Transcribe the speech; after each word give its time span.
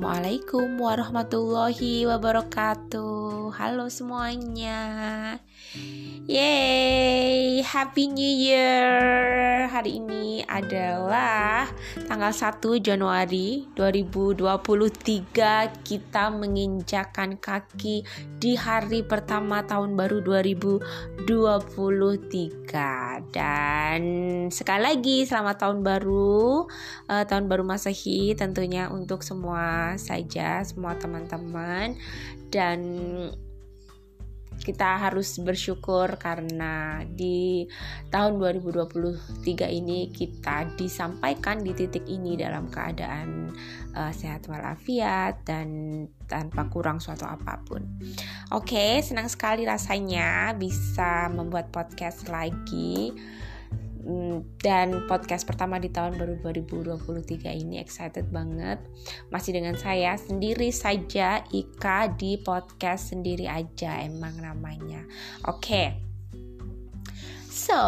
Assalamualaikum 0.00 0.80
warahmatullahi 0.80 2.08
wabarakatuh. 2.08 3.52
Halo 3.52 3.92
semuanya. 3.92 4.80
Yeay, 6.28 7.64
Happy 7.64 8.12
New 8.12 8.20
Year. 8.20 9.64
Hari 9.72 9.96
ini 9.96 10.44
adalah 10.44 11.64
tanggal 12.04 12.28
1 12.28 12.60
Januari 12.84 13.64
2023 13.72 15.80
kita 15.80 16.28
menginjakan 16.28 17.40
kaki 17.40 18.04
di 18.36 18.52
hari 18.52 19.00
pertama 19.00 19.64
tahun 19.64 19.96
baru 19.96 20.20
2023. 20.20 21.24
Dan 23.32 24.00
sekali 24.52 24.92
lagi 24.92 25.24
selamat 25.24 25.56
tahun 25.56 25.80
baru, 25.80 26.68
uh, 27.08 27.24
tahun 27.24 27.48
baru 27.48 27.64
Masehi 27.64 28.36
tentunya 28.36 28.92
untuk 28.92 29.24
semua 29.24 29.96
saja, 29.96 30.60
semua 30.68 31.00
teman-teman 31.00 31.96
dan 32.52 32.84
kita 34.60 35.00
harus 35.00 35.40
bersyukur 35.40 36.20
karena 36.20 37.02
di 37.08 37.64
tahun 38.12 38.36
2023 38.36 39.66
ini 39.72 40.12
kita 40.12 40.76
disampaikan 40.76 41.64
di 41.64 41.72
titik 41.72 42.04
ini 42.06 42.36
dalam 42.36 42.68
keadaan 42.68 43.50
uh, 43.96 44.12
sehat 44.12 44.46
walafiat 44.46 45.40
dan 45.48 45.68
tanpa 46.28 46.68
kurang 46.68 47.00
suatu 47.02 47.26
apa 47.26 47.58
pun. 47.66 47.82
Oke, 48.54 48.76
okay, 48.76 48.92
senang 49.02 49.26
sekali 49.26 49.64
rasanya 49.66 50.54
bisa 50.54 51.32
membuat 51.32 51.72
podcast 51.74 52.28
lagi 52.28 53.10
dan 54.60 55.04
podcast 55.04 55.44
pertama 55.44 55.76
di 55.76 55.92
tahun 55.92 56.16
baru 56.16 56.40
2023 56.40 57.52
ini 57.52 57.76
excited 57.80 58.32
banget 58.32 58.80
masih 59.28 59.60
dengan 59.60 59.76
saya 59.76 60.16
sendiri 60.16 60.72
saja 60.72 61.44
Ika 61.52 62.16
di 62.16 62.40
podcast 62.40 63.12
sendiri 63.12 63.44
aja 63.44 64.00
emang 64.00 64.40
namanya 64.40 65.04
oke 65.44 65.60
okay. 65.60 65.88
so 67.48 67.82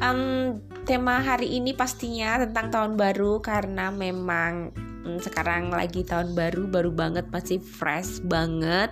um, 0.00 0.58
tema 0.88 1.20
hari 1.20 1.60
ini 1.60 1.76
pastinya 1.76 2.40
tentang 2.42 2.72
tahun 2.72 2.92
baru 2.96 3.44
karena 3.44 3.92
memang 3.92 4.72
um, 5.04 5.18
sekarang 5.20 5.70
lagi 5.70 6.02
tahun 6.02 6.32
baru 6.32 6.66
baru 6.66 6.90
banget 6.90 7.28
masih 7.28 7.60
fresh 7.60 8.24
banget 8.24 8.90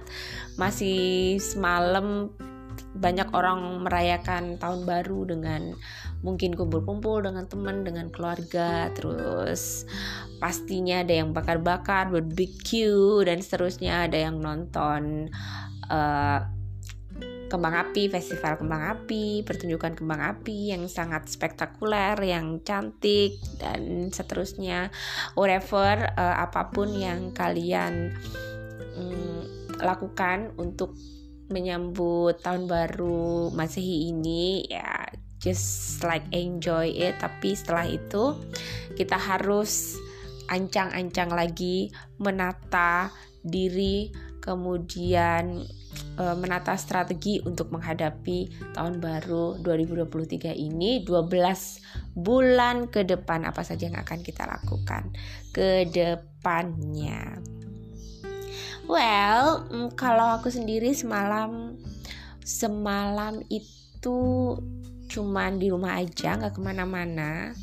masih 0.61 1.41
semalam 1.41 2.31
banyak 2.97 3.29
orang 3.35 3.83
merayakan 3.85 4.57
tahun 4.57 4.85
baru 4.85 5.29
dengan 5.33 5.75
mungkin 6.23 6.55
kumpul-kumpul 6.55 7.27
dengan 7.27 7.51
teman, 7.51 7.83
dengan 7.83 8.09
keluarga, 8.09 8.89
terus 8.95 9.85
pastinya 10.39 11.03
ada 11.03 11.15
yang 11.23 11.35
bakar-bakar, 11.35 12.09
barbecue 12.11 13.23
dan 13.27 13.43
seterusnya, 13.43 14.07
ada 14.07 14.19
yang 14.31 14.39
nonton 14.39 15.29
uh, 15.91 16.41
kembang 17.53 17.77
api, 17.77 18.09
festival 18.09 18.57
kembang 18.57 18.97
api, 18.97 19.45
pertunjukan 19.45 19.93
kembang 19.93 20.25
api 20.25 20.73
yang 20.73 20.89
sangat 20.89 21.29
spektakuler, 21.29 22.17
yang 22.25 22.65
cantik 22.65 23.37
dan 23.61 24.09
seterusnya, 24.09 24.89
whatever 25.37 26.17
uh, 26.17 26.41
apa 26.41 26.73
pun 26.73 26.89
yang 26.97 27.37
kalian 27.37 28.17
um, 28.97 29.45
lakukan 29.85 30.57
untuk 30.57 30.97
menyambut 31.53 32.41
tahun 32.41 32.67
baru 32.67 33.53
Masehi 33.53 34.09
ini 34.11 34.65
ya 34.67 35.07
just 35.43 36.01
like 36.07 36.25
enjoy 36.33 36.89
it 36.89 37.19
tapi 37.21 37.53
setelah 37.53 37.85
itu 37.85 38.39
kita 38.97 39.19
harus 39.19 40.01
ancang-ancang 40.49 41.31
lagi 41.33 41.93
menata 42.19 43.11
diri 43.43 44.11
kemudian 44.43 45.67
e, 46.19 46.25
menata 46.39 46.75
strategi 46.75 47.39
untuk 47.43 47.71
menghadapi 47.75 48.71
tahun 48.75 48.99
baru 48.99 49.63
2023 49.63 50.55
ini 50.55 51.07
12 51.07 52.19
bulan 52.19 52.91
ke 52.91 53.07
depan 53.07 53.47
apa 53.47 53.63
saja 53.63 53.89
yang 53.89 53.99
akan 53.99 54.21
kita 54.21 54.45
lakukan 54.45 55.15
ke 55.55 55.89
depannya. 55.89 57.41
Well, 58.91 59.71
mm, 59.71 59.95
kalau 59.95 60.43
aku 60.43 60.51
sendiri 60.51 60.91
semalam 60.91 61.79
semalam 62.43 63.39
itu 63.47 64.19
cuman 65.07 65.61
di 65.63 65.71
rumah 65.71 66.03
aja, 66.03 66.35
nggak 66.35 66.59
ke 66.59 66.61
mana-mana. 66.63 67.55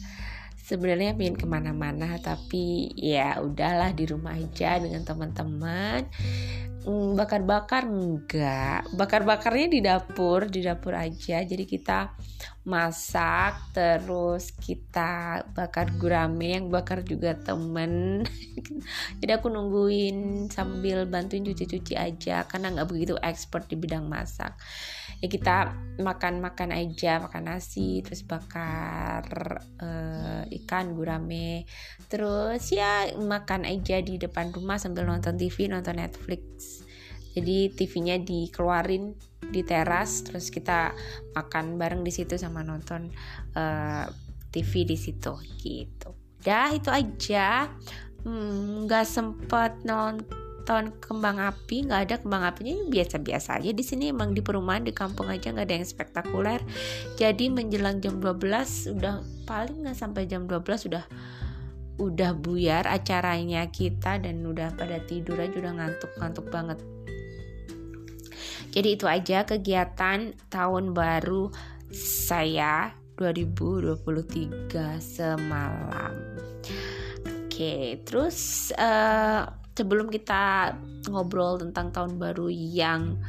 Sebenarnya 0.55 1.17
pengen 1.17 1.35
ke 1.35 1.49
mana-mana, 1.49 2.15
tapi 2.21 2.93
ya 2.95 3.41
udahlah 3.41 3.91
di 3.91 4.05
rumah 4.05 4.37
aja 4.37 4.77
dengan 4.79 5.01
teman-teman. 5.03 6.07
Mm, 6.87 7.19
bakar-bakar 7.19 7.83
enggak, 7.89 8.87
bakar-bakarnya 8.95 9.67
di 9.67 9.79
dapur, 9.83 10.47
di 10.47 10.63
dapur 10.63 10.95
aja. 10.95 11.43
Jadi 11.43 11.67
kita 11.67 12.15
masak 12.69 13.73
terus 13.73 14.53
kita 14.53 15.41
bakar 15.57 15.89
gurame 15.97 16.53
yang 16.53 16.69
bakar 16.69 17.01
juga 17.01 17.33
temen. 17.33 18.21
Jadi 19.19 19.31
aku 19.33 19.49
nungguin 19.49 20.47
sambil 20.53 21.09
bantuin 21.09 21.41
cuci-cuci 21.41 21.97
aja 21.97 22.45
karena 22.45 22.69
nggak 22.69 22.89
begitu 22.93 23.17
expert 23.25 23.65
di 23.65 23.75
bidang 23.75 24.05
masak. 24.05 24.53
Ya 25.19 25.27
kita 25.27 25.73
makan-makan 25.99 26.71
aja 26.71 27.19
makan 27.19 27.51
nasi 27.51 28.05
terus 28.05 28.21
bakar 28.21 29.25
uh, 29.81 30.45
ikan 30.63 30.93
gurame. 30.93 31.65
Terus 32.05 32.69
ya 32.69 33.09
makan 33.17 33.65
aja 33.65 33.97
di 33.99 34.21
depan 34.21 34.53
rumah 34.53 34.77
sambil 34.77 35.09
nonton 35.09 35.35
TV 35.35 35.65
nonton 35.65 35.97
Netflix 35.97 36.78
jadi 37.33 37.69
TV-nya 37.73 38.17
dikeluarin 38.21 39.13
di 39.49 39.65
teras 39.65 40.21
terus 40.21 40.53
kita 40.53 40.93
makan 41.33 41.81
bareng 41.81 42.05
di 42.05 42.13
situ 42.13 42.37
sama 42.37 42.61
nonton 42.61 43.09
uh, 43.57 44.05
eh, 44.05 44.05
TV 44.49 44.85
di 44.85 44.97
situ 44.97 45.33
gitu. 45.61 46.13
Dah 46.41 46.73
itu 46.73 46.89
aja. 46.89 47.69
Hmm, 48.25 48.85
nggak 48.89 49.05
hmm, 49.05 49.13
sempet 49.13 49.71
nonton 49.85 50.93
kembang 50.99 51.37
api 51.39 51.87
nggak 51.87 52.01
ada 52.09 52.15
kembang 52.21 52.43
apinya 52.45 52.73
biasa-biasa 52.89 53.61
aja 53.61 53.71
di 53.73 53.83
sini. 53.85 54.09
Emang 54.09 54.33
di 54.33 54.41
perumahan 54.41 54.85
di 54.85 54.93
kampung 54.93 55.29
aja 55.29 55.53
nggak 55.53 55.65
ada 55.69 55.75
yang 55.77 55.87
spektakuler. 55.87 56.61
Jadi 57.17 57.53
menjelang 57.53 58.01
jam 58.01 58.17
12 58.17 58.97
udah 58.97 59.21
paling 59.45 59.85
nggak 59.85 59.97
sampai 59.97 60.25
jam 60.25 60.49
12 60.49 60.85
sudah 60.89 61.05
udah 61.99 62.31
buyar 62.31 62.87
acaranya 62.87 63.67
kita 63.67 64.23
dan 64.23 64.39
udah 64.47 64.71
pada 64.79 65.03
tidur 65.03 65.35
aja 65.35 65.51
udah 65.51 65.73
ngantuk-ngantuk 65.75 66.47
banget 66.47 66.79
jadi 68.69 68.89
itu 68.93 69.05
aja 69.09 69.45
kegiatan 69.45 70.37
tahun 70.53 70.93
baru 70.93 71.49
saya 71.93 72.93
2023 73.17 74.71
semalam. 75.01 76.13
Oke, 77.27 77.99
terus 78.07 78.69
uh, 78.79 79.43
sebelum 79.75 80.07
kita 80.07 80.75
ngobrol 81.11 81.59
tentang 81.59 81.91
tahun 81.91 82.15
baru 82.15 82.47
yang 82.51 83.19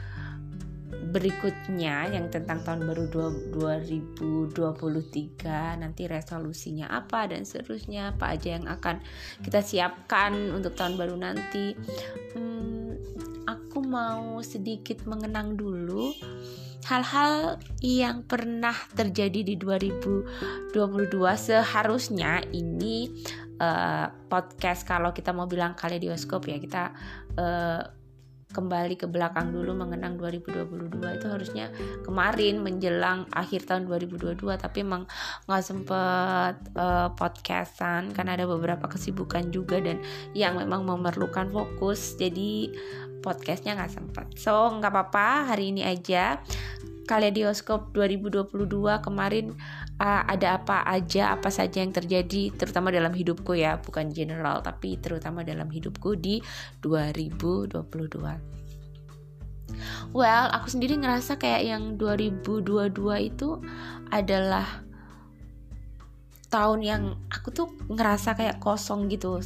berikutnya 1.08 2.12
yang 2.12 2.28
tentang 2.28 2.60
tahun 2.60 2.84
baru 2.84 3.08
2023 3.56 5.80
nanti 5.80 6.04
resolusinya 6.04 6.92
apa 6.92 7.32
dan 7.32 7.48
seterusnya 7.48 8.12
apa 8.12 8.36
aja 8.36 8.60
yang 8.60 8.68
akan 8.68 9.00
kita 9.40 9.64
siapkan 9.64 10.36
untuk 10.52 10.76
tahun 10.76 11.00
baru 11.00 11.16
nanti. 11.16 11.72
Hmm, 12.36 13.00
aku 13.48 13.80
mau 13.80 14.44
sedikit 14.44 15.08
mengenang 15.08 15.56
dulu 15.56 16.12
hal-hal 16.88 17.60
yang 17.84 18.24
pernah 18.24 18.72
terjadi 18.96 19.40
di 19.44 19.54
2022 19.60 20.72
seharusnya 21.36 22.40
ini 22.56 23.12
uh, 23.60 24.08
podcast 24.26 24.88
kalau 24.88 25.12
kita 25.12 25.36
mau 25.36 25.44
bilang 25.44 25.76
kaleidoskop 25.76 26.48
ya 26.48 26.56
kita 26.56 26.96
uh, 27.36 27.99
kembali 28.50 28.98
ke 28.98 29.06
belakang 29.06 29.54
dulu 29.54 29.78
mengenang 29.78 30.18
2022 30.18 31.00
itu 31.16 31.26
harusnya 31.30 31.66
kemarin 32.02 32.60
menjelang 32.60 33.26
akhir 33.30 33.66
tahun 33.70 33.86
2022 33.86 34.42
tapi 34.58 34.82
emang 34.82 35.06
nggak 35.46 35.64
sempet 35.64 36.54
uh, 36.74 37.08
podcastan 37.14 38.10
karena 38.10 38.34
ada 38.34 38.46
beberapa 38.50 38.90
kesibukan 38.90 39.48
juga 39.54 39.78
dan 39.78 40.02
yang 40.34 40.58
memang 40.58 40.82
memerlukan 40.82 41.48
fokus 41.50 42.18
jadi 42.18 42.70
podcastnya 43.20 43.76
nggak 43.76 43.92
sempet. 43.92 44.26
So 44.40 44.72
nggak 44.80 44.90
apa-apa 44.90 45.54
hari 45.54 45.76
ini 45.76 45.84
aja 45.84 46.40
Kaleidoskop 47.10 47.90
2022 47.90 48.70
kemarin 49.02 49.50
uh, 49.98 50.22
ada 50.30 50.62
apa 50.62 50.86
aja 50.86 51.34
apa 51.34 51.50
saja 51.50 51.82
yang 51.82 51.90
terjadi 51.90 52.54
terutama 52.54 52.94
dalam 52.94 53.10
hidupku 53.10 53.58
ya 53.58 53.82
bukan 53.82 54.14
general 54.14 54.62
tapi 54.62 54.94
terutama 55.02 55.42
dalam 55.42 55.66
hidupku 55.66 56.14
di 56.14 56.38
2022 56.86 58.60
Well, 60.10 60.50
aku 60.50 60.66
sendiri 60.66 60.98
ngerasa 60.98 61.38
kayak 61.38 61.62
yang 61.62 61.82
2022 61.94 62.90
itu 63.30 63.48
adalah 64.10 64.66
tahun 66.50 66.80
yang 66.82 67.02
aku 67.30 67.54
tuh 67.54 67.70
ngerasa 67.86 68.34
kayak 68.34 68.58
kosong 68.58 69.06
gitu 69.06 69.38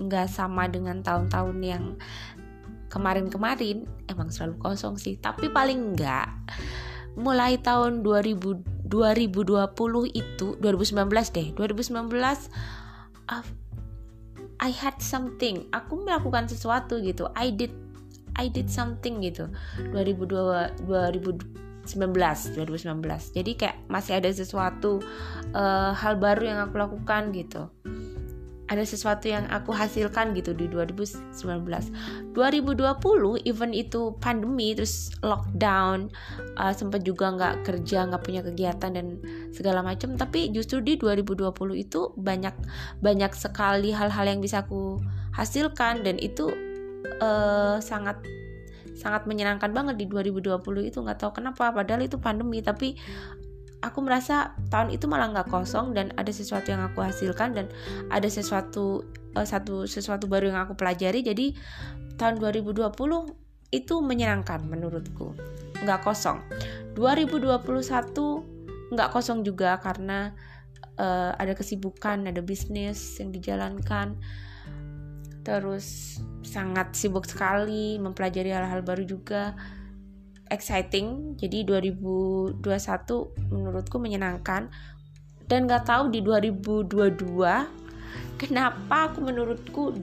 nggak 0.00 0.32
sama 0.32 0.64
dengan 0.72 1.04
tahun-tahun 1.04 1.58
yang 1.60 1.84
kemarin-kemarin 2.88 3.84
emang 4.08 4.32
selalu 4.32 4.56
kosong 4.64 4.96
sih. 4.96 5.20
Tapi 5.20 5.52
paling 5.52 5.92
enggak 5.92 6.32
mulai 7.16 7.56
tahun 7.60 8.04
2000 8.04 8.86
2020 8.86 10.14
itu 10.14 10.46
2019 10.62 11.10
deh. 11.34 11.48
2019 11.58 12.06
uh, 13.32 13.44
I 14.62 14.70
had 14.72 14.96
something. 15.02 15.66
Aku 15.74 16.00
melakukan 16.06 16.46
sesuatu 16.46 17.02
gitu. 17.02 17.26
I 17.34 17.50
did 17.50 17.74
I 18.38 18.46
did 18.52 18.70
something 18.70 19.24
gitu. 19.26 19.50
2002 19.90 20.86
2019 21.86 21.86
2019 21.86 23.30
jadi 23.30 23.50
kayak 23.54 23.76
masih 23.86 24.18
ada 24.18 24.30
sesuatu 24.34 24.98
uh, 25.54 25.94
hal 25.94 26.18
baru 26.18 26.42
yang 26.50 26.58
aku 26.66 26.82
lakukan 26.82 27.30
gitu 27.30 27.70
ada 28.66 28.82
sesuatu 28.82 29.30
yang 29.30 29.46
aku 29.46 29.70
hasilkan 29.70 30.34
gitu 30.34 30.50
di 30.50 30.66
2019 30.66 31.30
2020 32.34 33.46
even 33.46 33.70
itu 33.70 34.12
pandemi 34.18 34.74
terus 34.74 35.14
lockdown 35.22 36.10
uh, 36.58 36.74
sempat 36.74 37.06
juga 37.06 37.30
nggak 37.30 37.54
kerja 37.62 38.10
nggak 38.10 38.22
punya 38.26 38.42
kegiatan 38.42 38.90
dan 38.92 39.06
segala 39.54 39.80
macam. 39.80 40.18
Tapi 40.18 40.50
justru 40.50 40.82
di 40.82 40.98
2020 40.98 41.46
itu 41.78 42.12
banyak 42.18 42.54
banyak 43.00 43.32
sekali 43.32 43.94
hal-hal 43.94 44.26
yang 44.26 44.40
bisa 44.42 44.66
aku 44.66 44.98
hasilkan 45.32 46.02
dan 46.02 46.18
itu 46.18 46.50
uh, 47.22 47.78
sangat 47.78 48.18
sangat 48.96 49.28
menyenangkan 49.28 49.70
banget 49.76 50.00
di 50.00 50.06
2020 50.08 50.60
itu. 50.88 50.98
Nggak 51.04 51.20
tahu 51.20 51.40
kenapa 51.40 51.70
padahal 51.70 52.08
itu 52.08 52.16
pandemi 52.16 52.64
tapi 52.64 52.96
aku 53.86 54.02
merasa 54.02 54.58
tahun 54.68 54.90
itu 54.90 55.06
malah 55.06 55.30
nggak 55.30 55.48
kosong 55.48 55.94
dan 55.94 56.10
ada 56.18 56.34
sesuatu 56.34 56.74
yang 56.74 56.82
aku 56.82 57.06
hasilkan 57.06 57.54
dan 57.54 57.66
ada 58.10 58.26
sesuatu 58.26 59.06
uh, 59.38 59.46
satu 59.46 59.86
sesuatu 59.86 60.26
baru 60.26 60.50
yang 60.50 60.66
aku 60.66 60.74
pelajari. 60.74 61.22
Jadi 61.22 61.54
tahun 62.18 62.42
2020 62.42 62.90
itu 63.70 63.94
menyenangkan 64.02 64.66
menurutku. 64.66 65.38
Nggak 65.86 66.02
kosong. 66.02 66.42
2021 66.98 67.62
nggak 68.90 69.10
kosong 69.14 69.42
juga 69.46 69.78
karena 69.78 70.34
uh, 70.98 71.34
ada 71.38 71.54
kesibukan 71.54 72.26
ada 72.26 72.42
bisnis 72.42 73.22
yang 73.22 73.30
dijalankan. 73.30 74.18
Terus 75.46 76.18
sangat 76.42 76.98
sibuk 76.98 77.22
sekali 77.22 78.02
mempelajari 78.02 78.50
hal-hal 78.50 78.82
baru 78.82 79.06
juga 79.06 79.54
exciting. 80.50 81.38
Jadi 81.38 81.66
2021 81.66 82.62
menurutku 83.52 83.96
menyenangkan. 83.98 84.70
Dan 85.46 85.70
nggak 85.70 85.86
tahu 85.86 86.10
di 86.10 86.26
2022 86.26 86.90
kenapa 88.34 88.96
aku 89.08 89.18
menurutku 89.22 89.94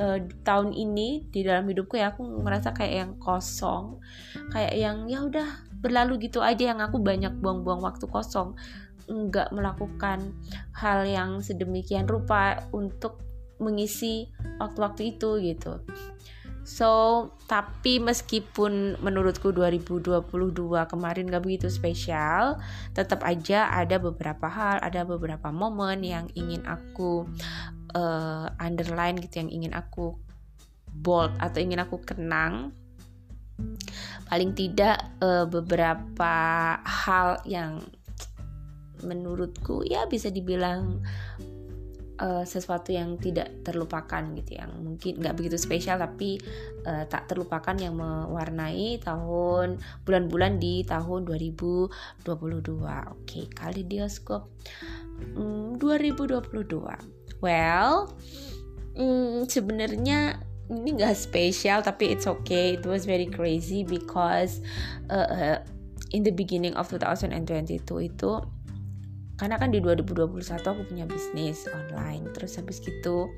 uh, 0.00 0.18
tahun 0.48 0.72
ini 0.72 1.28
di 1.28 1.44
dalam 1.44 1.68
hidupku 1.68 2.00
ya 2.00 2.16
aku 2.16 2.24
merasa 2.40 2.72
kayak 2.72 2.94
yang 2.96 3.12
kosong. 3.20 4.00
Kayak 4.48 4.74
yang 4.76 4.96
ya 5.12 5.28
udah 5.28 5.48
berlalu 5.78 6.28
gitu 6.28 6.40
aja 6.40 6.72
yang 6.72 6.80
aku 6.80 6.98
banyak 6.98 7.36
buang-buang 7.38 7.84
waktu 7.84 8.08
kosong. 8.08 8.56
Nggak 9.08 9.52
melakukan 9.52 10.32
hal 10.72 11.04
yang 11.04 11.44
sedemikian 11.44 12.08
rupa 12.08 12.64
untuk 12.72 13.20
mengisi 13.58 14.30
waktu-waktu 14.62 15.18
itu 15.18 15.42
gitu 15.42 15.82
So, 16.68 17.32
tapi 17.48 17.96
meskipun 17.96 19.00
menurutku 19.00 19.56
2022 19.56 20.52
kemarin 20.84 21.32
gak 21.32 21.40
begitu 21.40 21.72
spesial, 21.72 22.60
tetap 22.92 23.24
aja 23.24 23.72
ada 23.72 23.96
beberapa 23.96 24.52
hal, 24.52 24.76
ada 24.84 25.00
beberapa 25.08 25.48
momen 25.48 26.04
yang 26.04 26.28
ingin 26.36 26.60
aku 26.68 27.24
uh, 27.96 28.52
underline 28.60 29.16
gitu, 29.16 29.40
yang 29.40 29.48
ingin 29.48 29.72
aku 29.72 30.20
bold 30.92 31.32
atau 31.40 31.56
ingin 31.56 31.80
aku 31.80 32.04
kenang. 32.04 32.76
Paling 34.28 34.52
tidak 34.52 35.00
uh, 35.24 35.48
beberapa 35.48 36.36
hal 36.84 37.40
yang 37.48 37.80
menurutku 39.00 39.88
ya 39.88 40.04
bisa 40.04 40.28
dibilang 40.28 41.00
uh, 42.20 42.44
sesuatu 42.44 42.92
yang 42.92 43.16
tidak 43.18 43.64
terlupakan 43.64 44.22
gitu 44.36 44.58
yang 44.58 44.70
mungkin 44.78 45.18
nggak 45.22 45.34
begitu 45.38 45.56
spesial 45.56 45.98
tapi 45.98 46.38
uh, 46.86 47.06
tak 47.06 47.30
terlupakan 47.30 47.74
yang 47.78 47.96
mewarnai 47.96 48.98
tahun 49.02 49.78
bulan-bulan 50.04 50.58
di 50.58 50.82
tahun 50.84 51.24
2022 51.26 51.88
oke 52.84 53.40
kali 53.54 53.82
bioskop 53.86 54.50
hmm, 55.34 55.78
2022 55.80 57.42
well 57.42 58.10
hmm, 58.98 59.46
sebenarnya 59.46 60.42
ini 60.68 61.00
nggak 61.00 61.16
spesial 61.16 61.80
tapi 61.80 62.12
it's 62.12 62.28
okay. 62.28 62.76
It 62.76 62.84
was 62.84 63.08
very 63.08 63.24
crazy 63.24 63.88
because 63.88 64.60
uh, 65.08 65.28
uh, 65.28 65.58
in 66.12 66.24
the 66.24 66.32
beginning 66.32 66.76
of 66.76 66.92
2022 66.92 67.80
itu 68.12 68.30
karena 69.38 69.56
kan 69.56 69.70
di 69.70 69.78
2021 69.78 70.34
aku 70.66 70.82
punya 70.90 71.06
bisnis 71.06 71.64
online. 71.70 72.26
Terus 72.34 72.58
habis 72.58 72.82
gitu 72.82 73.30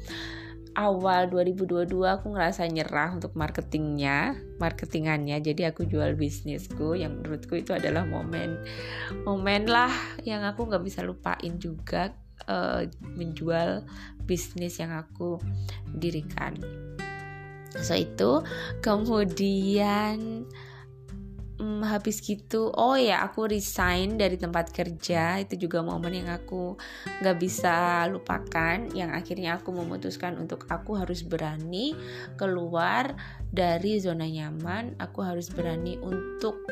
awal 0.78 1.26
2022 1.28 1.90
aku 2.06 2.26
ngerasa 2.32 2.64
nyerah 2.70 3.12
untuk 3.12 3.36
marketingnya 3.36 4.34
marketingannya. 4.56 5.38
Jadi 5.44 5.68
aku 5.68 5.84
jual 5.84 6.16
bisnisku 6.16 6.96
yang 6.96 7.20
menurutku 7.20 7.60
itu 7.60 7.76
adalah 7.76 8.08
momen 8.08 8.56
momen 9.28 9.68
lah 9.68 9.92
yang 10.24 10.40
aku 10.46 10.66
nggak 10.66 10.82
bisa 10.82 11.04
lupain 11.04 11.60
juga 11.60 12.16
uh, 12.48 12.86
menjual 13.14 13.84
bisnis 14.24 14.80
yang 14.80 14.96
aku 14.96 15.36
dirikan. 15.92 16.56
So 17.78 17.94
itu. 17.94 18.42
Kemudian 18.82 20.48
hmm, 21.60 21.84
habis 21.84 22.24
gitu 22.24 22.72
oh 22.72 22.96
ya 22.96 23.20
aku 23.20 23.44
resign 23.44 24.16
dari 24.16 24.40
tempat 24.40 24.72
kerja. 24.72 25.36
Itu 25.44 25.60
juga 25.60 25.84
momen 25.84 26.24
yang 26.24 26.32
aku 26.32 26.80
nggak 27.20 27.36
bisa 27.36 28.08
lupakan 28.08 28.88
yang 28.96 29.12
akhirnya 29.12 29.60
aku 29.60 29.70
memutuskan 29.76 30.40
untuk 30.40 30.64
aku 30.72 30.96
harus 30.96 31.20
berani 31.20 31.92
keluar 32.40 33.12
dari 33.52 34.00
zona 34.00 34.24
nyaman. 34.24 34.96
Aku 34.96 35.20
harus 35.20 35.52
berani 35.52 36.00
untuk 36.00 36.64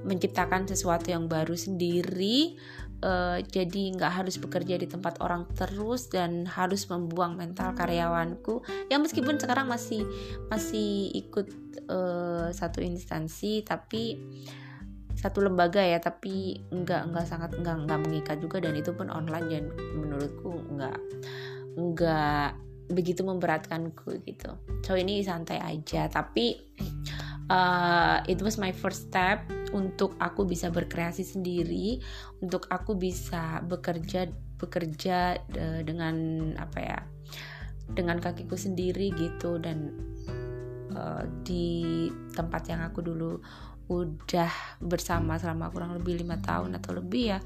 menciptakan 0.00 0.64
sesuatu 0.64 1.12
yang 1.12 1.28
baru 1.28 1.52
sendiri 1.52 2.56
uh, 3.04 3.38
jadi 3.40 3.82
nggak 3.96 4.12
harus 4.22 4.36
bekerja 4.36 4.76
di 4.80 4.86
tempat 4.88 5.20
orang 5.24 5.48
terus 5.56 6.08
dan 6.08 6.44
harus 6.46 6.86
membuang 6.88 7.36
mental 7.36 7.72
karyawanku 7.76 8.64
ya 8.88 9.00
meskipun 9.00 9.40
sekarang 9.40 9.68
masih 9.68 10.04
masih 10.48 11.12
ikut 11.16 11.48
uh, 11.88 12.48
satu 12.52 12.80
instansi 12.84 13.64
tapi 13.64 14.20
satu 15.20 15.44
lembaga 15.44 15.84
ya 15.84 16.00
tapi 16.00 16.64
nggak 16.72 17.12
nggak 17.12 17.26
sangat 17.28 17.52
nggak 17.52 17.76
nggak 17.84 18.00
mengikat 18.08 18.36
juga 18.40 18.64
dan 18.64 18.72
itu 18.72 18.96
pun 18.96 19.12
online 19.12 19.46
dan 19.52 19.64
menurutku 19.92 20.64
nggak 20.72 20.98
nggak 21.76 22.50
begitu 22.90 23.22
memberatkanku 23.22 24.18
gitu. 24.26 24.50
So 24.82 24.98
ini 24.98 25.22
santai 25.22 25.60
aja 25.62 26.08
tapi 26.08 26.58
uh, 27.52 28.24
it 28.26 28.40
was 28.40 28.56
my 28.56 28.72
first 28.72 29.12
step 29.12 29.44
untuk 29.70 30.18
aku 30.18 30.46
bisa 30.46 30.68
berkreasi 30.70 31.22
sendiri 31.22 32.02
untuk 32.42 32.66
aku 32.70 32.98
bisa 32.98 33.62
bekerja 33.64 34.30
bekerja 34.58 35.40
uh, 35.40 35.80
dengan 35.86 36.14
apa 36.58 36.78
ya 36.78 36.98
dengan 37.90 38.18
kakiku 38.22 38.54
sendiri 38.54 39.10
gitu. 39.14 39.58
Dan 39.58 39.94
uh, 40.94 41.24
di 41.46 42.08
tempat 42.34 42.70
yang 42.70 42.82
aku 42.86 43.02
dulu 43.02 43.40
udah 43.90 44.78
bersama 44.78 45.34
selama 45.34 45.66
kurang 45.74 45.98
lebih 45.98 46.22
lima 46.22 46.38
tahun 46.38 46.78
atau 46.78 46.94
lebih 46.94 47.34
ya 47.34 47.38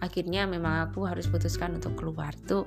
akhirnya 0.00 0.48
memang 0.48 0.88
aku 0.88 1.04
harus 1.04 1.28
putuskan 1.28 1.76
untuk 1.76 1.96
keluar. 1.96 2.32
Tuh 2.48 2.64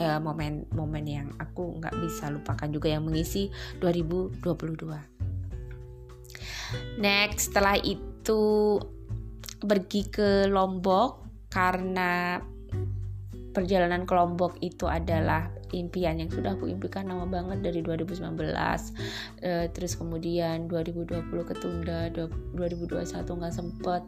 momen-momen 0.00 1.04
yang 1.04 1.28
aku 1.36 1.76
nggak 1.76 1.92
bisa 2.00 2.32
lupakan 2.32 2.68
juga 2.72 2.88
yang 2.88 3.04
mengisi 3.04 3.52
2022 3.84 5.29
Next, 6.98 7.52
setelah 7.52 7.76
itu 7.80 8.76
pergi 9.60 10.08
ke 10.08 10.48
Lombok 10.48 11.26
karena 11.52 12.40
perjalanan 13.50 14.06
ke 14.08 14.12
Lombok 14.14 14.56
itu 14.62 14.86
adalah 14.86 15.59
impian 15.72 16.18
yang 16.18 16.30
sudah 16.30 16.54
aku 16.54 16.66
impikan 16.66 17.06
lama 17.08 17.26
banget 17.26 17.62
dari 17.62 17.80
2019 17.82 18.26
uh, 18.26 18.84
eh, 19.42 19.66
terus 19.70 19.94
kemudian 19.94 20.66
2020 20.66 21.30
ketunda 21.46 22.10
2021 22.10 23.06
nggak 23.26 23.54
sempet. 23.54 24.02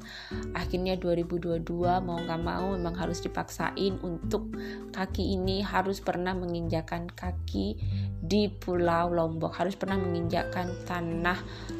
Akhirnya 0.52 0.94
2022 0.98 1.62
mau 2.02 2.18
nggak 2.18 2.42
mau 2.42 2.74
memang 2.74 2.94
harus 2.98 3.22
dipaksain 3.22 3.98
untuk 4.02 4.50
kaki 4.92 5.34
ini 5.38 5.62
harus 5.62 6.02
pernah 6.02 6.34
menginjakan 6.34 7.10
kaki 7.12 7.78
di 8.22 8.50
Pulau 8.50 9.10
Lombok. 9.10 9.54
Harus 9.56 9.74
pernah 9.78 9.98
menginjakan 9.98 10.70
tanah 10.86 11.38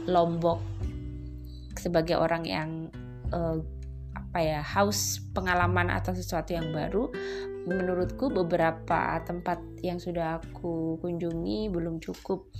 Lombok 0.08 0.62
sebagai 1.76 2.20
orang 2.20 2.44
yang 2.46 2.70
uh, 3.32 3.58
apa 4.12 4.38
ya 4.40 4.60
haus 4.64 5.20
pengalaman 5.36 5.92
atau 5.92 6.16
sesuatu 6.16 6.56
yang 6.56 6.72
baru 6.72 7.12
menurutku 7.66 8.30
beberapa 8.30 9.22
tempat 9.22 9.62
yang 9.82 10.02
sudah 10.02 10.42
aku 10.42 10.98
kunjungi 10.98 11.70
belum 11.70 12.02
cukup 12.02 12.50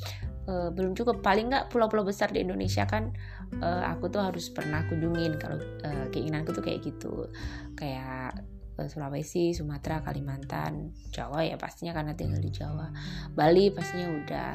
uh, 0.47 0.71
belum 0.71 0.95
cukup 0.95 1.23
paling 1.23 1.51
nggak 1.51 1.75
pulau-pulau 1.75 2.07
besar 2.07 2.31
di 2.31 2.43
Indonesia 2.43 2.87
kan 2.87 3.11
uh, 3.59 3.83
aku 3.91 4.11
tuh 4.11 4.23
harus 4.23 4.51
pernah 4.55 4.87
kunjungin 4.87 5.39
kalau 5.39 5.59
uh, 5.59 6.07
keinginanku 6.15 6.55
tuh 6.55 6.63
kayak 6.63 6.87
gitu 6.87 7.27
kayak 7.75 8.39
Sulawesi, 8.83 9.55
Sumatera, 9.55 10.03
Kalimantan, 10.03 10.91
Jawa 11.13 11.45
ya 11.45 11.61
pastinya 11.61 11.93
karena 11.95 12.17
tinggal 12.19 12.41
di 12.41 12.51
Jawa. 12.51 12.91
Bali 13.31 13.71
pastinya 13.71 14.11
udah. 14.11 14.53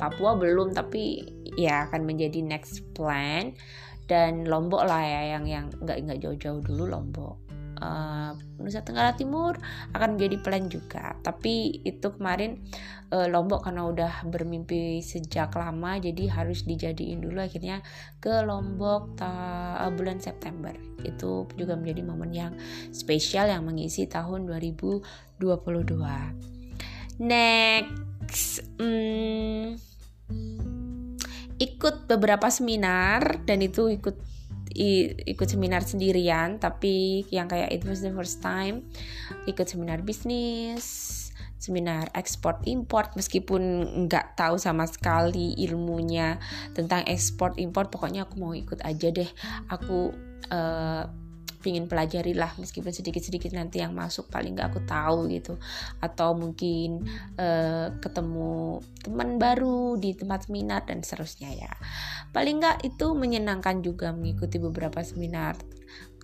Papua 0.00 0.38
belum 0.38 0.72
tapi 0.72 1.28
ya 1.60 1.84
akan 1.90 2.08
menjadi 2.08 2.40
next 2.40 2.80
plan 2.96 3.52
dan 4.08 4.48
Lombok 4.48 4.86
lah 4.88 5.02
ya 5.04 5.36
yang 5.36 5.44
yang 5.44 5.66
nggak 5.68 5.98
nggak 6.08 6.18
jauh-jauh 6.24 6.62
dulu 6.64 6.88
Lombok 6.88 7.49
uh, 7.80 8.36
Nusa 8.60 8.84
Tenggara 8.84 9.16
Timur 9.16 9.56
akan 9.96 10.16
menjadi 10.16 10.36
plan 10.40 10.68
juga. 10.68 11.16
Tapi 11.24 11.82
itu 11.82 12.12
kemarin 12.14 12.60
uh, 13.10 13.26
Lombok 13.26 13.66
karena 13.66 13.88
udah 13.88 14.12
bermimpi 14.28 15.02
sejak 15.02 15.56
lama 15.56 15.98
jadi 15.98 16.30
harus 16.30 16.62
dijadiin 16.68 17.24
dulu 17.24 17.40
akhirnya 17.42 17.82
ke 18.22 18.46
Lombok 18.46 19.18
ta 19.18 19.32
uh, 19.80 19.90
bulan 19.90 20.22
September. 20.22 20.76
Itu 21.02 21.50
juga 21.58 21.74
menjadi 21.74 22.06
momen 22.06 22.30
yang 22.30 22.54
spesial 22.94 23.50
yang 23.50 23.66
mengisi 23.66 24.06
tahun 24.06 24.46
2022 24.46 25.42
next 27.20 28.64
hmm, 28.80 29.76
ikut 31.60 32.08
beberapa 32.08 32.48
seminar 32.48 33.44
dan 33.44 33.60
itu 33.60 33.92
ikut 33.92 34.29
ikut 34.74 35.48
seminar 35.50 35.82
sendirian 35.82 36.62
tapi 36.62 37.26
yang 37.34 37.50
kayak 37.50 37.74
it 37.74 37.82
was 37.82 38.00
the 38.00 38.12
first 38.14 38.38
time 38.38 38.86
ikut 39.50 39.66
seminar 39.66 40.00
bisnis 40.06 41.20
seminar 41.60 42.08
ekspor 42.16 42.56
import 42.64 43.12
meskipun 43.20 43.84
nggak 44.08 44.32
tahu 44.32 44.56
sama 44.56 44.88
sekali 44.88 45.52
ilmunya 45.60 46.40
tentang 46.72 47.04
ekspor 47.04 47.52
import 47.60 47.92
pokoknya 47.92 48.24
aku 48.24 48.34
mau 48.40 48.56
ikut 48.56 48.80
aja 48.80 49.12
deh. 49.12 49.28
Aku 49.68 50.16
uh, 50.48 51.04
pingin 51.60 51.86
pelajari 51.86 52.32
lah 52.32 52.50
meskipun 52.56 52.90
sedikit-sedikit 52.90 53.52
nanti 53.52 53.84
yang 53.84 53.92
masuk 53.92 54.32
paling 54.32 54.56
nggak 54.56 54.74
aku 54.74 54.80
tahu 54.88 55.28
gitu. 55.28 55.60
Atau 56.00 56.34
mungkin 56.34 57.04
uh, 57.36 57.94
ketemu 58.00 58.80
teman 59.04 59.36
baru 59.36 60.00
di 60.00 60.16
tempat 60.16 60.48
seminar 60.48 60.88
dan 60.88 61.04
seterusnya 61.04 61.52
ya. 61.52 61.72
Paling 62.32 62.60
nggak 62.60 62.78
itu 62.88 63.12
menyenangkan 63.12 63.84
juga 63.84 64.10
mengikuti 64.10 64.56
beberapa 64.56 65.04
seminar 65.04 65.56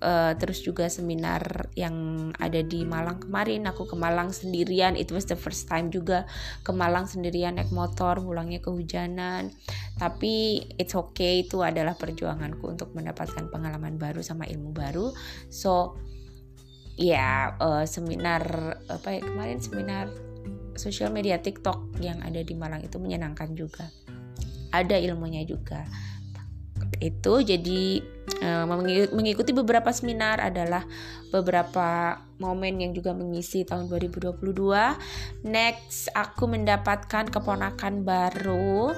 uh, 0.02 0.32
terus 0.36 0.60
juga 0.60 0.88
seminar 0.90 1.70
yang 1.78 2.28
ada 2.36 2.60
di 2.60 2.84
Malang 2.84 3.22
kemarin 3.22 3.64
aku 3.68 3.88
ke 3.88 3.96
Malang 3.96 4.32
sendirian. 4.32 4.98
It 4.98 5.12
was 5.12 5.24
the 5.28 5.38
first 5.38 5.68
time 5.68 5.88
juga 5.88 6.28
ke 6.60 6.72
Malang 6.72 7.08
sendirian 7.08 7.56
naik 7.56 7.72
motor 7.72 8.20
pulangnya 8.20 8.60
kehujanan. 8.60 9.52
Tapi 9.96 10.64
it's 10.76 10.92
okay 10.92 11.46
itu 11.46 11.64
adalah 11.64 11.96
perjuanganku 11.96 12.64
untuk 12.68 12.92
mendapatkan 12.92 13.48
pengalaman 13.48 13.96
baru 13.96 14.20
sama 14.20 14.44
ilmu 14.48 14.72
baru. 14.72 15.12
So 15.48 15.96
ya 16.96 17.52
yeah, 17.52 17.60
uh, 17.60 17.84
seminar 17.84 18.42
apa 18.88 19.20
ya 19.20 19.20
kemarin 19.20 19.60
seminar 19.60 20.08
sosial 20.80 21.12
media 21.12 21.40
TikTok 21.40 22.00
yang 22.00 22.20
ada 22.24 22.40
di 22.40 22.52
Malang 22.52 22.84
itu 22.84 23.00
menyenangkan 23.00 23.56
juga. 23.56 23.88
Ada 24.74 24.98
ilmunya 25.00 25.40
juga 25.48 25.88
itu 27.00 27.34
jadi 27.44 28.00
uh, 28.42 28.64
mengikuti 29.12 29.52
beberapa 29.52 29.92
seminar 29.92 30.40
adalah 30.40 30.84
beberapa 31.30 32.20
momen 32.40 32.80
yang 32.80 32.92
juga 32.92 33.12
mengisi 33.12 33.64
tahun 33.64 33.88
2022 33.88 34.40
next 35.48 36.12
aku 36.12 36.48
mendapatkan 36.48 37.28
keponakan 37.28 38.02
baru. 38.06 38.92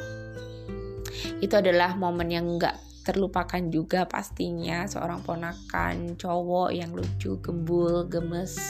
Itu 1.42 1.58
adalah 1.58 1.98
momen 1.98 2.30
yang 2.30 2.46
enggak 2.46 2.78
terlupakan 3.02 3.62
juga 3.72 4.04
pastinya. 4.04 4.84
Seorang 4.84 5.24
ponakan 5.24 6.14
cowok 6.14 6.68
yang 6.76 6.92
lucu 6.92 7.40
gembul 7.40 8.06
gemes 8.06 8.60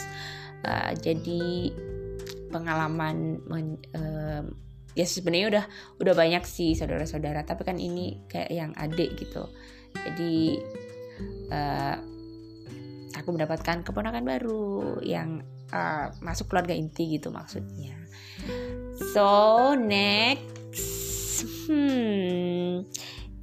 uh, 0.63 0.95
jadi 0.95 1.73
pengalaman 2.49 3.43
men, 3.45 3.77
uh, 3.93 4.43
ya 4.99 5.07
sebenarnya 5.07 5.47
udah 5.47 5.65
udah 6.03 6.13
banyak 6.13 6.43
sih 6.43 6.75
saudara-saudara 6.75 7.47
tapi 7.47 7.63
kan 7.63 7.79
ini 7.79 8.27
kayak 8.27 8.51
yang 8.51 8.71
adik 8.75 9.15
gitu. 9.15 9.47
Jadi 9.95 10.59
uh, 11.55 11.95
aku 13.15 13.29
mendapatkan 13.31 13.87
keponakan 13.87 14.27
baru 14.27 14.99
yang 14.99 15.39
uh, 15.71 16.11
masuk 16.19 16.51
keluarga 16.51 16.75
inti 16.75 17.15
gitu 17.15 17.31
maksudnya. 17.31 17.95
So 19.15 19.71
next. 19.79 21.47
Hmm 21.69 22.83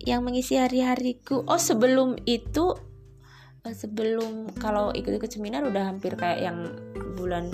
yang 0.06 0.22
mengisi 0.22 0.54
hari-hariku. 0.56 1.42
Oh 1.50 1.58
sebelum 1.58 2.14
itu 2.24 2.78
eh, 3.66 3.74
sebelum 3.74 4.54
kalau 4.56 4.94
ikut-ikut 4.94 5.28
seminar 5.28 5.66
udah 5.66 5.90
hampir 5.90 6.14
kayak 6.14 6.46
yang 6.46 6.70
bulan 7.18 7.50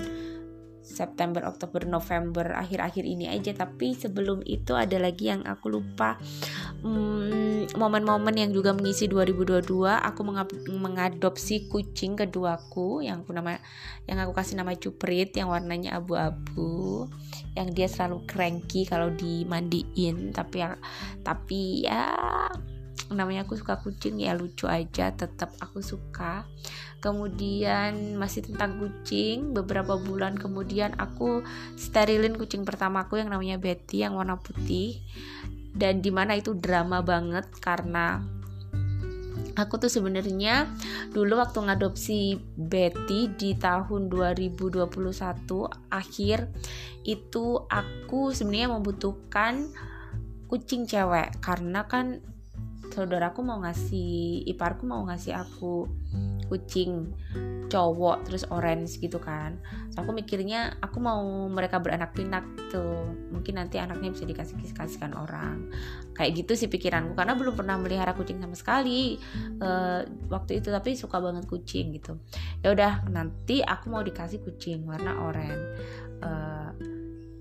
September, 0.83 1.47
Oktober, 1.47 1.87
November 1.87 2.51
akhir-akhir 2.53 3.07
ini 3.07 3.31
aja. 3.31 3.55
Tapi 3.55 3.95
sebelum 3.95 4.43
itu 4.43 4.75
ada 4.75 4.99
lagi 4.99 5.31
yang 5.31 5.47
aku 5.47 5.71
lupa. 5.71 6.19
Hmm, 6.83 7.65
momen-momen 7.79 8.35
hmm, 8.35 8.41
yang 8.43 8.51
juga 8.51 8.75
mengisi 8.75 9.07
2022 9.07 9.63
aku 9.87 10.21
mengadopsi 10.75 11.71
kucing 11.71 12.19
keduaku 12.19 12.99
yang 12.99 13.23
aku 13.23 13.31
nama 13.31 13.55
yang 14.03 14.19
aku 14.19 14.35
kasih 14.35 14.59
nama 14.59 14.75
Cuprit 14.75 15.31
yang 15.31 15.47
warnanya 15.47 15.95
abu-abu 16.03 17.07
yang 17.55 17.71
dia 17.71 17.87
selalu 17.87 18.27
cranky 18.27 18.83
kalau 18.83 19.07
dimandiin. 19.15 20.35
Tapi 20.35 20.55
ya 20.59 20.75
tapi 21.23 21.87
ya 21.87 22.11
namanya 23.13 23.45
aku 23.45 23.57
suka 23.57 23.79
kucing 23.79 24.19
ya 24.21 24.33
lucu 24.33 24.65
aja 24.65 25.13
tetap 25.13 25.53
aku 25.61 25.79
suka 25.79 26.45
kemudian 27.03 28.15
masih 28.15 28.47
tentang 28.47 28.79
kucing 28.79 29.51
beberapa 29.51 29.99
bulan 29.99 30.39
kemudian 30.39 30.95
aku 30.95 31.43
sterilin 31.75 32.39
kucing 32.39 32.63
pertamaku 32.63 33.19
yang 33.19 33.27
namanya 33.27 33.59
Betty 33.59 34.07
yang 34.07 34.15
warna 34.15 34.39
putih. 34.39 35.03
Dan 35.73 35.99
di 35.99 36.13
mana 36.13 36.37
itu 36.39 36.55
drama 36.55 37.03
banget 37.03 37.49
karena 37.59 38.23
aku 39.59 39.83
tuh 39.83 39.91
sebenarnya 39.91 40.69
dulu 41.11 41.41
waktu 41.41 41.59
ngadopsi 41.65 42.39
Betty 42.55 43.33
di 43.35 43.57
tahun 43.57 44.07
2021 44.07 44.87
akhir 45.91 46.37
itu 47.03 47.45
aku 47.67 48.31
sebenarnya 48.31 48.69
membutuhkan 48.79 49.67
kucing 50.47 50.85
cewek. 50.85 51.41
Karena 51.41 51.83
kan 51.89 52.21
saudaraku 52.93 53.41
mau 53.41 53.57
ngasih 53.65 54.45
iparku 54.53 54.85
mau 54.85 55.01
ngasih 55.09 55.33
aku 55.33 55.89
kucing 56.45 57.09
cowok 57.73 58.29
terus 58.29 58.45
orange 58.53 59.01
gitu 59.01 59.17
kan. 59.17 59.57
So, 59.89 60.05
aku 60.05 60.13
mikirnya 60.13 60.77
aku 60.77 61.01
mau 61.01 61.49
mereka 61.49 61.81
beranak 61.81 62.13
pinak 62.13 62.45
tuh. 62.69 63.09
Mungkin 63.33 63.57
nanti 63.57 63.81
anaknya 63.81 64.13
bisa 64.13 64.29
dikasih 64.29 64.77
kasihkan 64.77 65.17
orang. 65.17 65.73
Kayak 66.13 66.45
gitu 66.45 66.53
sih 66.53 66.69
pikiranku 66.69 67.17
karena 67.17 67.33
belum 67.33 67.57
pernah 67.57 67.81
melihara 67.81 68.13
kucing 68.13 68.37
sama 68.37 68.53
sekali 68.53 69.17
uh, 69.57 70.05
waktu 70.29 70.61
itu 70.61 70.69
tapi 70.69 70.93
suka 70.93 71.17
banget 71.17 71.49
kucing 71.49 71.97
gitu. 71.97 72.21
Ya 72.61 72.77
udah 72.77 73.09
nanti 73.09 73.65
aku 73.65 73.89
mau 73.89 74.05
dikasih 74.05 74.45
kucing 74.45 74.85
warna 74.85 75.17
oranye 75.17 75.57
uh, 76.21 76.69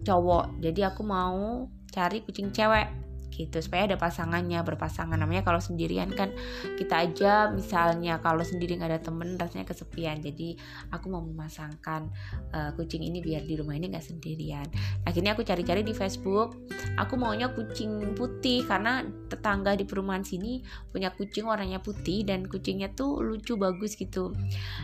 cowok. 0.01 0.65
Jadi 0.65 0.81
aku 0.81 1.05
mau 1.05 1.69
cari 1.93 2.25
kucing 2.25 2.49
cewek 2.57 3.12
gitu 3.33 3.59
supaya 3.65 3.89
ada 3.89 3.97
pasangannya 3.97 4.61
berpasangan. 4.61 5.17
Namanya 5.17 5.43
kalau 5.43 5.59
sendirian 5.59 6.13
kan 6.13 6.31
kita 6.77 7.09
aja 7.09 7.49
misalnya 7.49 8.21
kalau 8.21 8.45
sendiri 8.45 8.77
nggak 8.77 8.91
ada 8.93 9.01
temen 9.01 9.41
rasanya 9.41 9.65
kesepian. 9.65 10.21
Jadi 10.21 10.55
aku 10.93 11.09
mau 11.09 11.25
memasangkan 11.25 12.13
uh, 12.53 12.71
kucing 12.77 13.01
ini 13.01 13.25
biar 13.25 13.43
di 13.49 13.57
rumah 13.57 13.75
ini 13.75 13.89
nggak 13.89 14.05
sendirian. 14.05 14.69
Akhirnya 15.09 15.33
aku 15.33 15.43
cari-cari 15.43 15.81
di 15.81 15.97
Facebook. 15.97 16.69
Aku 17.01 17.17
maunya 17.17 17.49
kucing 17.49 18.13
putih 18.13 18.69
karena 18.69 19.01
tetangga 19.33 19.73
di 19.73 19.89
perumahan 19.89 20.21
sini 20.21 20.61
punya 20.93 21.09
kucing 21.17 21.49
warnanya 21.49 21.81
putih 21.81 22.29
dan 22.29 22.45
kucingnya 22.45 22.93
tuh 22.93 23.25
lucu 23.25 23.57
bagus 23.57 23.97
gitu. 23.97 24.37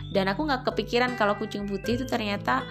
Dan 0.09 0.25
aku 0.25 0.49
nggak 0.49 0.65
kepikiran 0.65 1.13
kalau 1.13 1.37
kucing 1.37 1.69
putih 1.69 2.01
itu 2.01 2.05
ternyata 2.09 2.65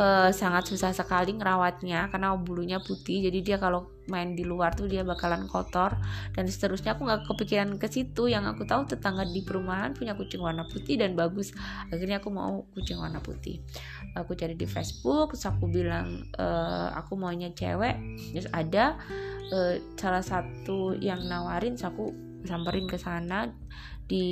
uh, 0.00 0.30
sangat 0.32 0.70
susah 0.70 0.96
sekali 0.96 1.36
ngerawatnya 1.36 2.08
karena 2.08 2.32
bulunya 2.38 2.78
putih. 2.80 3.28
Jadi 3.28 3.38
dia 3.44 3.60
kalau 3.60 3.97
main 4.08 4.34
di 4.34 4.42
luar 4.42 4.74
tuh 4.74 4.88
dia 4.88 5.04
bakalan 5.04 5.46
kotor. 5.46 5.94
Dan 6.32 6.48
seterusnya 6.48 6.96
aku 6.96 7.06
nggak 7.06 7.28
kepikiran 7.28 7.76
ke 7.76 7.86
situ. 7.86 8.26
Yang 8.26 8.56
aku 8.56 8.62
tahu 8.64 8.82
tetangga 8.88 9.28
di 9.28 9.44
perumahan 9.44 9.94
punya 9.94 10.16
kucing 10.16 10.42
warna 10.42 10.64
putih 10.66 10.98
dan 10.98 11.14
bagus. 11.14 11.54
Akhirnya 11.92 12.18
aku 12.18 12.32
mau 12.32 12.66
kucing 12.74 12.98
warna 12.98 13.20
putih. 13.20 13.62
Aku 14.16 14.34
cari 14.34 14.58
di 14.58 14.66
Facebook 14.66 15.36
terus 15.36 15.46
aku 15.46 15.68
bilang 15.68 16.24
e, 16.34 16.46
aku 16.96 17.14
maunya 17.14 17.52
cewek. 17.52 17.96
Terus 18.34 18.48
ada 18.50 18.96
e, 19.52 19.84
salah 19.94 20.24
satu 20.24 20.96
yang 20.98 21.22
nawarin 21.28 21.76
terus 21.76 21.86
aku 21.86 22.04
samperin 22.46 22.86
ke 22.86 22.96
sana 22.96 23.50
di 24.08 24.26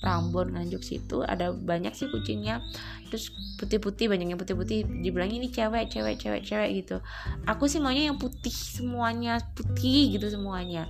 Rambon 0.00 0.56
Nganjuk 0.56 0.80
situ 0.80 1.20
ada 1.20 1.52
banyak 1.52 1.92
sih 1.92 2.08
kucingnya. 2.08 2.64
Terus 3.12 3.30
putih-putih 3.60 4.08
banyak 4.08 4.32
yang 4.32 4.40
putih-putih. 4.40 4.88
Dibilang 5.04 5.28
ini 5.30 5.52
cewek 5.52 5.92
cewek 5.92 6.16
cewek 6.16 6.42
cewek 6.42 6.70
gitu. 6.82 6.96
Aku 7.44 7.68
sih 7.68 7.78
maunya 7.78 8.08
yang 8.10 8.16
putih 8.16 8.50
semuanya 8.50 9.44
putih 9.52 10.16
gitu 10.16 10.32
semuanya. 10.32 10.88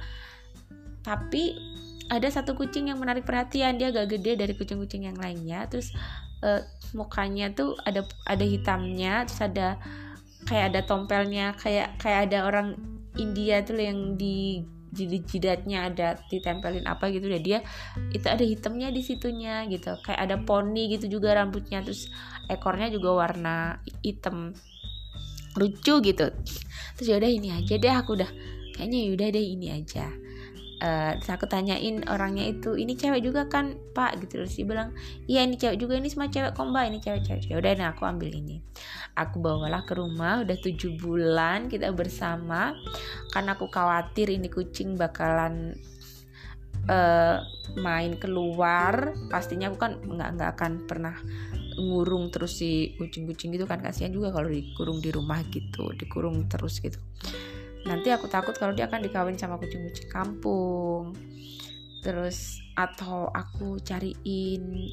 Tapi 1.02 1.58
ada 2.08 2.30
satu 2.30 2.54
kucing 2.54 2.88
yang 2.88 3.02
menarik 3.02 3.26
perhatian. 3.26 3.76
Dia 3.76 3.90
agak 3.90 4.16
gede 4.16 4.38
dari 4.38 4.54
kucing-kucing 4.54 5.10
yang 5.10 5.18
lainnya. 5.18 5.66
Terus 5.66 5.90
uh, 6.46 6.62
mukanya 6.94 7.50
tuh 7.50 7.74
ada 7.82 8.06
ada 8.30 8.46
hitamnya. 8.46 9.26
Terus 9.26 9.40
ada 9.42 9.68
kayak 10.46 10.72
ada 10.72 10.80
tompelnya. 10.86 11.58
Kayak 11.58 11.98
kayak 11.98 12.30
ada 12.30 12.46
orang 12.46 12.78
India 13.18 13.62
tuh 13.66 13.78
yang 13.78 14.14
di 14.14 14.62
jidat-jidatnya 14.94 15.78
ada 15.90 16.08
ditempelin 16.30 16.86
apa 16.86 17.10
gitu 17.10 17.26
deh 17.26 17.42
dia 17.42 17.60
itu 18.14 18.26
ada 18.30 18.40
hitamnya 18.46 18.94
di 18.94 19.02
situnya 19.02 19.66
gitu. 19.66 19.98
Kayak 20.00 20.20
ada 20.30 20.36
poni 20.40 20.94
gitu 20.94 21.18
juga 21.18 21.34
rambutnya 21.34 21.82
terus 21.82 22.08
ekornya 22.46 22.88
juga 22.94 23.10
warna 23.12 23.82
hitam 24.00 24.54
lucu 25.58 25.94
gitu. 26.00 26.30
Terus 26.94 27.06
yaudah 27.10 27.30
ini 27.30 27.50
aja 27.50 27.74
deh 27.74 27.92
aku 27.92 28.14
udah 28.16 28.30
kayaknya 28.78 28.98
yaudah 29.10 29.28
deh 29.34 29.44
ini 29.44 29.68
aja 29.74 30.23
uh, 30.84 31.16
terus 31.16 31.32
aku 31.32 31.48
tanyain 31.48 32.04
orangnya 32.12 32.44
itu 32.44 32.76
ini 32.76 32.92
cewek 32.94 33.24
juga 33.24 33.48
kan 33.48 33.80
pak? 33.96 34.20
Gitu 34.20 34.44
terus 34.44 34.52
dia 34.52 34.66
bilang 34.68 34.92
iya 35.24 35.40
ini 35.42 35.56
cewek 35.56 35.80
juga 35.80 35.96
ini 35.96 36.12
semua 36.12 36.28
cewek 36.28 36.52
kok 36.52 36.66
mbak? 36.68 36.84
Ini 36.92 36.98
cewek 37.00 37.22
cewek 37.24 37.42
ya 37.48 37.56
udah 37.56 37.72
nah 37.80 37.88
aku 37.96 38.04
ambil 38.04 38.28
ini. 38.28 38.60
Aku 39.16 39.40
bawalah 39.40 39.88
ke 39.88 39.96
rumah 39.96 40.44
udah 40.44 40.56
tujuh 40.60 41.00
bulan 41.00 41.72
kita 41.72 41.88
bersama. 41.96 42.76
Karena 43.32 43.56
aku 43.56 43.66
khawatir 43.72 44.28
ini 44.28 44.52
kucing 44.52 45.00
bakalan 45.00 45.72
uh, 46.92 47.40
main 47.80 48.20
keluar 48.20 49.16
pastinya 49.32 49.72
aku 49.72 49.78
kan 49.80 49.92
nggak 50.04 50.28
nggak 50.36 50.50
akan 50.60 50.72
pernah 50.84 51.16
ngurung 51.74 52.30
terus 52.30 52.60
si 52.60 52.94
kucing-kucing 53.00 53.56
gitu 53.56 53.64
kan. 53.64 53.80
Kasihan 53.80 54.12
juga 54.12 54.30
kalau 54.30 54.52
dikurung 54.52 55.00
di 55.00 55.08
rumah 55.10 55.40
gitu 55.48 55.90
dikurung 55.96 56.46
terus 56.46 56.78
gitu 56.84 57.00
nanti 57.84 58.08
aku 58.08 58.26
takut 58.28 58.56
kalau 58.56 58.72
dia 58.72 58.88
akan 58.88 59.04
dikawin 59.04 59.36
sama 59.36 59.60
kucing-kucing 59.60 60.08
kampung. 60.08 61.12
Terus 62.00 62.60
atau 62.76 63.32
aku 63.32 63.80
cariin 63.80 64.88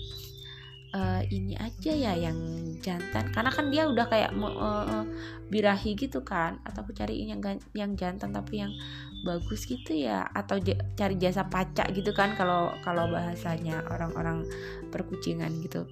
uh, 0.96 1.24
ini 1.28 1.56
aja 1.56 1.92
ya 1.92 2.14
yang 2.16 2.38
jantan. 2.80 3.32
Karena 3.32 3.52
kan 3.52 3.72
dia 3.72 3.88
udah 3.88 4.06
kayak 4.08 4.32
uh, 4.36 5.04
birahi 5.48 5.96
gitu 5.96 6.24
kan. 6.24 6.60
Atau 6.68 6.88
aku 6.88 6.92
cariin 6.96 7.36
yang 7.36 7.42
yang 7.76 7.92
jantan 7.96 8.32
tapi 8.32 8.64
yang 8.64 8.72
bagus 9.24 9.68
gitu 9.68 9.96
ya. 9.96 10.28
Atau 10.32 10.60
cari 10.96 11.16
jasa 11.20 11.48
pacak 11.48 11.92
gitu 11.96 12.12
kan 12.12 12.36
kalau 12.36 12.76
kalau 12.84 13.08
bahasanya 13.12 13.84
orang-orang 13.88 14.44
perkucingan 14.92 15.52
gitu. 15.64 15.88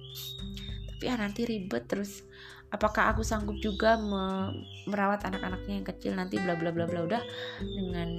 Tapi 0.88 1.02
ya 1.04 1.16
nanti 1.16 1.48
ribet 1.48 1.88
terus 1.88 2.28
apakah 2.70 3.10
aku 3.14 3.22
sanggup 3.26 3.58
juga 3.58 3.98
me 3.98 4.54
merawat 4.86 5.26
anak-anaknya 5.26 5.74
yang 5.82 5.86
kecil 5.86 6.12
nanti 6.14 6.38
bla 6.38 6.54
bla 6.54 6.70
bla 6.70 6.86
bla 6.86 7.06
udah. 7.06 7.22
Dengan 7.62 8.18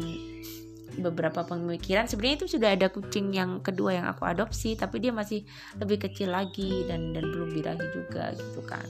beberapa 1.00 1.48
pemikiran 1.48 2.03
sebenarnya 2.03 2.43
itu 2.43 2.48
sudah 2.60 2.75
ada 2.75 2.91
kucing 2.91 3.31
yang 3.31 3.63
kedua 3.63 3.96
yang 3.96 4.08
aku 4.12 4.27
adopsi 4.27 4.75
tapi 4.75 5.00
dia 5.00 5.15
masih 5.15 5.48
lebih 5.79 6.03
kecil 6.03 6.36
lagi 6.36 6.84
dan 6.84 7.15
dan 7.15 7.31
belum 7.31 7.55
birahi 7.55 7.86
juga 7.96 8.36
gitu 8.36 8.62
kan. 8.67 8.84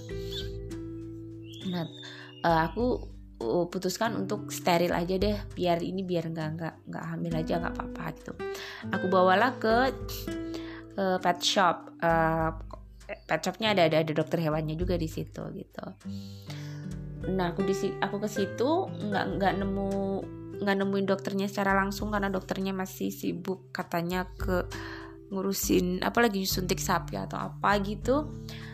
Nah 1.69 1.85
uh, 2.41 2.59
aku 2.65 2.85
uh, 3.41 3.65
putuskan 3.69 4.17
untuk 4.17 4.49
steril 4.49 4.93
aja 4.97 5.13
deh 5.17 5.37
biar 5.53 5.81
ini 5.85 6.01
biar 6.01 6.33
nggak 6.33 6.49
nggak 6.57 6.75
nggak 6.89 7.05
hamil 7.05 7.33
aja 7.37 7.53
nggak 7.61 7.73
apa-apa 7.77 8.03
gitu. 8.17 8.33
Aku 8.97 9.05
bawalah 9.05 9.51
ke 9.61 9.93
uh, 10.97 11.17
pet 11.21 11.39
shop 11.41 11.93
uh, 12.01 12.49
pet 13.27 13.39
shopnya 13.41 13.74
ada 13.75 13.87
ada 13.87 14.03
ada 14.03 14.13
dokter 14.13 14.39
hewannya 14.43 14.75
juga 14.79 14.95
di 14.95 15.09
situ 15.09 15.41
gitu. 15.55 15.85
Nah 17.29 17.53
aku 17.53 17.61
di 17.65 17.75
aku 18.01 18.17
ke 18.21 18.29
situ 18.29 18.69
nggak 18.89 19.25
nggak 19.37 19.53
nemu 19.61 19.89
nggak 20.61 20.77
nemuin 20.77 21.07
dokternya 21.09 21.47
secara 21.50 21.74
langsung 21.74 22.13
karena 22.13 22.29
dokternya 22.29 22.71
masih 22.71 23.09
sibuk 23.09 23.74
katanya 23.74 24.29
ke 24.37 24.69
ngurusin 25.33 26.03
apalagi 26.05 26.45
suntik 26.45 26.79
sapi 26.79 27.17
atau 27.17 27.39
apa 27.39 27.77
gitu. 27.81 28.29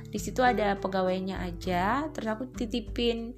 Di 0.07 0.19
situ 0.23 0.39
ada 0.39 0.79
pegawainya 0.79 1.43
aja 1.43 2.07
terus 2.15 2.31
aku 2.31 2.47
titipin 2.51 3.35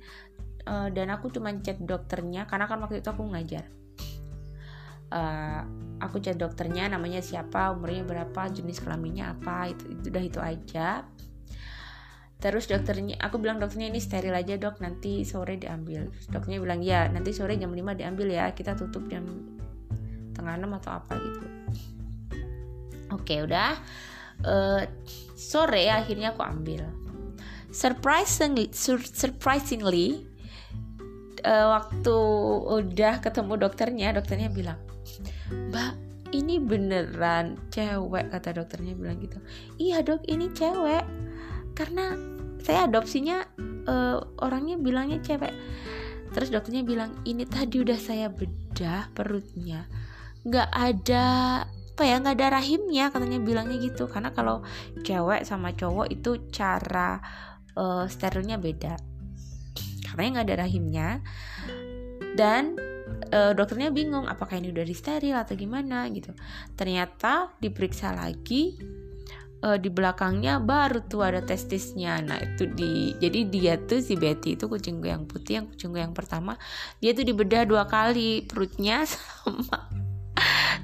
uh, 0.70 0.90
dan 0.94 1.10
aku 1.10 1.34
cuma 1.34 1.50
cek 1.54 1.82
dokternya 1.82 2.46
karena 2.46 2.70
kan 2.70 2.78
waktu 2.82 3.02
itu 3.02 3.10
aku 3.10 3.26
ngajar 3.26 3.79
uh, 5.14 5.62
aku 6.00 6.24
cek 6.24 6.40
dokternya 6.40 6.88
namanya 6.90 7.20
siapa 7.20 7.76
umurnya 7.76 8.08
berapa 8.08 8.42
jenis 8.50 8.80
kelaminnya 8.80 9.36
apa 9.36 9.70
itu 9.74 9.84
itu 9.92 10.06
udah 10.10 10.24
itu 10.24 10.40
aja. 10.40 10.90
Terus 12.40 12.72
dokternya 12.72 13.20
aku 13.20 13.36
bilang 13.36 13.60
dokternya 13.60 13.92
ini 13.92 14.00
steril 14.00 14.32
aja 14.32 14.56
dok 14.56 14.80
nanti 14.80 15.28
sore 15.28 15.60
diambil. 15.60 16.08
Dokternya 16.32 16.60
bilang 16.64 16.80
ya 16.80 17.12
nanti 17.12 17.36
sore 17.36 17.60
jam 17.60 17.76
5 17.76 18.00
diambil 18.00 18.28
ya 18.32 18.56
kita 18.56 18.80
tutup 18.80 19.12
jam 19.12 19.28
tengah 20.32 20.56
enam 20.56 20.72
atau 20.80 20.96
apa 20.96 21.20
gitu. 21.20 21.46
Oke 23.12 23.44
udah. 23.44 23.76
Uh, 24.40 24.88
sore 25.36 25.92
akhirnya 25.92 26.32
aku 26.32 26.48
ambil. 26.48 26.88
Surprisingly 27.76 28.72
sur 28.72 29.04
surprisingly 29.04 30.24
uh, 31.44 31.76
waktu 31.76 32.18
udah 32.72 33.20
ketemu 33.20 33.54
dokternya 33.60 34.16
dokternya 34.16 34.48
bilang 34.48 34.80
mbak 35.50 36.10
ini 36.30 36.62
beneran 36.62 37.58
cewek 37.74 38.30
kata 38.30 38.54
dokternya 38.62 38.94
bilang 38.94 39.18
gitu. 39.22 39.42
Iya 39.82 40.06
dok 40.06 40.26
ini 40.30 40.50
cewek. 40.54 41.06
Karena 41.74 42.14
saya 42.62 42.86
adopsinya 42.86 43.46
uh, 43.90 44.18
orangnya 44.44 44.78
bilangnya 44.78 45.18
cewek. 45.26 45.54
Terus 46.30 46.54
dokternya 46.54 46.86
bilang 46.86 47.18
ini 47.26 47.46
tadi 47.50 47.82
udah 47.82 47.98
saya 47.98 48.30
bedah 48.30 49.10
perutnya. 49.14 49.90
Nggak 50.46 50.70
ada 50.70 51.28
apa 51.66 52.08
ya 52.08 52.16
nggak 52.24 52.36
ada 52.40 52.48
rahimnya 52.62 53.06
katanya 53.10 53.40
bilangnya 53.42 53.78
gitu. 53.82 54.06
Karena 54.06 54.30
kalau 54.30 54.62
cewek 55.02 55.44
sama 55.50 55.74
cowok 55.74 56.14
itu 56.14 56.46
cara 56.54 57.18
uh, 57.74 58.06
sterilnya 58.06 58.62
beda. 58.62 59.02
Karena 60.06 60.38
nggak 60.38 60.46
ada 60.46 60.58
rahimnya. 60.62 61.10
Dan 62.38 62.78
uh, 63.32 63.52
dokternya 63.54 63.90
bingung 63.94 64.26
apakah 64.26 64.58
ini 64.58 64.74
udah 64.74 64.86
disteril 64.86 65.36
atau 65.38 65.54
gimana 65.54 66.06
gitu. 66.10 66.34
Ternyata 66.74 67.54
diperiksa 67.62 68.14
lagi 68.16 68.78
uh, 69.64 69.78
di 69.78 69.90
belakangnya 69.92 70.60
baru 70.64 71.04
tuh 71.06 71.22
ada 71.24 71.42
testisnya 71.44 72.20
nah 72.24 72.40
itu 72.40 72.68
di 72.72 73.16
jadi 73.20 73.40
dia 73.48 73.74
tuh 73.80 74.00
si 74.00 74.16
Betty 74.16 74.56
itu 74.56 74.66
kucing 74.72 75.04
gue 75.04 75.12
yang 75.12 75.28
putih 75.28 75.64
yang 75.64 75.68
kucing 75.68 75.92
gue 75.92 76.02
yang 76.02 76.16
pertama 76.16 76.56
dia 77.04 77.12
tuh 77.12 77.28
dibedah 77.28 77.68
dua 77.68 77.88
kali 77.88 78.48
perutnya 78.48 79.04
sama 79.12 79.92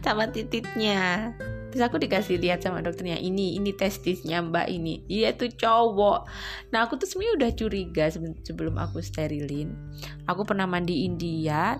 sama 0.04 0.30
titiknya 0.30 1.34
terus 1.76 1.92
aku 1.92 2.00
dikasih 2.00 2.40
lihat 2.40 2.64
sama 2.64 2.80
dokternya 2.80 3.20
ini 3.20 3.60
ini 3.60 3.76
testisnya 3.76 4.40
mbak 4.40 4.72
ini. 4.72 5.04
Dia 5.12 5.36
tuh 5.36 5.52
cowok. 5.52 6.24
Nah 6.72 6.88
aku 6.88 6.96
tuh 6.96 7.04
sebenarnya 7.04 7.36
udah 7.36 7.52
curiga 7.52 8.06
sebelum 8.48 8.80
aku 8.80 9.04
sterilin. 9.04 9.76
Aku 10.24 10.48
pernah 10.48 10.64
mandiin 10.64 11.20
dia 11.20 11.76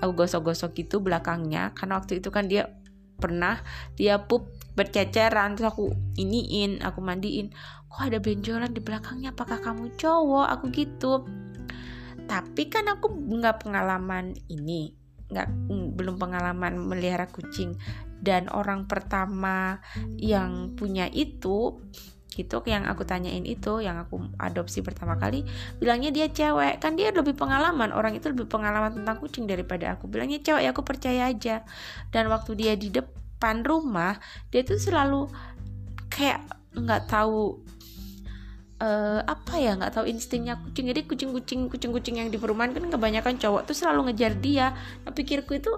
aku 0.00 0.24
gosok-gosok 0.24 0.72
gitu 0.80 1.04
belakangnya 1.04 1.76
karena 1.76 2.00
waktu 2.00 2.24
itu 2.24 2.32
kan 2.32 2.48
dia 2.48 2.72
pernah 3.20 3.60
dia 3.92 4.24
pup 4.24 4.48
berceceran 4.72 5.52
terus 5.56 5.68
aku 5.68 5.84
iniin 6.16 6.80
aku 6.80 7.04
mandiin 7.04 7.52
kok 7.92 8.08
ada 8.08 8.16
benjolan 8.16 8.72
di 8.72 8.80
belakangnya? 8.80 9.36
Apakah 9.36 9.60
kamu 9.60 9.92
cowok? 10.00 10.48
Aku 10.48 10.72
gitu. 10.72 11.28
Tapi 12.24 12.72
kan 12.72 12.88
aku 12.88 13.12
nggak 13.12 13.68
pengalaman 13.68 14.32
ini 14.48 14.95
nggak 15.30 15.48
belum 15.96 16.16
pengalaman 16.20 16.78
melihara 16.78 17.26
kucing. 17.30 17.74
Dan 18.16 18.48
orang 18.48 18.88
pertama 18.88 19.78
yang 20.16 20.72
punya 20.74 21.06
itu 21.12 21.78
gitu 22.36 22.60
yang 22.68 22.84
aku 22.84 23.08
tanyain 23.08 23.48
itu 23.48 23.80
yang 23.80 23.96
aku 23.96 24.20
adopsi 24.36 24.84
pertama 24.84 25.16
kali 25.16 25.40
bilangnya 25.80 26.12
dia 26.12 26.28
cewek. 26.28 26.78
Kan 26.84 27.00
dia 27.00 27.08
lebih 27.10 27.32
pengalaman 27.32 27.96
orang 27.96 28.12
itu 28.12 28.28
lebih 28.28 28.44
pengalaman 28.44 28.92
tentang 28.92 29.16
kucing 29.20 29.48
daripada 29.48 29.96
aku. 29.96 30.08
Bilangnya 30.08 30.44
cewek 30.44 30.62
ya 30.64 30.70
aku 30.76 30.84
percaya 30.84 31.32
aja. 31.32 31.64
Dan 32.12 32.28
waktu 32.28 32.52
dia 32.56 32.72
di 32.76 32.92
depan 32.92 33.64
rumah 33.64 34.20
dia 34.52 34.62
tuh 34.62 34.76
selalu 34.76 35.28
kayak 36.12 36.44
nggak 36.76 37.08
tahu 37.08 37.60
uh, 38.80 39.20
apa 39.24 39.54
ya 39.56 39.76
nggak 39.76 39.92
tahu 39.96 40.04
instingnya 40.08 40.60
kucing. 40.60 40.88
Jadi 40.90 41.00
kucing-kucing 41.08 41.60
kucing-kucing 41.72 42.16
yang 42.20 42.28
di 42.28 42.38
perumahan 42.40 42.72
kan 42.76 42.88
kebanyakan 42.88 43.34
cowok 43.40 43.62
tuh 43.68 43.76
selalu 43.76 44.12
ngejar 44.12 44.32
dia. 44.38 44.76
Nah, 45.04 45.12
pikirku 45.12 45.56
itu 45.56 45.72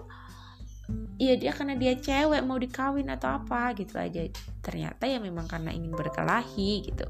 iya 1.21 1.37
dia 1.37 1.53
karena 1.53 1.77
dia 1.77 1.99
cewek 2.01 2.41
mau 2.47 2.57
dikawin 2.57 3.09
atau 3.13 3.39
apa 3.39 3.75
gitu 3.77 3.99
aja. 3.99 4.27
Ternyata 4.65 5.05
ya 5.07 5.19
memang 5.23 5.47
karena 5.47 5.71
ingin 5.75 5.93
berkelahi 5.93 6.89
gitu. 6.89 7.07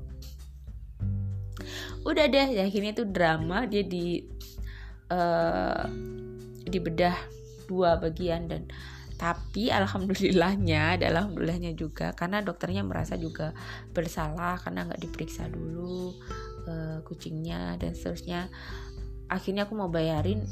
Udah 2.06 2.24
deh 2.30 2.48
ya 2.54 2.62
akhirnya 2.64 2.92
itu 2.94 3.04
drama 3.04 3.66
dia 3.66 3.82
di 3.84 4.24
uh, 5.12 5.84
dibedah 6.68 7.16
dua 7.68 8.00
bagian 8.00 8.48
dan 8.48 8.64
tapi 9.18 9.66
alhamdulillahnya 9.74 10.94
adalah 10.94 11.26
alhamdulillahnya 11.26 11.74
juga 11.74 12.14
karena 12.14 12.38
dokternya 12.38 12.86
merasa 12.86 13.18
juga 13.18 13.50
bersalah 13.90 14.62
karena 14.62 14.86
nggak 14.86 15.02
diperiksa 15.02 15.50
dulu 15.50 16.14
uh, 16.70 17.02
kucingnya 17.02 17.74
dan 17.82 17.98
seterusnya. 17.98 18.46
Akhirnya 19.26 19.66
aku 19.66 19.74
mau 19.74 19.90
bayarin 19.90 20.46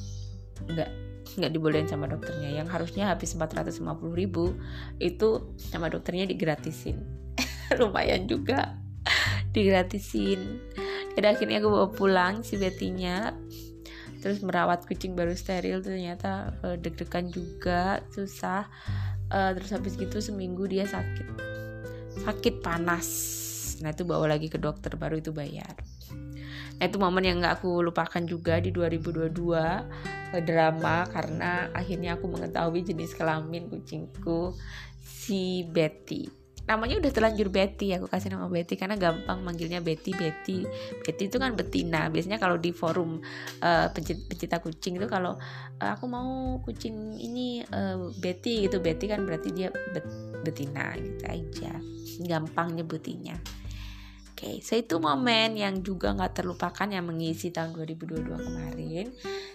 nggak 0.67 0.91
nggak 1.39 1.53
dibolehin 1.55 1.87
sama 1.87 2.11
dokternya. 2.11 2.59
Yang 2.59 2.69
harusnya 2.75 3.15
habis 3.15 3.39
450 3.39 3.87
ribu 4.19 4.59
itu 4.99 5.55
sama 5.63 5.87
dokternya 5.87 6.27
digratisin. 6.27 7.07
Lumayan 7.79 8.27
juga 8.27 8.75
digratisin. 9.55 10.59
Dan 11.15 11.33
akhirnya 11.33 11.63
aku 11.63 11.71
bawa 11.71 11.89
pulang 11.95 12.35
si 12.43 12.59
Betty-nya 12.59 13.33
terus 14.27 14.43
merawat 14.43 14.91
kucing 14.91 15.15
baru 15.15 15.39
steril 15.39 15.79
ternyata 15.79 16.51
uh, 16.67 16.75
deg-degan 16.75 17.31
juga 17.31 18.03
susah. 18.11 18.67
Uh, 19.31 19.55
terus 19.55 19.71
habis 19.71 19.95
gitu 19.95 20.19
seminggu 20.19 20.67
dia 20.67 20.83
sakit. 20.83 21.31
Sakit 22.27 22.59
panas. 22.59 23.07
Nah 23.87 23.95
itu 23.95 24.03
bawa 24.03 24.35
lagi 24.35 24.51
ke 24.51 24.59
dokter 24.59 24.99
baru 24.99 25.23
itu 25.23 25.31
bayar. 25.31 25.79
Nah 26.83 26.85
itu 26.91 26.99
momen 26.99 27.23
yang 27.23 27.39
gak 27.39 27.63
aku 27.63 27.87
lupakan 27.87 28.27
juga 28.27 28.59
di 28.59 28.75
2022 28.75 29.31
uh, 29.31 29.87
drama 30.43 31.07
karena 31.07 31.71
akhirnya 31.71 32.19
aku 32.19 32.27
mengetahui 32.27 32.83
jenis 32.83 33.15
kelamin 33.15 33.71
kucingku 33.71 34.59
si 34.99 35.63
Betty 35.71 36.36
namanya 36.67 36.99
udah 36.99 37.13
terlanjur 37.15 37.49
Betty 37.49 37.95
aku 37.95 38.11
kasih 38.11 38.35
nama 38.35 38.51
Betty 38.51 38.75
karena 38.75 38.99
gampang 38.99 39.41
manggilnya 39.47 39.79
Betty 39.79 40.11
Betty. 40.13 40.67
Betty 41.07 41.31
itu 41.31 41.39
kan 41.39 41.55
betina. 41.55 42.11
Biasanya 42.11 42.43
kalau 42.43 42.59
di 42.59 42.75
forum 42.75 43.23
uh, 43.63 43.87
pencipta 43.95 44.59
kucing 44.59 44.99
itu 44.99 45.07
kalau 45.07 45.39
uh, 45.79 45.91
aku 45.95 46.11
mau 46.11 46.59
kucing 46.67 47.15
ini 47.23 47.63
uh, 47.71 48.11
Betty 48.19 48.67
gitu. 48.67 48.83
Betty 48.83 49.07
kan 49.07 49.23
berarti 49.23 49.55
dia 49.55 49.71
bet 49.95 50.07
betina 50.43 50.93
gitu 50.99 51.25
aja. 51.27 51.73
Gampang 52.27 52.75
nyebutinya. 52.75 53.39
Oke, 54.37 54.53
okay, 54.53 54.57
so 54.61 54.77
itu 54.77 55.01
momen 55.01 55.57
yang 55.57 55.81
juga 55.81 56.13
nggak 56.13 56.45
terlupakan 56.45 56.85
yang 56.85 57.09
mengisi 57.09 57.49
tahun 57.49 57.73
2022 57.73 58.37
kemarin. 58.37 59.09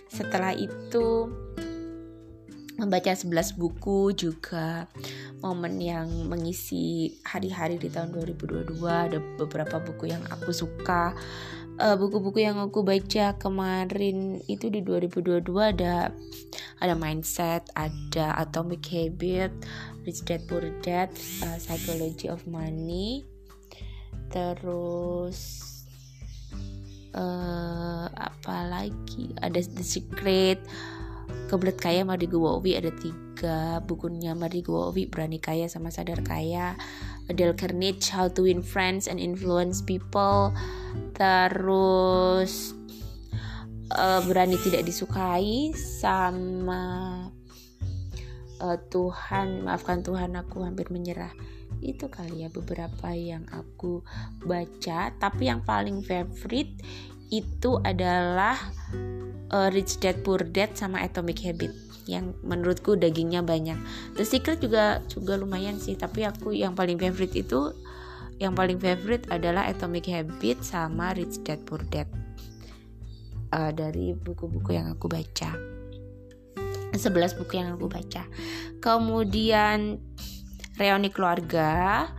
Setelah 0.10 0.58
itu 0.58 1.30
membaca 2.82 3.14
11 3.14 3.62
buku 3.62 4.10
juga 4.18 4.90
momen 5.46 5.78
yang 5.78 6.10
mengisi 6.26 7.14
hari-hari 7.22 7.78
di 7.78 7.94
tahun 7.94 8.10
2022 8.18 8.82
ada 8.90 9.22
beberapa 9.38 9.78
buku 9.78 10.10
yang 10.10 10.26
aku 10.34 10.50
suka. 10.50 11.14
Eh, 11.78 11.96
buku-buku 11.98 12.42
uh, 12.42 12.46
yang 12.52 12.58
aku 12.58 12.82
baca 12.82 13.38
kemarin 13.38 14.42
itu 14.50 14.74
di 14.74 14.82
2022 14.82 15.46
ada 15.62 16.10
ada 16.82 16.94
mindset 16.98 17.70
ada 17.78 18.38
atomic 18.38 18.86
habit 18.90 19.54
rich 20.06 20.26
dad 20.26 20.42
poor 20.50 20.66
dad 20.82 21.14
uh, 21.46 21.58
psychology 21.62 22.30
of 22.30 22.42
money. 22.50 23.26
Terus 24.34 25.38
uh, 27.14 28.10
apa 28.10 28.58
lagi? 28.66 29.34
Ada 29.38 29.62
the 29.74 29.86
secret 29.86 30.62
Kebelet 31.52 31.76
Kaya 31.76 32.08
Mardi 32.08 32.32
Gowowi 32.32 32.80
ada 32.80 32.96
tiga 32.96 33.84
bukunya 33.84 34.32
Mardi 34.32 34.64
Gowowi 34.64 35.12
Berani 35.12 35.36
Kaya 35.36 35.68
sama 35.68 35.92
Sadar 35.92 36.24
Kaya 36.24 36.80
Dale 37.28 37.60
Carnegie 37.60 38.08
How 38.16 38.32
to 38.32 38.48
Win 38.48 38.64
Friends 38.64 39.12
and 39.12 39.20
Influence 39.20 39.84
People. 39.84 40.56
Terus 41.12 42.72
uh, 43.92 44.24
Berani 44.24 44.56
Tidak 44.64 44.80
Disukai 44.88 45.76
sama 45.76 46.84
uh, 48.64 48.78
Tuhan 48.88 49.68
Maafkan 49.68 50.08
Tuhan 50.08 50.40
aku 50.40 50.64
hampir 50.64 50.88
menyerah. 50.88 51.36
Itu 51.84 52.08
kali 52.08 52.48
ya 52.48 52.50
beberapa 52.54 53.12
yang 53.12 53.44
aku 53.52 54.08
baca. 54.48 55.12
Tapi 55.20 55.52
yang 55.52 55.68
paling 55.68 56.00
favorite 56.00 56.80
itu 57.32 57.80
adalah 57.88 58.60
uh, 59.56 59.72
Rich 59.72 60.04
Dad 60.04 60.22
Poor 60.22 60.44
Dad 60.44 60.76
sama 60.76 61.00
Atomic 61.02 61.42
Habit 61.48 61.72
yang 62.06 62.36
menurutku 62.44 63.00
dagingnya 63.00 63.42
banyak. 63.42 63.80
The 64.20 64.28
Secret 64.28 64.60
juga 64.60 65.00
juga 65.08 65.40
lumayan 65.40 65.80
sih, 65.80 65.96
tapi 65.96 66.28
aku 66.28 66.52
yang 66.52 66.76
paling 66.76 67.00
favorite 67.00 67.34
itu 67.34 67.72
yang 68.42 68.58
paling 68.58 68.82
favorite 68.82 69.30
adalah 69.30 69.70
Atomic 69.70 70.10
Habit 70.12 70.66
sama 70.66 71.14
Rich 71.16 71.46
Dad 71.46 71.62
Poor 71.64 71.82
Dad 71.88 72.10
uh, 73.54 73.72
dari 73.72 74.18
buku-buku 74.18 74.76
yang 74.76 74.92
aku 74.92 75.08
baca. 75.08 75.56
11 76.92 77.40
buku 77.40 77.54
yang 77.56 77.80
aku 77.80 77.88
baca. 77.88 78.28
Kemudian 78.84 80.02
reuni 80.76 81.08
keluarga 81.14 82.10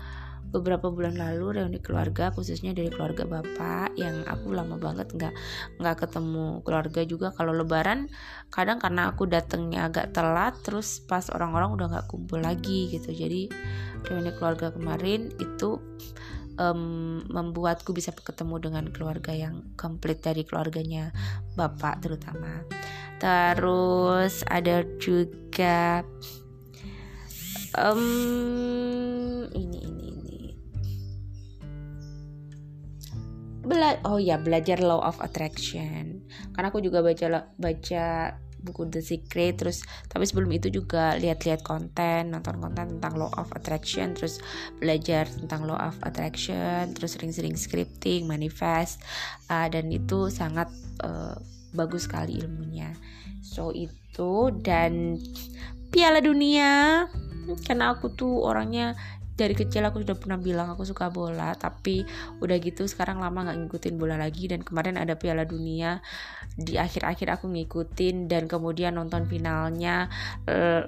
beberapa 0.53 0.93
bulan 0.93 1.17
lalu 1.17 1.59
reuni 1.59 1.81
keluarga 1.81 2.29
khususnya 2.31 2.77
dari 2.77 2.93
keluarga 2.93 3.25
bapak 3.25 3.97
yang 3.97 4.23
aku 4.29 4.53
lama 4.53 4.77
banget 4.77 5.09
nggak 5.17 5.35
nggak 5.81 5.97
ketemu 6.05 6.61
keluarga 6.62 7.01
juga. 7.09 7.29
Kalau 7.33 7.57
lebaran 7.57 8.12
kadang 8.53 8.77
karena 8.77 9.11
aku 9.11 9.25
datangnya 9.25 9.88
agak 9.88 10.12
telat 10.12 10.55
terus 10.61 11.01
pas 11.03 11.25
orang-orang 11.33 11.73
udah 11.73 11.87
nggak 11.88 12.07
kumpul 12.12 12.38
lagi 12.45 12.93
gitu. 12.93 13.11
Jadi 13.11 13.49
reuni 14.05 14.31
keluarga 14.37 14.69
kemarin 14.71 15.33
itu 15.41 15.81
um, 16.61 17.25
membuatku 17.33 17.97
bisa 17.97 18.12
ketemu 18.12 18.61
dengan 18.61 18.85
keluarga 18.93 19.33
yang 19.33 19.73
komplit 19.81 20.21
dari 20.21 20.45
keluarganya 20.45 21.11
bapak 21.57 22.05
terutama. 22.05 22.69
Terus 23.23 24.43
ada 24.51 24.83
juga 24.99 26.03
um, 27.79 28.72
bela 33.73 33.97
oh 34.05 34.21
ya 34.21 34.37
belajar 34.37 34.79
law 34.85 35.01
of 35.01 35.19
attraction. 35.25 36.23
Karena 36.53 36.69
aku 36.69 36.85
juga 36.85 37.01
baca 37.01 37.49
baca 37.57 38.05
buku 38.63 38.87
The 38.95 39.03
Secret 39.03 39.59
terus 39.59 39.83
tapi 40.07 40.23
sebelum 40.23 40.55
itu 40.55 40.71
juga 40.71 41.19
lihat-lihat 41.19 41.67
konten 41.67 42.31
nonton 42.31 42.63
konten 42.63 42.97
tentang 42.99 43.19
law 43.19 43.31
of 43.35 43.51
attraction 43.59 44.15
terus 44.15 44.39
belajar 44.79 45.27
tentang 45.27 45.67
law 45.67 45.75
of 45.83 45.99
attraction 46.07 46.95
terus 46.95 47.19
sering-sering 47.19 47.59
scripting 47.59 48.31
manifest 48.31 49.03
uh, 49.51 49.67
dan 49.67 49.91
itu 49.91 50.31
sangat 50.31 50.71
uh, 51.03 51.35
bagus 51.75 52.07
sekali 52.07 52.39
ilmunya. 52.39 52.95
So 53.43 53.75
itu 53.75 54.55
dan 54.63 55.19
Piala 55.93 56.23
Dunia. 56.23 57.05
Karena 57.67 57.91
aku 57.91 58.15
tuh 58.15 58.47
orangnya 58.47 58.95
dari 59.33 59.57
kecil 59.57 59.83
aku 59.88 60.05
sudah 60.05 60.16
pernah 60.16 60.37
bilang 60.37 60.68
aku 60.73 60.85
suka 60.85 61.09
bola 61.09 61.57
tapi 61.57 62.05
udah 62.45 62.57
gitu 62.61 62.85
sekarang 62.85 63.18
lama 63.18 63.49
nggak 63.49 63.59
ngikutin 63.64 63.95
bola 63.97 64.16
lagi. 64.21 64.49
Dan 64.51 64.61
kemarin 64.62 65.01
ada 65.01 65.16
Piala 65.16 65.49
Dunia 65.49 65.99
di 66.53 66.77
akhir-akhir 66.77 67.40
aku 67.40 67.49
ngikutin 67.49 68.29
dan 68.29 68.45
kemudian 68.45 68.97
nonton 68.97 69.25
finalnya 69.25 70.12
uh, 70.47 70.85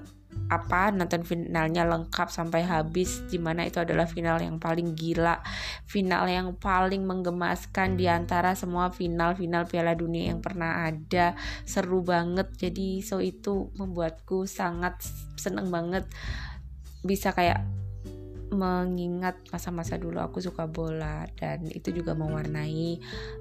apa 0.50 0.90
nonton 0.90 1.22
finalnya 1.22 1.86
lengkap 1.86 2.26
sampai 2.26 2.66
habis 2.66 3.22
di 3.30 3.38
mana 3.38 3.64
itu 3.70 3.78
adalah 3.78 4.04
final 4.04 4.42
yang 4.42 4.58
paling 4.58 4.92
gila 4.92 5.38
final 5.86 6.26
yang 6.26 6.58
paling 6.58 7.06
menggemaskan 7.06 7.96
di 7.96 8.10
antara 8.10 8.52
semua 8.58 8.90
final-final 8.90 9.64
Piala 9.64 9.94
Dunia 9.94 10.34
yang 10.34 10.42
pernah 10.42 10.90
ada. 10.90 11.38
Seru 11.64 12.02
banget. 12.02 12.50
Jadi 12.58 13.00
so 13.00 13.22
itu 13.22 13.72
membuatku 13.78 14.44
sangat 14.44 15.00
seneng 15.38 15.70
banget. 15.70 16.04
Bisa 17.06 17.32
kayak 17.32 17.83
mengingat 18.54 19.36
masa-masa 19.50 19.98
dulu 19.98 20.22
aku 20.22 20.38
suka 20.40 20.70
bola 20.70 21.26
dan 21.36 21.66
itu 21.68 21.90
juga 21.90 22.14
mewarnai 22.14 22.98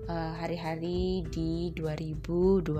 eh, 0.09 0.31
hari-hari 0.41 1.23
uh, 1.23 1.29
di 1.29 1.71
2022 1.77 2.73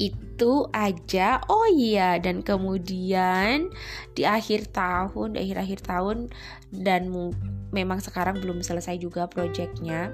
itu 0.00 0.66
aja. 0.74 1.38
Oh 1.46 1.68
iya 1.70 2.18
dan 2.18 2.42
kemudian 2.42 3.70
di 4.16 4.22
akhir 4.26 4.72
tahun 4.74 5.36
di 5.36 5.46
akhir-akhir 5.46 5.80
tahun 5.86 6.32
dan 6.74 7.10
memang 7.72 7.98
sekarang 8.04 8.38
belum 8.40 8.60
selesai 8.60 9.00
juga 9.00 9.24
proyeknya 9.26 10.12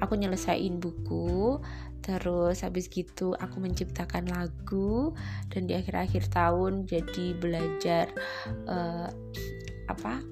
aku 0.00 0.16
nyelesain 0.16 0.80
buku 0.80 1.60
terus 2.08 2.64
habis 2.64 2.88
gitu 2.88 3.36
aku 3.36 3.60
menciptakan 3.60 4.32
lagu 4.32 5.12
dan 5.52 5.68
di 5.68 5.76
akhir-akhir 5.76 6.32
tahun 6.32 6.88
jadi 6.88 7.36
belajar 7.36 8.08
uh, 8.64 9.12
apa 9.92 10.24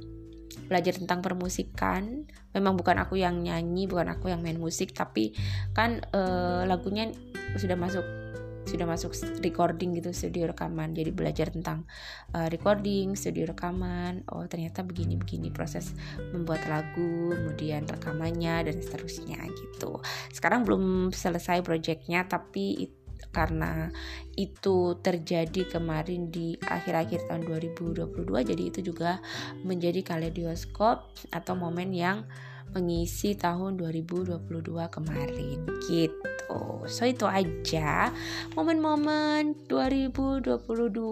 belajar 0.72 0.96
tentang 0.96 1.20
permusikan. 1.20 2.24
Memang 2.56 2.80
bukan 2.80 2.96
aku 2.96 3.20
yang 3.20 3.44
nyanyi 3.44 3.84
bukan 3.84 4.08
aku 4.16 4.32
yang 4.32 4.40
main 4.40 4.56
musik 4.56 4.96
tapi 4.96 5.36
kan 5.76 6.00
uh, 6.16 6.64
lagunya 6.64 7.12
sudah 7.60 7.76
masuk 7.76 8.25
sudah 8.66 8.84
masuk 8.84 9.14
recording 9.40 9.94
gitu 9.96 10.10
studio 10.10 10.50
rekaman. 10.50 10.92
Jadi 10.92 11.10
belajar 11.14 11.48
tentang 11.48 11.86
uh, 12.34 12.50
recording 12.50 13.14
studio 13.14 13.46
rekaman. 13.48 14.26
Oh 14.34 14.44
ternyata 14.44 14.82
begini 14.82 15.14
begini 15.14 15.54
proses 15.54 15.94
membuat 16.34 16.66
lagu 16.66 17.32
kemudian 17.32 17.86
rekamannya 17.86 18.68
dan 18.68 18.76
seterusnya 18.82 19.40
gitu. 19.54 20.02
Sekarang 20.34 20.66
belum 20.66 21.14
selesai 21.14 21.62
projectnya 21.62 22.26
tapi 22.26 22.90
karena 23.32 23.92
itu 24.36 24.96
terjadi 25.00 25.68
kemarin 25.68 26.32
di 26.32 26.56
akhir-akhir 26.60 27.28
tahun 27.28 27.44
2022 27.48 28.24
jadi 28.24 28.62
itu 28.64 28.80
juga 28.92 29.20
menjadi 29.64 30.00
kaleidoskop 30.04 31.12
atau 31.32 31.54
momen 31.56 31.92
yang 31.92 32.24
mengisi 32.72 33.36
tahun 33.36 33.78
2022 33.78 34.40
kemarin. 34.88 35.58
Gitu. 35.86 36.60
So 36.86 37.02
itu 37.02 37.26
aja 37.26 38.14
momen-momen 38.54 39.66
2022 39.66 40.62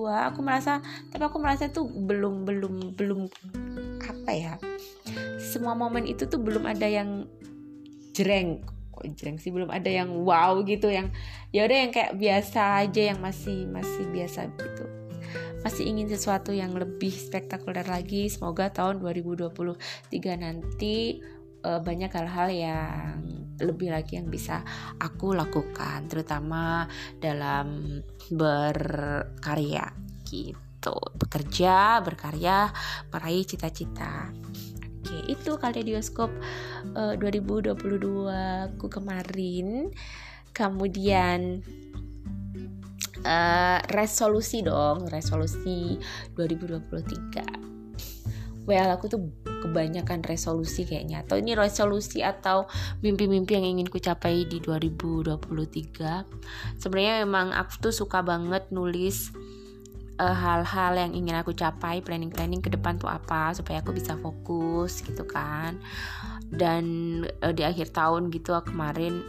aku 0.07 0.39
merasa 0.47 0.79
tapi 1.11 1.23
aku 1.27 1.43
merasa 1.43 1.67
tuh 1.67 1.91
belum 1.91 2.47
belum 2.47 2.95
belum 2.95 3.27
apa 3.99 4.31
ya 4.31 4.55
semua 5.43 5.77
momen 5.77 6.09
itu 6.09 6.27
tuh 6.27 6.41
belum 6.41 6.65
ada 6.65 6.89
yang 6.89 7.29
jreng. 8.15 8.63
Kok 8.95 9.07
jreng 9.15 9.37
sih? 9.37 9.51
Belum 9.51 9.69
ada 9.69 9.91
yang 9.91 10.11
wow 10.25 10.63
gitu 10.65 10.89
yang 10.89 11.11
ya 11.51 11.67
udah 11.67 11.79
yang 11.87 11.93
kayak 11.93 12.17
biasa 12.17 12.87
aja 12.87 13.15
yang 13.15 13.19
masih 13.21 13.67
masih 13.69 14.07
biasa 14.09 14.49
gitu. 14.55 14.85
Masih 15.63 15.85
ingin 15.89 16.09
sesuatu 16.09 16.53
yang 16.53 16.73
lebih 16.77 17.11
spektakuler 17.13 17.85
lagi. 17.85 18.29
Semoga 18.31 18.71
tahun 18.71 19.01
2023 19.03 19.79
nanti 20.37 21.21
uh, 21.65 21.81
banyak 21.81 22.13
hal-hal 22.13 22.49
yang 22.53 23.19
lebih 23.59 23.91
lagi 23.95 24.19
yang 24.19 24.29
bisa 24.29 24.63
aku 24.99 25.33
lakukan 25.33 26.11
terutama 26.11 26.91
dalam 27.23 27.99
berkarya 28.29 29.95
gitu 30.27 30.97
bekerja 31.17 32.03
berkarya 32.03 32.71
meraih 33.11 33.47
cita-cita 33.47 34.35
Oke, 35.05 35.21
itu 35.29 35.61
kaleidoskop 35.61 36.33
uh, 36.97 37.13
2022 37.21 37.77
ku 38.81 38.89
kemarin. 38.89 39.93
Kemudian 40.57 41.61
uh, 43.21 43.79
resolusi 43.93 44.65
dong, 44.65 45.05
resolusi 45.13 46.01
2023. 46.33 47.74
Well, 48.65 48.97
aku 48.97 49.13
tuh 49.13 49.21
kebanyakan 49.45 50.25
resolusi 50.25 50.89
kayaknya. 50.89 51.25
Atau 51.25 51.41
ini 51.41 51.53
resolusi 51.53 52.25
atau 52.25 52.65
mimpi-mimpi 53.05 53.57
yang 53.57 53.77
ingin 53.77 53.89
ku 53.89 54.01
capai 54.01 54.49
di 54.49 54.61
2023. 54.61 56.81
Sebenarnya 56.81 57.25
memang 57.25 57.53
aku 57.53 57.89
tuh 57.89 57.93
suka 57.93 58.25
banget 58.25 58.73
nulis 58.73 59.33
uh, 60.19 60.37
hal-hal 60.37 60.99
yang 60.99 61.13
ingin 61.15 61.37
aku 61.39 61.55
capai 61.57 62.03
planning-planning 62.05 62.63
ke 62.63 62.71
depan 62.71 62.99
tuh 62.99 63.11
apa 63.11 63.55
supaya 63.57 63.83
aku 63.83 63.95
bisa 63.95 64.15
fokus 64.19 65.03
gitu 65.03 65.27
kan 65.27 65.79
dan 66.55 66.85
uh, 67.43 67.51
di 67.51 67.67
akhir 67.67 67.91
tahun 67.91 68.31
gitu 68.31 68.55
kemarin 68.63 69.23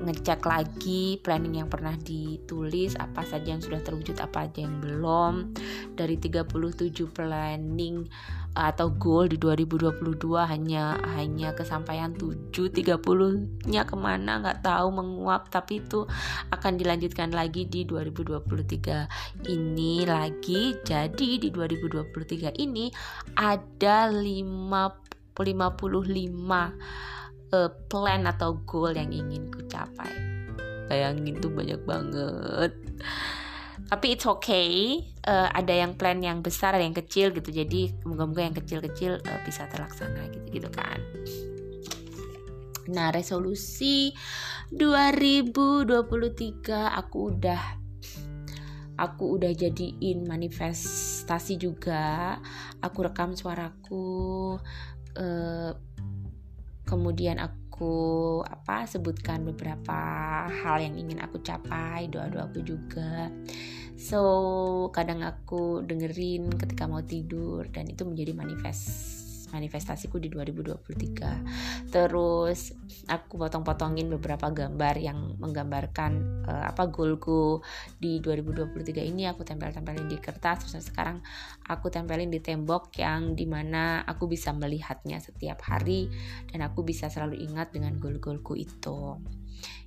ngecek 0.00 0.44
lagi 0.44 1.18
planning 1.20 1.64
yang 1.64 1.70
pernah 1.72 1.96
ditulis 1.96 2.96
apa 2.96 3.24
saja 3.24 3.56
yang 3.56 3.62
sudah 3.64 3.80
terwujud 3.80 4.16
apa 4.20 4.48
aja 4.48 4.64
yang 4.64 4.78
belum. 4.80 5.56
Dari 5.96 6.16
37 6.20 6.92
planning 7.10 8.06
atau 8.56 8.88
goal 8.88 9.28
di 9.28 9.36
2022 9.36 10.16
hanya 10.48 10.96
hanya 11.12 11.52
kesampaian 11.52 12.16
7 12.16 12.72
30 12.72 13.68
nya 13.68 13.84
ke 13.84 13.96
mana 14.00 14.40
nggak 14.40 14.64
tahu 14.64 14.88
menguap 14.96 15.52
tapi 15.52 15.84
itu 15.84 16.08
akan 16.48 16.80
dilanjutkan 16.80 17.36
lagi 17.36 17.68
di 17.68 17.84
2023 17.84 19.52
ini 19.52 20.08
lagi. 20.08 20.72
Jadi 20.80 21.36
di 21.36 21.52
2023 21.52 22.56
ini 22.56 22.88
ada 23.36 24.08
5 24.08 25.06
55 25.36 27.25
uh, 27.52 27.70
plan 27.86 28.26
atau 28.26 28.58
goal 28.64 28.96
yang 28.96 29.12
ingin 29.12 29.52
ku 29.52 29.62
capai. 29.68 30.10
Bayangin 30.86 31.42
tuh 31.42 31.50
banyak 31.50 31.82
banget. 31.82 32.72
Tapi 33.86 34.18
it's 34.18 34.26
okay 34.26 34.98
uh, 35.28 35.46
ada 35.54 35.70
yang 35.70 35.94
plan 35.94 36.18
yang 36.18 36.42
besar 36.42 36.74
ada 36.74 36.82
yang 36.82 36.96
kecil 36.96 37.30
gitu. 37.30 37.52
Jadi 37.52 37.94
moga-moga 38.06 38.42
yang 38.42 38.56
kecil-kecil 38.56 39.22
uh, 39.22 39.40
bisa 39.46 39.68
terlaksana 39.70 40.26
gitu 40.32 40.62
gitu 40.62 40.70
kan. 40.72 40.98
Nah 42.90 43.10
resolusi 43.10 44.14
2023 44.70 46.70
aku 46.70 47.18
udah 47.34 47.62
aku 48.96 49.36
udah 49.38 49.52
jadiin 49.52 50.24
manifestasi 50.24 51.60
juga. 51.60 52.40
Aku 52.80 53.04
rekam 53.04 53.36
suaraku 53.36 54.56
uh, 55.18 55.70
kemudian 56.86 57.42
aku 57.42 58.40
apa 58.46 58.86
sebutkan 58.88 59.44
beberapa 59.44 59.98
hal 60.48 60.80
yang 60.80 60.96
ingin 60.96 61.20
aku 61.20 61.42
capai 61.42 62.08
doa-doa 62.08 62.48
aku 62.48 62.62
juga. 62.62 63.28
So 63.98 64.22
kadang 64.94 65.26
aku 65.26 65.82
dengerin 65.82 66.54
ketika 66.54 66.86
mau 66.86 67.02
tidur 67.02 67.66
dan 67.68 67.90
itu 67.90 68.06
menjadi 68.06 68.32
manifest 68.32 69.25
manifestasiku 69.50 70.18
di 70.18 70.28
2023 70.32 71.90
terus 71.92 72.74
aku 73.06 73.38
potong-potongin 73.38 74.10
beberapa 74.10 74.50
gambar 74.50 74.94
yang 74.98 75.38
menggambarkan 75.38 76.42
uh, 76.46 76.64
apa 76.66 76.90
goalku 76.90 77.62
di 77.98 78.18
2023 78.18 79.06
ini. 79.06 79.28
Aku 79.30 79.46
tempel-tempelin 79.46 80.10
di 80.10 80.18
kertas 80.18 80.66
terus 80.66 80.90
sekarang 80.90 81.22
aku 81.66 81.90
tempelin 81.92 82.30
di 82.30 82.42
tembok 82.42 82.90
yang 82.98 83.38
di 83.38 83.46
mana 83.46 84.02
aku 84.02 84.26
bisa 84.26 84.50
melihatnya 84.50 85.22
setiap 85.22 85.62
hari 85.66 86.10
dan 86.50 86.66
aku 86.66 86.82
bisa 86.82 87.06
selalu 87.06 87.38
ingat 87.42 87.70
dengan 87.70 87.96
goal-goalku 87.98 88.58
itu 88.58 89.18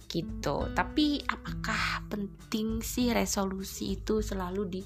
gitu. 0.09 0.65
Tapi 0.73 1.21
apakah 1.29 2.09
penting 2.09 2.81
sih 2.81 3.13
resolusi 3.13 3.95
itu 4.01 4.25
selalu 4.25 4.61
di 4.65 4.81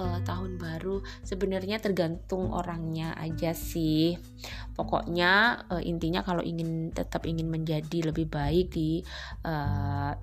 uh, 0.00 0.18
tahun 0.24 0.56
baru? 0.56 1.04
Sebenarnya 1.22 1.78
tergantung 1.78 2.48
orangnya 2.50 3.12
aja 3.20 3.52
sih. 3.52 4.16
Pokoknya 4.72 5.62
uh, 5.68 5.82
intinya 5.84 6.24
kalau 6.24 6.40
ingin 6.40 6.88
tetap 6.96 7.28
ingin 7.28 7.52
menjadi 7.52 8.08
lebih 8.08 8.32
baik 8.32 8.72
di 8.72 9.04
uh, 9.44 10.16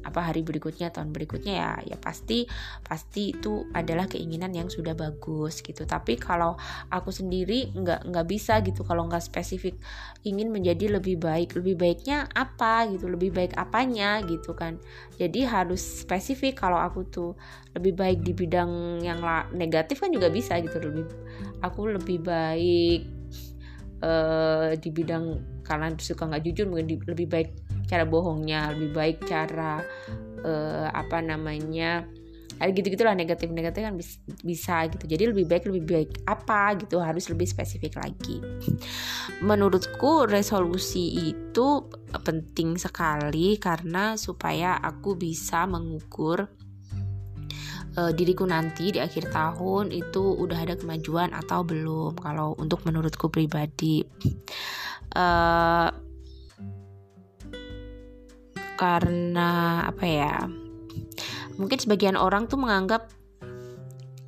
apa 0.00 0.20
hari 0.24 0.40
berikutnya, 0.40 0.88
tahun 0.88 1.12
berikutnya 1.12 1.54
ya 1.60 1.72
ya 1.84 1.96
pasti 2.00 2.48
pasti 2.80 3.36
itu 3.36 3.68
adalah 3.76 4.08
keinginan 4.08 4.56
yang 4.56 4.72
sudah 4.72 4.96
bagus 4.96 5.60
gitu. 5.60 5.84
Tapi 5.84 6.16
kalau 6.16 6.56
aku 6.88 7.12
sendiri 7.12 7.76
nggak 7.76 8.08
nggak 8.08 8.26
bisa 8.26 8.64
gitu 8.64 8.80
kalau 8.80 9.04
nggak 9.04 9.20
spesifik 9.20 9.76
ingin 10.24 10.48
menjadi 10.48 10.96
lebih 10.96 11.20
baik. 11.20 11.52
Lebih 11.60 11.76
baiknya 11.76 12.24
apa 12.32 12.88
gitu? 12.88 13.04
Lebih 13.12 13.36
baik 13.36 13.52
apanya? 13.60 13.89
Semuanya 13.90 14.22
gitu 14.22 14.54
kan. 14.54 14.78
Jadi 15.18 15.42
harus 15.42 16.06
spesifik 16.06 16.62
kalau 16.62 16.78
aku 16.78 17.02
tuh 17.10 17.34
lebih 17.74 17.98
baik 17.98 18.18
di 18.22 18.32
bidang 18.32 19.02
yang 19.02 19.18
negatif 19.50 19.98
kan 19.98 20.14
juga 20.14 20.30
bisa 20.30 20.62
gitu. 20.62 20.78
Lebih 20.78 21.04
aku 21.66 21.90
lebih 21.98 22.22
baik 22.22 23.02
uh, 24.06 24.70
di 24.78 24.90
bidang 24.94 25.42
karena 25.66 25.90
suka 25.98 26.30
nggak 26.30 26.42
jujur 26.46 26.66
mungkin 26.70 26.86
di, 26.86 26.96
lebih 27.06 27.26
baik 27.26 27.50
cara 27.90 28.06
bohongnya 28.06 28.70
lebih 28.70 28.90
baik 28.94 29.16
cara 29.26 29.82
uh, 30.46 30.86
apa 30.94 31.18
namanya 31.22 32.06
ada 32.60 32.70
gitu 32.76 32.92
gitulah 32.92 33.16
negatif 33.16 33.48
negatif 33.48 33.80
kan 33.80 33.96
bisa, 34.44 34.84
gitu. 34.92 35.04
Jadi 35.08 35.32
lebih 35.32 35.48
baik 35.48 35.64
lebih 35.64 35.84
baik 35.88 36.10
apa 36.28 36.76
gitu 36.76 37.00
harus 37.00 37.32
lebih 37.32 37.48
spesifik 37.48 37.96
lagi. 37.96 38.44
Menurutku 39.40 40.28
resolusi 40.28 41.32
itu 41.32 41.88
penting 42.20 42.76
sekali 42.76 43.56
karena 43.56 44.20
supaya 44.20 44.76
aku 44.76 45.16
bisa 45.16 45.64
mengukur 45.64 46.44
uh, 47.96 48.12
diriku 48.12 48.44
nanti 48.44 48.92
di 48.92 49.00
akhir 49.00 49.32
tahun 49.32 49.88
itu 49.96 50.36
udah 50.36 50.60
ada 50.60 50.76
kemajuan 50.76 51.32
atau 51.32 51.64
belum. 51.64 52.20
Kalau 52.20 52.52
untuk 52.60 52.84
menurutku 52.84 53.32
pribadi 53.32 54.04
uh, 55.16 55.88
karena 58.76 59.84
apa 59.88 60.04
ya 60.04 60.59
mungkin 61.60 61.76
sebagian 61.76 62.16
orang 62.16 62.48
tuh 62.48 62.56
menganggap 62.56 63.12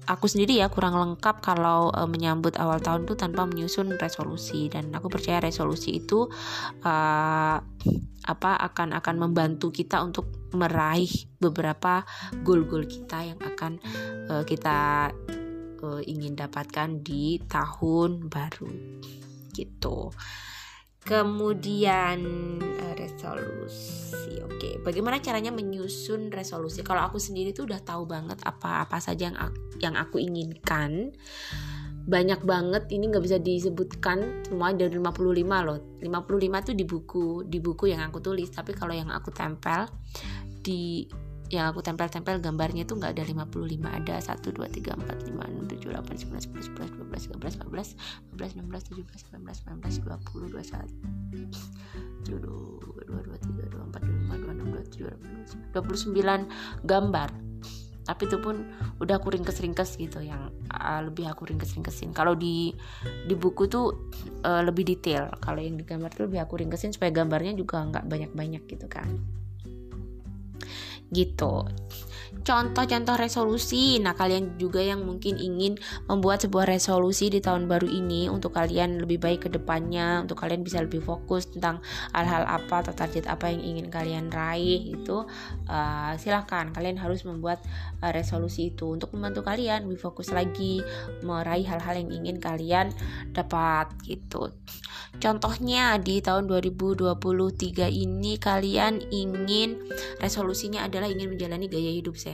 aku 0.07 0.27
sendiri 0.27 0.59
ya 0.61 0.69
kurang 0.69 0.99
lengkap 0.99 1.41
kalau 1.41 1.89
uh, 1.95 2.05
menyambut 2.05 2.59
awal 2.59 2.83
tahun 2.83 3.09
tuh 3.09 3.17
tanpa 3.17 3.49
menyusun 3.49 3.97
resolusi. 3.97 4.69
Dan 4.69 4.93
aku 4.93 5.09
percaya 5.09 5.41
resolusi 5.41 6.03
itu 6.03 6.29
uh, 6.85 7.57
apa 8.23 8.51
akan 8.71 8.95
akan 8.95 9.17
membantu 9.19 9.75
kita 9.75 10.05
untuk 10.05 10.53
meraih 10.55 11.11
beberapa 11.41 12.05
goal-goal 12.45 12.85
kita 12.85 13.33
yang 13.35 13.41
akan 13.41 13.81
uh, 14.29 14.45
kita 14.45 15.11
uh, 15.81 16.03
ingin 16.05 16.37
dapatkan 16.37 17.01
di 17.01 17.41
tahun 17.49 18.29
baru. 18.29 18.69
Gitu 19.57 19.97
kemudian 21.03 22.19
uh, 22.63 22.95
resolusi. 22.95 24.39
Oke 24.43 24.79
bagaimana 24.83 25.23
caranya 25.23 25.51
menyusun 25.55 26.31
resolusi? 26.31 26.83
Kalau 26.83 27.07
aku 27.07 27.19
sendiri 27.19 27.55
tuh 27.55 27.71
udah 27.71 27.81
tahu 27.83 28.07
banget 28.07 28.39
apa 28.43 28.87
apa 28.87 28.99
saja 28.99 29.31
yang 29.31 29.39
aku, 29.39 29.59
yang 29.83 29.95
aku 29.99 30.17
inginkan. 30.23 31.15
Banyak 32.03 32.43
banget 32.43 32.91
ini 32.91 33.15
nggak 33.15 33.23
bisa 33.23 33.39
disebutkan 33.39 34.43
semua 34.43 34.75
dari 34.75 34.99
55 34.99 35.39
loh. 35.63 35.79
55 36.03 36.67
tuh 36.67 36.75
di 36.75 36.85
buku 36.87 37.27
di 37.47 37.59
buku 37.63 37.95
yang 37.95 38.03
aku 38.03 38.19
tulis. 38.19 38.51
Tapi 38.51 38.75
kalau 38.75 38.91
yang 38.91 39.11
aku 39.15 39.31
tempel 39.31 39.87
di 40.63 41.07
yang 41.53 41.69
aku 41.69 41.85
tempel-tempel 41.85 42.41
gambarnya 42.41 42.89
itu 42.89 42.97
nggak 42.97 43.13
ada 43.13 43.29
55 43.29 43.85
ada 43.85 44.17
1 44.25 44.41
2 44.41 44.57
3 44.57 45.05
4 45.05 45.37
5 45.37 45.37
6 45.37 45.85
7 45.85 45.93
8 45.93 46.33
9 46.33 46.49
10 46.49 46.81
11 46.81 46.97
12 46.97 47.29
13 47.37 47.61
14 47.69 47.93
15 48.33 48.57
16 48.57 48.89
17 48.89 49.37
18 49.37 49.69
19 49.69 50.01
20 50.01 50.49
21 50.49 52.25
22 52.25 53.05
23 53.05 53.69
24 53.69 54.01
25 54.01 55.13
26 55.77 55.77
27 55.77 55.77
29 55.77 56.89
gambar. 56.89 57.31
Tapi 58.03 58.23
itu 58.27 58.35
pun 58.43 58.67
udah 58.99 59.21
aku 59.21 59.31
ringkes-ringkes 59.31 59.95
gitu 60.01 60.25
yang 60.25 60.51
uh, 60.73 61.05
lebih 61.05 61.29
aku 61.29 61.47
ringkes-ringkesin. 61.47 62.17
Kalau 62.17 62.33
di 62.33 62.73
di 63.29 63.35
buku 63.37 63.69
tuh 63.69 64.11
uh, 64.43 64.65
lebih 64.65 64.89
detail. 64.89 65.29
Kalau 65.39 65.61
yang 65.61 65.77
di 65.77 65.85
gambar 65.85 66.11
tuh 66.17 66.33
lebih 66.33 66.41
aku 66.43 66.65
ringkesin 66.65 66.97
supaya 66.97 67.13
gambarnya 67.13 67.55
juga 67.55 67.85
nggak 67.85 68.09
banyak-banyak 68.09 68.65
gitu 68.67 68.89
kan 68.89 69.42
gitu 71.13 71.69
contoh-contoh 72.43 73.17
resolusi. 73.17 74.03
Nah, 74.03 74.13
kalian 74.19 74.59
juga 74.59 74.83
yang 74.83 75.07
mungkin 75.07 75.39
ingin 75.39 75.79
membuat 76.11 76.45
sebuah 76.45 76.69
resolusi 76.69 77.31
di 77.31 77.39
tahun 77.39 77.71
baru 77.71 77.87
ini 77.87 78.27
untuk 78.29 78.55
kalian 78.59 79.01
lebih 79.03 79.23
baik 79.23 79.47
ke 79.47 79.51
depannya, 79.51 80.23
untuk 80.23 80.43
kalian 80.43 80.67
bisa 80.67 80.83
lebih 80.83 81.01
fokus 81.03 81.49
tentang 81.49 81.79
hal-hal 82.13 82.45
apa 82.45 82.83
atau 82.83 82.93
target 82.93 83.31
apa 83.31 83.49
yang 83.49 83.63
ingin 83.63 83.87
kalian 83.89 84.27
raih 84.29 84.93
itu 84.93 85.25
uh, 85.71 86.13
silahkan 86.19 86.75
kalian 86.75 86.99
harus 86.99 87.23
membuat 87.23 87.63
uh, 88.03 88.11
resolusi 88.11 88.75
itu 88.75 88.91
untuk 88.91 89.15
membantu 89.15 89.47
kalian 89.47 89.87
lebih 89.87 90.03
fokus 90.03 90.35
lagi 90.35 90.83
meraih 91.23 91.65
hal-hal 91.65 91.95
yang 92.03 92.11
ingin 92.11 92.37
kalian 92.43 92.91
dapat 93.31 93.89
gitu. 94.05 94.51
Contohnya 95.21 96.01
di 96.01 96.25
tahun 96.25 96.49
2023 96.49 97.15
ini 97.93 98.41
kalian 98.41 99.13
ingin 99.13 99.77
resolusinya 100.19 100.89
adalah 100.89 101.07
ingin 101.07 101.29
menjalani 101.37 101.69
gaya 101.69 101.93
hidup 101.93 102.17
sehat 102.17 102.32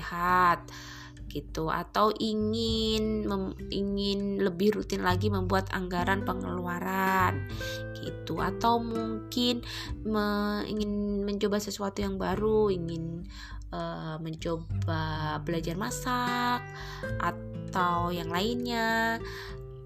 gitu. 1.30 1.68
Atau 1.68 2.10
ingin 2.16 3.28
mem, 3.28 3.54
ingin 3.68 4.40
lebih 4.42 4.80
rutin 4.80 5.04
lagi 5.04 5.28
membuat 5.28 5.70
anggaran 5.70 6.24
pengeluaran 6.24 7.46
gitu. 8.00 8.40
Atau 8.40 8.80
mungkin 8.80 9.62
me, 10.02 10.24
ingin 10.66 11.22
mencoba 11.22 11.60
sesuatu 11.60 12.00
yang 12.00 12.16
baru 12.16 12.72
ingin 12.72 13.28
uh, 13.70 14.16
mencoba 14.18 15.38
belajar 15.44 15.76
masak 15.76 16.64
atau 17.20 18.10
yang 18.10 18.32
lainnya. 18.32 19.20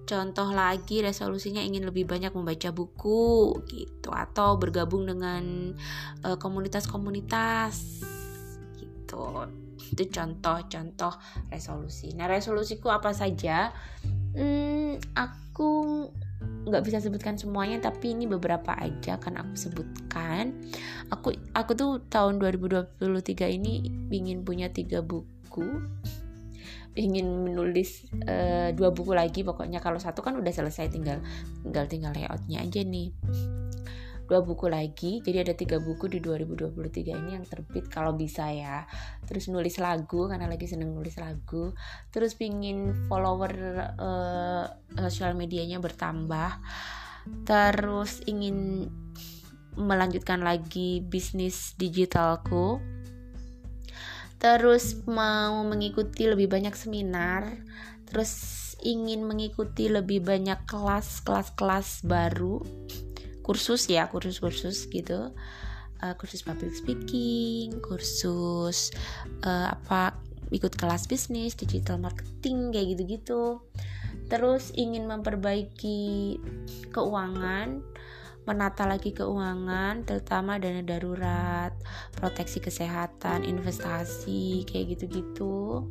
Contoh 0.03 0.51
lagi 0.51 0.99
resolusinya 0.99 1.63
ingin 1.63 1.87
lebih 1.87 2.03
banyak 2.03 2.35
membaca 2.35 2.75
buku 2.75 3.55
gitu. 3.71 4.11
Atau 4.11 4.59
bergabung 4.59 5.07
dengan 5.07 5.71
eh, 6.27 6.35
komunitas-komunitas 6.35 8.03
uh, 8.03 8.83
gitu. 8.83 9.47
Itu 9.93 10.09
contoh-contoh 10.09 11.13
resolusi. 11.53 12.11
Nah, 12.17 12.25
resolusiku 12.25 12.89
apa 12.89 13.13
saja? 13.13 13.69
Hmm, 14.33 14.97
aku 15.13 16.09
nggak 16.63 16.83
bisa 16.83 16.97
sebutkan 17.03 17.35
semuanya 17.35 17.79
tapi 17.83 18.15
ini 18.15 18.23
beberapa 18.23 18.71
aja 18.79 19.19
kan 19.19 19.35
aku 19.35 19.55
sebutkan 19.55 20.55
aku 21.11 21.35
aku 21.51 21.71
tuh 21.75 21.91
tahun 22.07 22.39
2023 22.39 23.03
ini 23.59 23.83
ingin 24.11 24.47
punya 24.47 24.71
tiga 24.71 25.03
buku 25.03 25.67
ingin 26.95 27.25
menulis 27.49 28.05
uh, 28.29 28.69
dua 28.71 28.93
buku 28.93 29.11
lagi 29.11 29.41
pokoknya 29.41 29.81
kalau 29.81 29.97
satu 29.99 30.21
kan 30.21 30.37
udah 30.37 30.53
selesai 30.53 30.87
tinggal 30.93 31.19
tinggal 31.65 31.85
tinggal 31.89 32.11
layoutnya 32.15 32.61
aja 32.63 32.81
nih 32.85 33.11
dua 34.33 34.41
buku 34.41 34.65
lagi. 34.65 35.21
Jadi 35.21 35.37
ada 35.45 35.53
tiga 35.53 35.77
buku 35.77 36.09
di 36.09 36.17
2023 36.17 37.13
ini 37.13 37.37
yang 37.37 37.45
terbit 37.45 37.85
kalau 37.85 38.17
bisa 38.17 38.49
ya. 38.49 38.81
Terus 39.29 39.45
nulis 39.53 39.77
lagu 39.77 40.25
karena 40.25 40.49
lagi 40.49 40.65
seneng 40.65 40.89
nulis 40.89 41.21
lagu. 41.21 41.77
Terus 42.09 42.33
pingin 42.33 43.05
follower 43.05 43.53
uh, 43.93 44.65
sosial 45.05 45.37
medianya 45.37 45.77
bertambah. 45.77 46.57
Terus 47.45 48.25
ingin 48.25 48.89
melanjutkan 49.77 50.41
lagi 50.41 51.05
bisnis 51.05 51.77
digitalku. 51.77 52.81
Terus 54.41 55.05
mau 55.05 55.61
mengikuti 55.61 56.25
lebih 56.25 56.49
banyak 56.49 56.73
seminar. 56.73 57.53
Terus 58.09 58.33
ingin 58.81 59.29
mengikuti 59.29 59.93
lebih 59.93 60.25
banyak 60.25 60.65
kelas 60.65 61.21
kelas 61.21 61.53
kelas 61.53 62.01
baru 62.01 62.59
kursus 63.43 63.85
ya 63.91 64.07
kursus 64.09 64.39
kursus 64.39 64.87
gitu 64.89 65.35
uh, 66.01 66.13
kursus 66.17 66.41
public 66.41 66.73
speaking 66.73 67.77
kursus 67.83 68.89
uh, 69.43 69.75
apa 69.75 70.17
ikut 70.49 70.73
kelas 70.79 71.05
bisnis 71.05 71.53
digital 71.53 71.99
marketing 71.99 72.71
kayak 72.71 72.95
gitu 72.95 73.03
gitu 73.19 73.43
terus 74.31 74.71
ingin 74.73 75.05
memperbaiki 75.05 76.39
keuangan 76.89 77.83
menata 78.43 78.83
lagi 78.83 79.15
keuangan, 79.15 80.03
terutama 80.03 80.59
dana 80.59 80.83
darurat, 80.83 81.71
proteksi 82.11 82.59
kesehatan, 82.59 83.47
investasi, 83.47 84.67
kayak 84.67 84.99
gitu-gitu. 84.99 85.87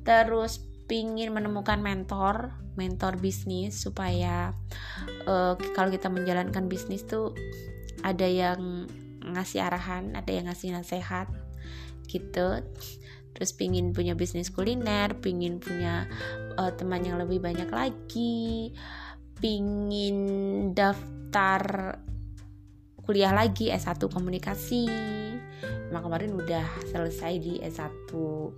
Terus 0.00 0.64
pingin 0.88 1.30
menemukan 1.36 1.78
mentor, 1.84 2.56
mentor 2.74 3.20
bisnis 3.20 3.76
supaya 3.76 4.56
uh, 5.28 5.54
kalau 5.76 5.92
kita 5.92 6.08
menjalankan 6.08 6.66
bisnis 6.66 7.04
tuh 7.04 7.36
ada 8.00 8.24
yang 8.24 8.88
ngasih 9.20 9.60
arahan, 9.60 10.16
ada 10.16 10.32
yang 10.32 10.48
ngasih 10.48 10.72
nasihat 10.72 11.28
gitu. 12.08 12.64
Terus 13.36 13.54
pingin 13.54 13.92
punya 13.94 14.16
bisnis 14.16 14.48
kuliner, 14.50 15.14
pingin 15.20 15.60
punya 15.60 16.08
uh, 16.56 16.72
teman 16.74 17.04
yang 17.04 17.20
lebih 17.20 17.38
banyak 17.38 17.68
lagi, 17.68 18.72
pingin 19.38 20.18
daftar 20.72 21.94
kuliah 23.04 23.32
lagi 23.36 23.70
S1 23.70 24.00
komunikasi 24.08 24.88
emang 25.88 26.04
kemarin 26.04 26.36
udah 26.36 26.64
selesai 26.92 27.32
di 27.40 27.60
S1 27.64 28.12
uh, 28.12 28.52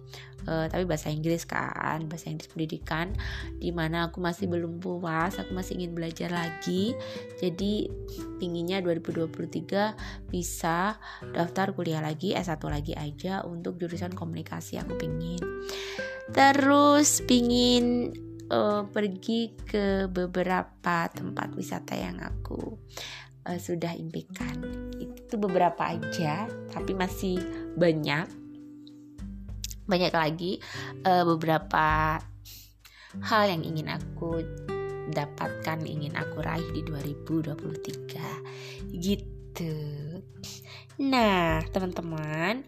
eh, 0.46 0.66
tapi 0.66 0.84
bahasa 0.88 1.12
Inggris 1.12 1.46
kan 1.46 2.06
bahasa 2.10 2.32
Inggris 2.32 2.50
pendidikan 2.50 3.14
di 3.58 3.70
mana 3.70 4.10
aku 4.10 4.18
masih 4.18 4.50
belum 4.50 4.82
puas 4.82 5.38
aku 5.38 5.54
masih 5.54 5.78
ingin 5.80 5.92
belajar 5.94 6.30
lagi. 6.32 6.94
Jadi 7.38 7.86
pinginnya 8.42 8.82
2023 8.82 10.30
bisa 10.30 10.98
daftar 11.30 11.72
kuliah 11.76 12.02
lagi 12.02 12.34
S1 12.34 12.60
lagi 12.66 12.92
aja 12.98 13.46
untuk 13.46 13.78
jurusan 13.78 14.12
komunikasi 14.12 14.80
aku 14.82 14.98
pingin. 14.98 15.40
Terus 16.30 17.22
pingin 17.26 18.14
uh, 18.50 18.86
pergi 18.90 19.54
ke 19.54 20.10
beberapa 20.10 21.06
tempat 21.10 21.54
wisata 21.54 21.94
yang 21.94 22.18
aku 22.22 22.78
uh, 23.46 23.58
sudah 23.58 23.94
impikan. 23.94 24.89
Itu 25.30 25.38
beberapa 25.38 25.94
aja, 25.94 26.50
tapi 26.74 26.90
masih 26.90 27.38
banyak. 27.78 28.26
Banyak 29.86 30.10
lagi 30.10 30.58
uh, 31.06 31.22
beberapa 31.22 32.18
hal 33.22 33.42
yang 33.46 33.62
ingin 33.62 33.94
aku 33.94 34.42
dapatkan, 35.14 35.86
ingin 35.86 36.18
aku 36.18 36.42
raih 36.42 36.66
di 36.74 36.82
2023. 36.82 38.90
Gitu. 38.90 39.74
Nah, 40.98 41.62
teman-teman, 41.70 42.66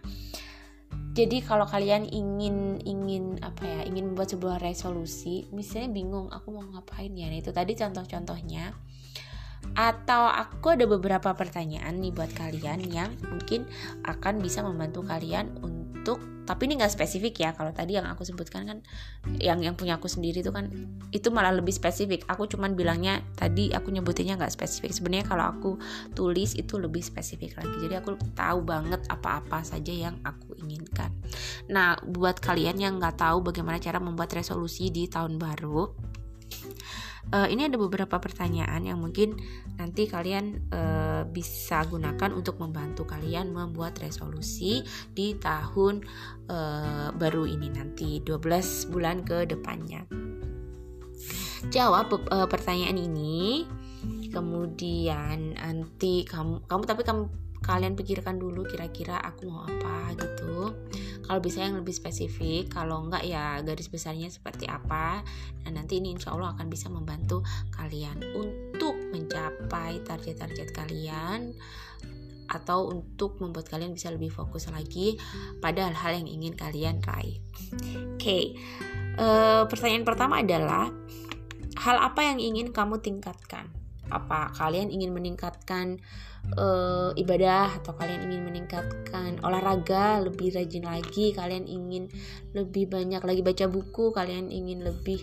jadi 1.12 1.42
kalau 1.42 1.66
kalian 1.66 2.06
ingin 2.08 2.78
ingin 2.86 3.42
apa 3.44 3.66
ya 3.66 3.80
ingin 3.84 4.14
membuat 4.14 4.32
sebuah 4.32 4.64
resolusi 4.64 5.44
misalnya 5.52 5.92
bingung 5.92 6.32
aku 6.32 6.56
mau 6.56 6.64
ngapain 6.72 7.12
ya 7.12 7.28
nah, 7.28 7.36
itu 7.36 7.52
tadi 7.52 7.76
contoh-contohnya 7.76 8.72
atau 9.72 10.28
aku 10.28 10.76
ada 10.76 10.84
beberapa 10.84 11.32
pertanyaan 11.32 11.96
nih 11.96 12.12
buat 12.12 12.30
kalian 12.36 12.84
yang 12.92 13.10
mungkin 13.32 13.64
akan 14.04 14.44
bisa 14.44 14.60
membantu 14.60 15.00
kalian 15.00 15.48
untuk 15.64 16.20
tapi 16.42 16.66
ini 16.66 16.82
nggak 16.82 16.98
spesifik 16.98 17.38
ya 17.38 17.50
kalau 17.54 17.70
tadi 17.70 17.94
yang 17.94 18.04
aku 18.10 18.26
sebutkan 18.26 18.66
kan 18.66 18.78
yang 19.38 19.62
yang 19.62 19.78
punya 19.78 19.94
aku 19.94 20.10
sendiri 20.10 20.42
itu 20.42 20.50
kan 20.50 20.68
itu 21.14 21.30
malah 21.30 21.54
lebih 21.54 21.70
spesifik. 21.70 22.26
Aku 22.26 22.50
cuman 22.50 22.74
bilangnya 22.74 23.22
tadi 23.38 23.70
aku 23.70 23.94
nyebutinnya 23.94 24.34
nggak 24.34 24.50
spesifik. 24.50 24.90
Sebenarnya 24.90 25.26
kalau 25.30 25.44
aku 25.46 25.70
tulis 26.18 26.58
itu 26.58 26.82
lebih 26.82 26.98
spesifik 26.98 27.62
lagi. 27.62 27.86
Jadi 27.86 27.94
aku 27.94 28.18
tahu 28.34 28.58
banget 28.66 29.06
apa-apa 29.06 29.62
saja 29.62 29.94
yang 29.94 30.18
aku 30.26 30.58
inginkan. 30.58 31.14
Nah 31.70 31.94
buat 32.02 32.42
kalian 32.42 32.74
yang 32.82 32.98
nggak 32.98 33.22
tahu 33.22 33.46
bagaimana 33.46 33.78
cara 33.78 34.02
membuat 34.02 34.34
resolusi 34.34 34.90
di 34.90 35.06
tahun 35.06 35.38
baru 35.38 35.94
uh, 37.30 37.46
ini 37.46 37.70
ada 37.70 37.78
beberapa 37.78 38.18
pertanyaan 38.18 38.82
yang 38.82 38.98
mungkin 38.98 39.38
nanti 39.78 40.10
kalian 40.10 40.66
uh, 40.74 41.22
bisa 41.30 41.86
gunakan 41.86 42.34
untuk 42.34 42.58
membantu 42.58 43.06
kalian 43.06 43.54
membuat 43.54 44.02
resolusi 44.02 44.82
di 45.14 45.38
tahun 45.38 46.02
uh, 46.50 47.14
baru 47.14 47.46
ini 47.46 47.70
nanti 47.70 48.18
12 48.24 48.90
bulan 48.90 49.22
ke 49.22 49.46
depannya. 49.46 50.02
Jawab 51.70 52.10
uh, 52.34 52.48
pertanyaan 52.50 52.98
ini 52.98 53.64
kemudian 54.34 55.54
nanti 55.54 56.26
kamu 56.26 56.66
kamu 56.66 56.82
tapi 56.88 57.02
kamu 57.06 57.22
kalian 57.62 57.94
pikirkan 57.94 58.42
dulu 58.42 58.66
kira-kira 58.66 59.22
aku 59.22 59.46
mau 59.46 59.62
apa 59.62 60.18
gitu 60.18 60.74
kalau 61.24 61.40
bisa 61.40 61.62
yang 61.62 61.78
lebih 61.78 61.94
spesifik 61.94 62.70
kalau 62.70 63.06
enggak 63.06 63.22
ya 63.26 63.58
garis 63.62 63.88
besarnya 63.88 64.28
seperti 64.28 64.66
apa 64.66 65.22
dan 65.62 65.78
nanti 65.78 66.02
ini 66.02 66.14
insya 66.14 66.34
Allah 66.34 66.54
akan 66.58 66.66
bisa 66.66 66.90
membantu 66.90 67.46
kalian 67.74 68.18
untuk 68.34 68.94
mencapai 69.14 70.02
target-target 70.02 70.68
kalian 70.74 71.54
atau 72.52 72.92
untuk 72.92 73.40
membuat 73.40 73.72
kalian 73.72 73.96
bisa 73.96 74.12
lebih 74.12 74.28
fokus 74.28 74.68
lagi 74.68 75.16
pada 75.64 75.88
hal-hal 75.88 76.20
yang 76.20 76.28
ingin 76.28 76.52
kalian 76.52 77.00
raih. 77.00 77.40
Oke, 78.12 78.20
okay. 78.20 78.44
uh, 79.16 79.24
eh, 79.24 79.62
pertanyaan 79.72 80.04
pertama 80.04 80.44
adalah 80.44 80.92
hal 81.80 81.96
apa 81.96 82.20
yang 82.28 82.38
ingin 82.38 82.70
kamu 82.76 83.00
tingkatkan? 83.00 83.72
Apa 84.12 84.52
kalian 84.52 84.92
ingin 84.92 85.16
meningkatkan 85.16 86.04
uh, 86.58 87.10
ibadah 87.14 87.82
atau 87.82 87.94
kalian 87.94 88.28
ingin 88.30 88.42
meningkatkan 88.46 89.38
olahraga 89.42 90.20
lebih 90.22 90.52
rajin 90.54 90.84
lagi? 90.84 91.32
Kalian 91.32 91.66
ingin 91.66 92.10
lebih 92.52 92.90
banyak 92.90 93.22
lagi 93.22 93.40
baca 93.44 93.66
buku? 93.70 94.10
Kalian 94.10 94.50
ingin 94.50 94.82
lebih 94.82 95.22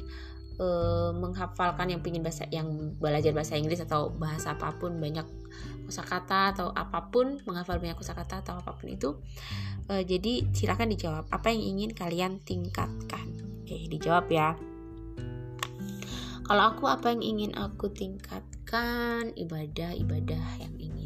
uh, 0.59 1.11
menghafalkan 1.15 1.89
yang 1.89 2.01
pingin 2.03 2.21
bahasa 2.21 2.45
yang 2.51 2.67
belajar 2.99 3.31
bahasa 3.31 3.55
Inggris 3.55 3.81
atau 3.81 4.11
bahasa 4.13 4.53
apa 4.53 4.75
pun 4.77 4.99
banyak 4.99 5.25
kosakata 5.89 6.53
atau 6.53 6.67
apa 6.69 7.09
pun 7.09 7.41
menghafal 7.49 7.81
banyak 7.81 7.97
kosakata 7.97 8.45
atau 8.45 8.61
apa 8.61 8.77
pun 8.77 8.93
itu 8.93 9.17
uh, 9.89 10.03
jadi 10.05 10.45
silakan 10.53 10.93
dijawab 10.93 11.25
apa 11.33 11.49
yang 11.49 11.63
ingin 11.77 11.91
kalian 11.97 12.37
tingkatkan 12.45 13.25
oke 13.65 13.77
dijawab 13.89 14.29
ya 14.29 14.53
kalau 16.45 16.63
aku 16.73 16.85
apa 16.85 17.13
yang 17.13 17.21
ingin 17.25 17.51
aku 17.57 17.89
tingkatkan 17.89 19.33
ibadah 19.33 19.97
ibadah 19.97 20.45
yang 20.61 20.73
ingin 20.77 20.98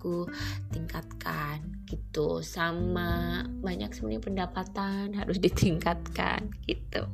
aku 0.00 0.24
tingkatkan 0.72 1.84
gitu. 1.84 2.40
Sama 2.40 3.44
banyak 3.60 3.92
sebenarnya 3.92 4.24
pendapatan 4.24 5.12
harus 5.12 5.36
ditingkatkan 5.44 6.48
gitu. 6.64 7.04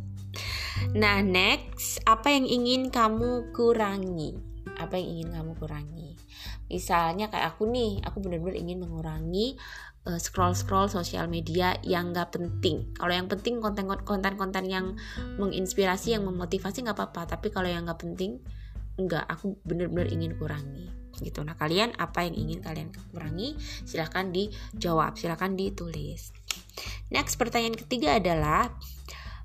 Nah 0.95 1.19
next 1.27 1.99
apa 2.07 2.31
yang 2.31 2.47
ingin 2.47 2.95
kamu 2.95 3.51
kurangi? 3.51 4.39
Apa 4.79 4.95
yang 5.03 5.19
ingin 5.19 5.29
kamu 5.35 5.53
kurangi? 5.59 6.15
Misalnya 6.71 7.27
kayak 7.27 7.59
aku 7.59 7.67
nih 7.67 8.07
aku 8.07 8.23
benar-benar 8.23 8.55
ingin 8.55 8.79
mengurangi 8.87 9.59
uh, 10.07 10.21
scroll-scroll 10.23 10.87
sosial 10.87 11.27
media 11.27 11.75
yang 11.83 12.15
gak 12.15 12.39
penting. 12.39 12.95
Kalau 12.95 13.11
yang 13.11 13.27
penting 13.27 13.59
konten-konten 13.59 14.65
yang 14.71 14.95
menginspirasi 15.43 16.15
yang 16.15 16.23
memotivasi 16.23 16.87
nggak 16.87 16.95
apa-apa. 16.95 17.35
Tapi 17.35 17.51
kalau 17.51 17.67
yang 17.67 17.89
gak 17.91 17.99
penting 17.99 18.39
enggak 18.97 19.25
aku 19.29 19.57
benar-benar 19.65 20.09
ingin 20.09 20.37
kurangi 20.41 21.06
gitu. 21.21 21.43
Nah 21.43 21.57
kalian 21.57 21.95
apa 21.97 22.25
yang 22.27 22.35
ingin 22.37 22.59
kalian 22.61 22.89
kurangi 23.13 23.57
silahkan 23.85 24.29
dijawab 24.31 25.17
silahkan 25.17 25.55
ditulis. 25.55 26.33
Next 27.09 27.39
pertanyaan 27.39 27.79
ketiga 27.79 28.19
adalah 28.19 28.75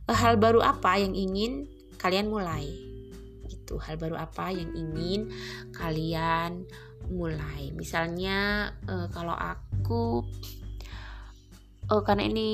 eh, 0.10 0.18
hal 0.18 0.42
baru 0.42 0.60
apa 0.66 1.00
yang 1.00 1.14
ingin 1.14 1.70
kalian 2.02 2.28
mulai? 2.28 2.68
Gitu 3.48 3.78
hal 3.78 3.96
baru 3.96 4.18
apa 4.18 4.52
yang 4.52 4.74
ingin 4.74 5.30
kalian 5.76 6.66
mulai? 7.08 7.70
Misalnya 7.76 8.72
uh, 8.90 9.08
kalau 9.14 9.36
aku 9.36 10.26
uh, 11.92 12.02
karena 12.08 12.26
ini 12.26 12.50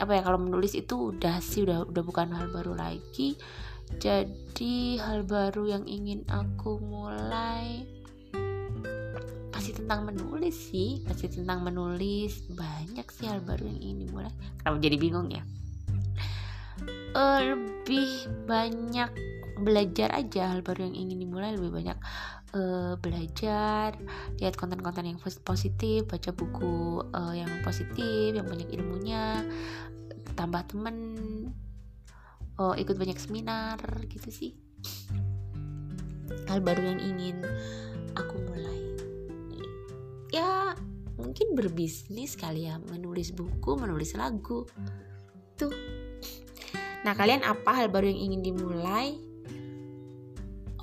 apa 0.00 0.18
ya 0.18 0.22
kalau 0.24 0.40
menulis 0.40 0.72
itu 0.72 1.14
udah 1.14 1.38
sih 1.44 1.62
udah 1.62 1.86
udah 1.86 2.02
bukan 2.02 2.32
hal 2.32 2.48
baru 2.50 2.72
lagi. 2.74 3.36
Jadi 3.88 5.00
hal 5.00 5.24
baru 5.24 5.64
yang 5.64 5.84
ingin 5.88 6.20
aku 6.28 6.76
mulai 6.76 7.97
pasti 9.58 9.74
tentang 9.74 10.06
menulis 10.06 10.54
sih. 10.54 11.02
Pasti 11.02 11.26
tentang 11.26 11.66
menulis. 11.66 12.46
Banyak 12.46 13.10
sih 13.10 13.26
hal 13.26 13.42
baru 13.42 13.66
yang 13.66 13.80
ingin 13.82 13.98
dimulai 14.06 14.30
kenapa 14.62 14.78
jadi 14.78 14.96
bingung 15.02 15.28
ya? 15.34 15.42
Lebih 17.18 18.46
banyak 18.46 19.10
belajar 19.58 20.14
aja 20.14 20.54
hal 20.54 20.62
baru 20.62 20.86
yang 20.86 20.94
ingin 20.94 21.18
dimulai. 21.26 21.58
Lebih 21.58 21.74
banyak 21.74 21.98
uh, 22.54 22.94
belajar 23.02 23.98
lihat 24.38 24.54
konten-konten 24.54 25.10
yang 25.10 25.18
positif 25.18 26.06
baca 26.06 26.30
buku 26.30 27.02
uh, 27.10 27.34
yang 27.34 27.50
positif 27.66 28.38
yang 28.38 28.46
banyak 28.46 28.70
ilmunya 28.70 29.42
tambah 30.38 30.62
temen 30.70 30.94
oh, 32.62 32.78
ikut 32.78 32.94
banyak 32.94 33.18
seminar 33.18 33.82
gitu 34.06 34.30
sih. 34.30 34.52
Hal 36.46 36.62
baru 36.62 36.94
yang 36.94 37.02
ingin 37.02 37.42
aku 38.14 38.38
mulai 38.46 38.87
ya 40.38 40.78
mungkin 41.18 41.58
berbisnis 41.58 42.38
kali 42.38 42.70
ya. 42.70 42.78
Menulis 42.78 43.34
buku 43.34 43.74
menulis 43.74 44.14
lagu. 44.14 44.64
Tuh. 45.58 45.74
Nah 47.02 47.12
kalian 47.14 47.42
apa 47.42 47.74
hal 47.74 47.90
baru 47.90 48.10
yang 48.10 48.32
ingin 48.32 48.54
dimulai? 48.54 49.18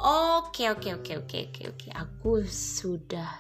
Oke 0.06 0.68
oke 0.70 1.02
oke 1.02 1.12
oke 1.24 1.38
oke 1.50 1.62
oke. 1.72 1.88
Aku 1.96 2.44
sudah 2.46 3.32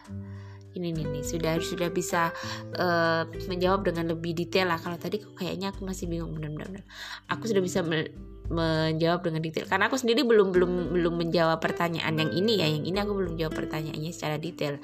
ini 0.76 0.91
nih 0.95 1.05
nih. 1.07 1.24
Sudah 1.24 1.59
sudah 1.59 1.91
bisa 1.91 2.32
uh, 2.80 3.28
menjawab 3.47 3.88
dengan 3.88 4.16
lebih 4.16 4.36
detail 4.36 4.72
lah. 4.72 4.80
Kalau 4.80 4.95
tadi 4.95 5.20
kayaknya 5.20 5.76
aku 5.76 5.84
masih 5.84 6.07
bingung. 6.07 6.32
Benar-benar 6.32 6.84
aku 7.28 7.51
sudah 7.51 7.61
bisa 7.61 7.84
me 7.84 8.07
menjawab 8.45 9.26
dengan 9.26 9.41
detail. 9.41 9.66
Karena 9.66 9.89
aku 9.89 9.97
sendiri 9.97 10.22
belum 10.22 10.53
belum 10.53 10.93
belum 10.93 11.13
menjawab 11.18 11.59
pertanyaan 11.59 12.13
yang 12.18 12.32
ini 12.32 12.61
ya. 12.61 12.68
Yang 12.72 12.86
ini 12.93 12.97
aku 13.01 13.13
belum 13.13 13.34
jawab 13.36 13.53
pertanyaannya 13.57 14.11
secara 14.13 14.38
detail 14.38 14.78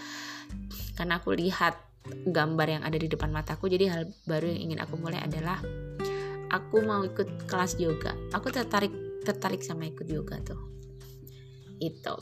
karena 0.95 1.19
aku 1.19 1.35
lihat 1.35 1.77
gambar 2.07 2.67
yang 2.79 2.83
ada 2.83 2.97
di 2.97 3.05
depan 3.05 3.29
mataku 3.29 3.69
jadi 3.69 3.93
hal 3.93 4.01
baru 4.25 4.49
yang 4.49 4.71
ingin 4.71 4.79
aku 4.81 4.97
mulai 4.97 5.21
adalah 5.21 5.61
aku 6.51 6.83
mau 6.83 7.01
ikut 7.01 7.47
kelas 7.47 7.79
yoga. 7.79 8.11
Aku 8.35 8.51
tertarik 8.51 8.91
tertarik 9.23 9.63
sama 9.63 9.87
ikut 9.87 10.05
yoga 10.09 10.37
tuh. 10.43 10.59
Itu. 11.79 12.19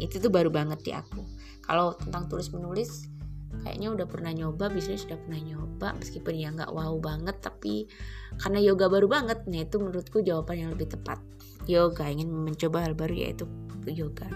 Itu 0.00 0.22
tuh 0.22 0.32
baru 0.32 0.48
banget 0.48 0.80
di 0.80 0.92
aku. 0.96 1.22
Kalau 1.66 1.94
tentang 1.98 2.26
tulis 2.26 2.48
menulis 2.50 3.10
kayaknya 3.62 3.88
udah 3.92 4.06
pernah 4.06 4.30
nyoba 4.30 4.70
bisnis 4.70 5.04
sudah 5.04 5.18
pernah 5.18 5.42
nyoba 5.42 5.98
meskipun 5.98 6.34
ya 6.38 6.54
nggak 6.54 6.70
wow 6.70 6.94
banget 7.02 7.36
tapi 7.42 7.90
karena 8.38 8.62
yoga 8.62 8.86
baru 8.86 9.10
banget 9.10 9.42
nah 9.50 9.60
itu 9.60 9.76
menurutku 9.82 10.22
jawaban 10.22 10.56
yang 10.64 10.70
lebih 10.70 10.86
tepat 10.86 11.18
yoga 11.66 12.08
ingin 12.08 12.30
mencoba 12.30 12.86
hal 12.86 12.94
baru 12.96 13.14
yaitu 13.16 13.44
yoga. 13.88 14.28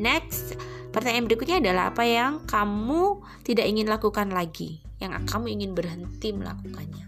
Next 0.00 0.56
pertanyaan 0.90 1.28
berikutnya 1.28 1.60
adalah 1.60 1.92
apa 1.92 2.02
yang 2.02 2.42
kamu 2.48 3.22
tidak 3.44 3.66
ingin 3.68 3.86
lakukan 3.86 4.32
lagi? 4.32 4.80
Yang 4.98 5.28
kamu 5.28 5.46
ingin 5.52 5.70
berhenti 5.76 6.32
melakukannya? 6.32 7.06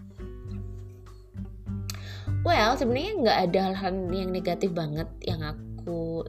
Well 2.45 2.79
sebenarnya 2.79 3.13
nggak 3.19 3.39
ada 3.49 3.59
hal-hal 3.71 3.93
yang 4.13 4.31
negatif 4.31 4.71
banget 4.71 5.09
yang 5.25 5.43
aku 5.43 6.23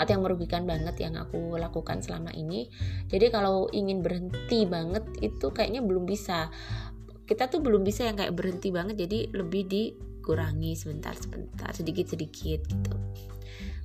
atau 0.00 0.10
yang 0.16 0.24
merugikan 0.24 0.64
banget 0.64 0.96
yang 0.96 1.18
aku 1.20 1.60
lakukan 1.60 2.00
selama 2.00 2.32
ini. 2.32 2.72
Jadi 3.12 3.28
kalau 3.28 3.68
ingin 3.68 4.00
berhenti 4.00 4.64
banget 4.64 5.04
itu 5.20 5.52
kayaknya 5.52 5.84
belum 5.84 6.08
bisa. 6.08 6.48
Kita 7.28 7.52
tuh 7.52 7.60
belum 7.62 7.84
bisa 7.84 8.08
yang 8.08 8.16
kayak 8.16 8.34
berhenti 8.34 8.72
banget 8.72 8.96
jadi 9.06 9.28
lebih 9.30 9.62
dikurangi 10.20 10.76
sebentar 10.76 11.16
sebentar 11.16 11.72
sedikit 11.72 12.12
sedikit 12.12 12.60
gitu 12.68 12.94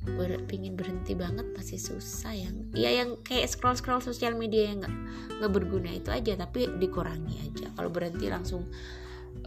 Ber, 0.05 0.37
pingin 0.45 0.77
berhenti 0.77 1.17
banget 1.17 1.49
masih 1.57 1.81
susah 1.81 2.29
yang 2.37 2.69
ya 2.77 2.93
yang 2.93 3.17
kayak 3.25 3.49
scroll 3.49 3.73
scroll 3.73 4.03
sosial 4.03 4.37
media 4.37 4.69
yang 4.69 4.85
nggak 4.85 4.95
nggak 5.41 5.51
berguna 5.55 5.89
itu 5.89 6.13
aja 6.13 6.37
tapi 6.37 6.69
dikurangi 6.77 7.41
aja 7.41 7.73
kalau 7.73 7.89
berhenti 7.89 8.29
langsung 8.29 8.69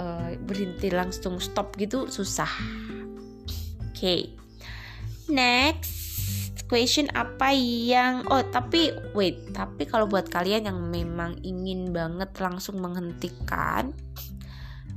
uh, 0.02 0.34
berhenti 0.42 0.90
langsung 0.90 1.38
stop 1.38 1.78
gitu 1.78 2.10
susah 2.10 2.50
oke 3.86 3.94
okay. 3.94 4.34
next 5.30 6.66
question 6.66 7.06
apa 7.14 7.54
yang 7.54 8.26
oh 8.26 8.42
tapi 8.50 8.90
wait 9.14 9.54
tapi 9.54 9.86
kalau 9.86 10.10
buat 10.10 10.26
kalian 10.26 10.66
yang 10.68 10.78
memang 10.90 11.38
ingin 11.46 11.94
banget 11.94 12.34
langsung 12.42 12.82
menghentikan 12.82 13.94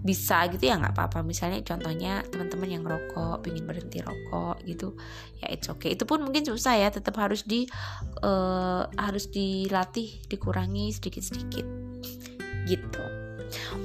bisa 0.02 0.50
gitu 0.50 0.66
ya 0.66 0.82
nggak 0.82 0.98
apa-apa. 0.98 1.22
Misalnya 1.22 1.62
contohnya 1.62 2.26
teman-teman 2.26 2.70
yang 2.70 2.84
rokok 2.86 3.46
ingin 3.46 3.70
berhenti 3.70 4.02
rokok 4.02 4.58
gitu 4.66 4.98
ya 5.38 5.48
it's 5.54 5.70
okay. 5.70 5.94
Itu 5.94 6.10
pun 6.10 6.26
mungkin 6.26 6.42
susah 6.42 6.78
ya 6.78 6.90
tetap 6.90 7.18
harus 7.22 7.46
di 7.46 7.70
uh, 8.26 8.90
harus 8.98 9.30
dilatih 9.30 10.26
dikurangi 10.26 10.90
sedikit-sedikit. 10.94 11.66
Gitu. 12.66 13.04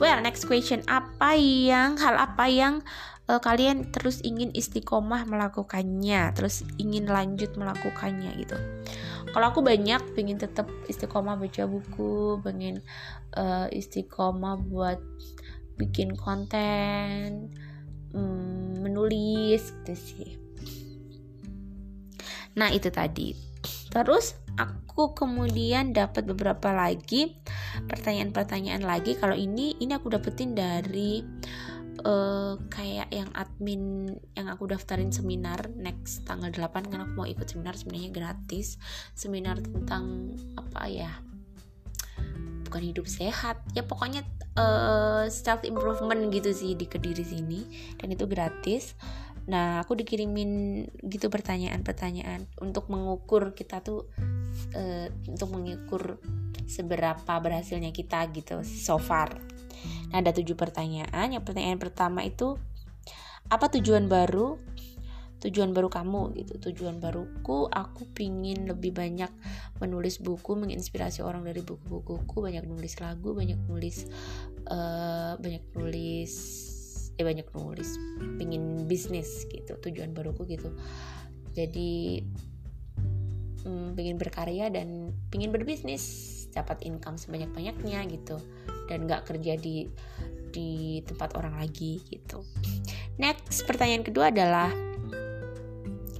Well 0.00 0.20
next 0.24 0.48
question. 0.48 0.80
Apa 0.88 1.36
yang 1.36 2.00
hal 2.00 2.16
apa 2.16 2.48
yang 2.48 2.80
uh, 3.28 3.40
kalian 3.40 3.92
terus 3.92 4.24
ingin 4.24 4.52
istiqomah 4.56 5.28
melakukannya? 5.28 6.32
Terus 6.32 6.64
ingin 6.80 7.12
lanjut 7.12 7.52
melakukannya 7.60 8.32
gitu. 8.40 8.56
Kalau 9.36 9.52
aku 9.52 9.60
banyak 9.60 10.00
pengen 10.16 10.40
tetap 10.40 10.64
istiqomah 10.88 11.36
baca 11.36 11.68
buku 11.68 12.40
pengen 12.40 12.80
uh, 13.36 13.68
istiqomah 13.68 14.56
buat 14.64 14.96
bikin 15.76 16.16
konten 16.16 17.52
um, 18.16 18.76
menulis 18.80 19.72
gitu 19.84 19.94
sih. 19.94 20.30
Nah 22.56 22.72
itu 22.72 22.88
tadi. 22.88 23.36
Terus 23.92 24.36
aku 24.56 25.12
kemudian 25.12 25.92
dapat 25.92 26.24
beberapa 26.24 26.72
lagi 26.72 27.36
pertanyaan-pertanyaan 27.88 28.84
lagi. 28.84 29.16
Kalau 29.16 29.36
ini 29.36 29.76
ini 29.80 29.92
aku 29.92 30.08
dapetin 30.08 30.56
dari 30.56 31.20
uh, 32.04 32.56
kayak 32.72 33.12
yang 33.12 33.28
admin 33.36 34.12
yang 34.32 34.48
aku 34.48 34.68
daftarin 34.68 35.12
seminar 35.12 35.68
next 35.76 36.24
tanggal 36.24 36.48
8 36.48 36.88
karena 36.88 37.04
aku 37.04 37.14
mau 37.20 37.28
ikut 37.28 37.44
seminar 37.44 37.76
sebenarnya 37.76 38.10
gratis. 38.12 38.80
Seminar 39.12 39.60
tentang 39.60 40.32
apa 40.56 40.88
ya 40.88 41.12
bukan 42.66 42.82
hidup 42.82 43.06
sehat 43.06 43.62
ya 43.72 43.86
pokoknya 43.86 44.26
uh, 44.58 45.30
self 45.30 45.62
improvement 45.62 46.18
gitu 46.34 46.50
sih 46.50 46.74
di 46.74 46.90
kediri 46.90 47.22
sini 47.22 47.60
dan 47.96 48.10
itu 48.12 48.26
gratis 48.26 48.98
nah 49.46 49.78
aku 49.78 49.94
dikirimin 49.94 50.82
gitu 51.06 51.30
pertanyaan-pertanyaan 51.30 52.50
untuk 52.58 52.90
mengukur 52.90 53.54
kita 53.54 53.78
tuh 53.78 54.10
uh, 54.74 55.06
untuk 55.30 55.48
mengukur 55.54 56.18
seberapa 56.66 57.38
berhasilnya 57.38 57.94
kita 57.94 58.26
gitu 58.34 58.66
so 58.66 58.98
far 58.98 59.38
Nah, 60.10 60.22
ada 60.22 60.30
tujuh 60.34 60.54
pertanyaan. 60.54 61.34
Yang 61.34 61.44
pertanyaan 61.44 61.80
pertama 61.80 62.22
itu 62.22 62.58
apa 63.46 63.70
tujuan 63.78 64.10
baru? 64.10 64.58
Tujuan 65.44 65.76
baru 65.76 65.92
kamu 65.92 66.36
gitu. 66.38 66.56
Tujuan 66.70 67.02
baruku 67.02 67.68
aku 67.68 68.08
pingin 68.16 68.64
lebih 68.64 68.96
banyak 68.96 69.28
menulis 69.82 70.20
buku, 70.22 70.56
menginspirasi 70.56 71.20
orang 71.20 71.44
dari 71.44 71.60
buku-bukuku, 71.60 72.36
banyak 72.40 72.64
nulis 72.64 72.96
lagu, 73.02 73.36
banyak 73.36 73.58
nulis 73.68 74.08
uh, 74.70 75.36
banyak 75.36 75.62
nulis 75.76 76.32
eh 77.16 77.24
banyak 77.24 77.48
nulis, 77.56 77.96
pingin 78.36 78.84
bisnis 78.84 79.48
gitu. 79.48 79.76
Tujuan 79.80 80.12
baruku 80.12 80.44
gitu. 80.48 80.72
Jadi 81.56 82.20
hmm, 83.66 83.98
pengen 83.98 84.16
berkarya 84.16 84.70
dan 84.70 85.10
pengen 85.28 85.50
berbisnis 85.50 86.04
dapat 86.54 86.86
income 86.86 87.20
sebanyak 87.20 87.50
banyaknya 87.52 88.06
gitu 88.08 88.38
dan 88.86 89.04
nggak 89.04 89.28
kerja 89.28 89.58
di 89.58 89.90
di 90.54 91.02
tempat 91.04 91.36
orang 91.36 91.60
lagi 91.60 92.00
gitu 92.08 92.40
next 93.20 93.66
pertanyaan 93.68 94.06
kedua 94.06 94.32
adalah 94.32 94.72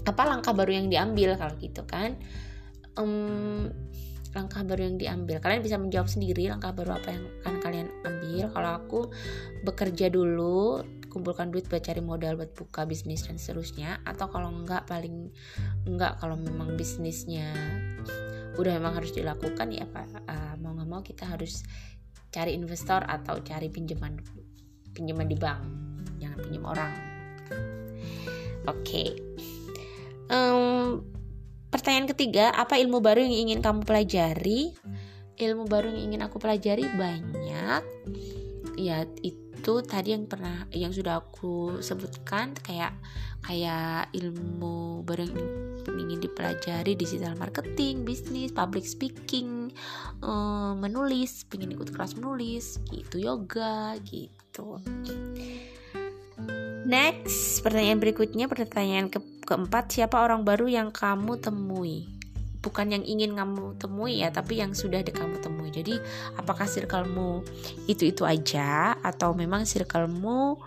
apa 0.06 0.22
langkah 0.22 0.54
baru 0.54 0.78
yang 0.78 0.86
diambil 0.88 1.34
kalau 1.34 1.54
gitu 1.58 1.82
kan? 1.84 2.14
Um, 2.96 3.68
langkah 4.32 4.62
baru 4.62 4.88
yang 4.88 4.96
diambil. 4.96 5.42
Kalian 5.42 5.60
bisa 5.64 5.76
menjawab 5.76 6.08
sendiri 6.08 6.48
langkah 6.48 6.70
baru 6.70 6.96
apa 6.96 7.08
yang 7.12 7.24
akan 7.42 7.54
kalian 7.60 7.88
ambil. 8.06 8.44
Kalau 8.54 8.70
aku 8.78 9.00
bekerja 9.66 10.06
dulu 10.08 10.86
kumpulkan 11.10 11.48
duit 11.48 11.64
buat 11.72 11.80
cari 11.80 12.04
modal 12.04 12.36
buat 12.36 12.52
buka 12.52 12.84
bisnis 12.84 13.24
dan 13.24 13.40
seterusnya 13.40 14.04
atau 14.04 14.28
kalau 14.28 14.52
enggak 14.52 14.84
paling 14.84 15.32
enggak 15.88 16.20
kalau 16.20 16.36
memang 16.36 16.76
bisnisnya 16.76 17.56
udah 18.60 18.76
memang 18.76 19.00
harus 19.00 19.16
dilakukan 19.16 19.72
ya 19.72 19.88
pak 19.88 20.12
uh, 20.28 20.60
mau 20.60 20.76
nggak 20.76 20.84
mau 20.84 21.00
kita 21.00 21.24
harus 21.24 21.64
cari 22.28 22.52
investor 22.52 23.00
atau 23.00 23.40
cari 23.40 23.72
pinjaman 23.72 24.20
pinjaman 24.92 25.24
di 25.24 25.36
bank. 25.40 25.60
Jangan 26.20 26.38
pinjam 26.44 26.64
orang. 26.64 26.92
Oke. 28.68 28.80
okay. 28.84 29.55
Um, 30.30 31.02
pertanyaan 31.70 32.08
ketiga 32.10 32.54
apa 32.54 32.78
ilmu 32.80 33.02
baru 33.02 33.20
yang 33.20 33.48
ingin 33.48 33.60
kamu 33.60 33.82
pelajari 33.84 34.72
ilmu 35.36 35.68
baru 35.68 35.92
yang 35.92 36.12
ingin 36.12 36.20
aku 36.24 36.40
pelajari 36.40 36.88
banyak 36.96 37.82
ya 38.76 39.04
itu 39.20 39.72
tadi 39.84 40.16
yang 40.16 40.28
pernah 40.28 40.68
yang 40.72 40.92
sudah 40.92 41.20
aku 41.20 41.80
sebutkan 41.84 42.56
kayak 42.60 42.96
kayak 43.44 44.10
ilmu 44.16 45.04
baru 45.06 45.28
yang 45.28 45.38
ingin 45.86 46.18
dipelajari 46.18 46.98
digital 46.98 47.38
marketing, 47.38 48.02
bisnis, 48.02 48.50
public 48.50 48.82
speaking, 48.82 49.70
um, 50.18 50.82
menulis, 50.82 51.46
pengen 51.46 51.78
ikut 51.78 51.94
kelas 51.94 52.18
menulis, 52.18 52.82
gitu 52.90 53.22
yoga, 53.22 53.94
gitu. 54.02 54.82
Next, 56.86 57.66
pertanyaan 57.66 57.98
berikutnya, 57.98 58.46
pertanyaan 58.46 59.10
ke 59.10 59.18
keempat, 59.42 59.90
siapa 59.90 60.22
orang 60.22 60.46
baru 60.46 60.70
yang 60.70 60.94
kamu 60.94 61.42
temui? 61.42 62.16
bukan 62.66 62.98
yang 62.98 63.04
ingin 63.06 63.38
kamu 63.38 63.78
temui 63.78 64.26
ya 64.26 64.34
tapi 64.34 64.58
yang 64.58 64.74
sudah 64.74 64.98
di 65.06 65.14
kamu 65.14 65.38
temui. 65.38 65.70
Jadi 65.70 65.94
apakah 66.34 66.66
circlemu 66.66 67.46
itu 67.86 68.10
itu 68.10 68.26
aja 68.26 68.98
atau 68.98 69.38
memang 69.38 69.62
circlemu 69.62 70.58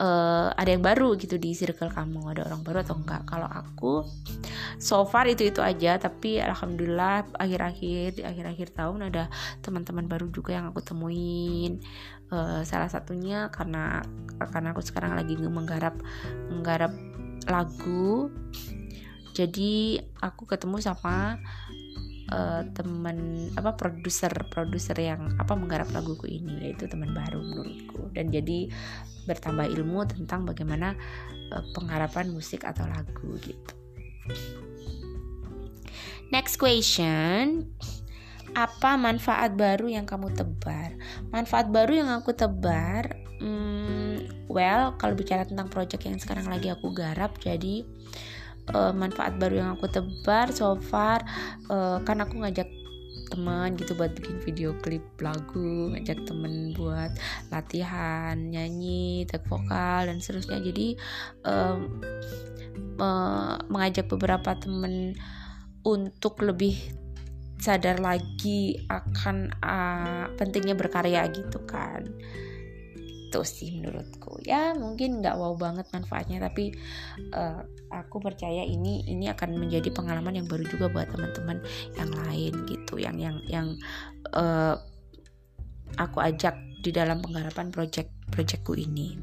uh, 0.00 0.48
ada 0.56 0.70
yang 0.72 0.80
baru 0.80 1.12
gitu 1.20 1.36
di 1.36 1.52
circle 1.52 1.92
kamu? 1.92 2.32
Ada 2.32 2.48
orang 2.48 2.64
baru 2.64 2.80
atau 2.80 2.96
enggak? 2.96 3.28
Kalau 3.28 3.48
aku 3.52 3.94
so 4.80 5.04
far 5.04 5.28
itu 5.28 5.44
itu 5.44 5.60
aja 5.60 6.00
tapi 6.00 6.40
alhamdulillah 6.40 7.36
akhir-akhir 7.36 8.24
akhir-akhir 8.24 8.72
tahun 8.72 9.12
ada 9.12 9.28
teman-teman 9.60 10.08
baru 10.08 10.32
juga 10.32 10.56
yang 10.56 10.72
aku 10.72 10.80
temuin. 10.80 11.84
Uh, 12.26 12.66
salah 12.66 12.90
satunya 12.90 13.52
karena 13.54 14.02
karena 14.38 14.72
aku 14.76 14.82
sekarang 14.84 15.16
lagi 15.16 15.36
menggarap 15.36 15.96
menggarap 16.52 16.92
lagu. 17.48 18.28
Jadi 19.36 20.00
aku 20.24 20.48
ketemu 20.48 20.80
sama 20.80 21.36
uh, 22.32 22.62
teman 22.72 23.50
apa 23.54 23.76
produser 23.76 24.32
produser 24.48 24.96
yang 24.96 25.36
apa 25.36 25.52
menggarap 25.52 25.92
laguku 25.92 26.26
ini 26.26 26.68
yaitu 26.70 26.88
teman 26.88 27.12
baru 27.12 27.40
menurutku. 27.40 28.10
Dan 28.16 28.32
jadi 28.32 28.72
bertambah 29.28 29.66
ilmu 29.68 30.06
tentang 30.08 30.48
bagaimana 30.48 30.96
uh, 31.52 31.64
pengharapan 31.76 32.32
musik 32.32 32.64
atau 32.64 32.88
lagu 32.88 33.36
gitu. 33.42 33.72
Next 36.32 36.58
question. 36.58 37.70
Apa 38.56 38.96
manfaat 38.96 39.52
baru 39.52 39.92
yang 39.92 40.08
kamu 40.08 40.32
tebar? 40.32 40.96
Manfaat 41.28 41.68
baru 41.68 41.92
yang 42.02 42.08
aku 42.08 42.32
tebar 42.32 43.25
hmm, 43.40 44.48
well 44.50 44.94
kalau 44.96 45.14
bicara 45.16 45.44
tentang 45.44 45.68
project 45.68 46.02
yang 46.04 46.18
sekarang 46.20 46.46
lagi 46.48 46.72
aku 46.72 46.92
garap 46.92 47.36
jadi 47.40 47.84
uh, 48.74 48.92
manfaat 48.94 49.36
baru 49.38 49.54
yang 49.62 49.70
aku 49.78 49.86
tebar 49.90 50.50
so 50.50 50.78
far 50.78 51.22
uh, 51.70 52.02
kan 52.02 52.22
aku 52.22 52.42
ngajak 52.42 52.66
teman 53.26 53.74
gitu 53.74 53.98
buat 53.98 54.14
bikin 54.14 54.38
video 54.38 54.70
klip 54.80 55.02
lagu 55.18 55.90
ngajak 55.92 56.22
temen 56.30 56.72
buat 56.78 57.10
latihan 57.50 58.38
nyanyi 58.38 59.26
tag 59.26 59.42
vokal 59.50 60.06
dan 60.06 60.22
seterusnya. 60.22 60.62
Jadi 60.62 60.94
um, 61.42 61.98
uh, 63.02 63.58
mengajak 63.66 64.06
beberapa 64.06 64.54
temen 64.54 65.18
untuk 65.82 66.38
lebih 66.42 66.78
sadar 67.58 67.98
lagi 67.98 68.78
akan 68.86 69.50
uh, 69.64 70.30
pentingnya 70.36 70.76
berkarya 70.76 71.24
gitu 71.32 71.58
kan 71.64 72.04
itu 73.36 73.44
sih 73.44 73.68
menurutku. 73.76 74.40
Ya 74.48 74.72
mungkin 74.72 75.20
nggak 75.20 75.36
wow 75.36 75.52
banget 75.60 75.84
manfaatnya 75.92 76.40
tapi 76.40 76.72
uh, 77.36 77.60
aku 77.92 78.24
percaya 78.24 78.64
ini 78.64 79.04
ini 79.04 79.28
akan 79.28 79.60
menjadi 79.60 79.92
pengalaman 79.92 80.40
yang 80.40 80.48
baru 80.48 80.64
juga 80.64 80.88
buat 80.88 81.12
teman-teman 81.12 81.60
yang 82.00 82.10
lain 82.24 82.52
gitu 82.64 82.96
yang 82.96 83.20
yang 83.20 83.36
yang 83.44 83.68
uh, 84.32 84.80
aku 86.00 86.24
ajak 86.24 86.56
di 86.80 86.88
dalam 86.88 87.20
penggarapan 87.20 87.68
project 87.68 88.08
projectku 88.32 88.72
ini. 88.72 89.20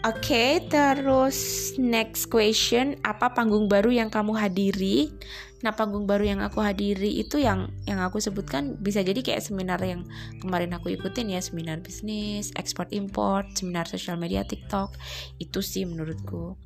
Oke, 0.00 0.32
okay, 0.32 0.50
terus 0.72 1.36
next 1.76 2.32
question, 2.32 2.96
apa 3.04 3.36
panggung 3.36 3.68
baru 3.68 3.92
yang 3.92 4.08
kamu 4.08 4.32
hadiri? 4.32 5.12
Nah, 5.60 5.76
panggung 5.76 6.08
baru 6.08 6.24
yang 6.24 6.40
aku 6.40 6.64
hadiri 6.64 7.20
itu 7.20 7.36
yang 7.36 7.68
yang 7.84 8.00
aku 8.00 8.16
sebutkan 8.16 8.80
bisa 8.80 9.04
jadi 9.04 9.20
kayak 9.20 9.44
seminar 9.44 9.76
yang 9.84 10.08
kemarin 10.40 10.72
aku 10.72 10.96
ikutin 10.96 11.36
ya, 11.36 11.40
seminar 11.44 11.84
bisnis, 11.84 12.48
ekspor 12.56 12.88
import, 12.96 13.44
seminar 13.52 13.84
sosial 13.84 14.16
media 14.16 14.40
TikTok. 14.40 14.96
Itu 15.36 15.60
sih 15.60 15.84
menurutku. 15.84 16.56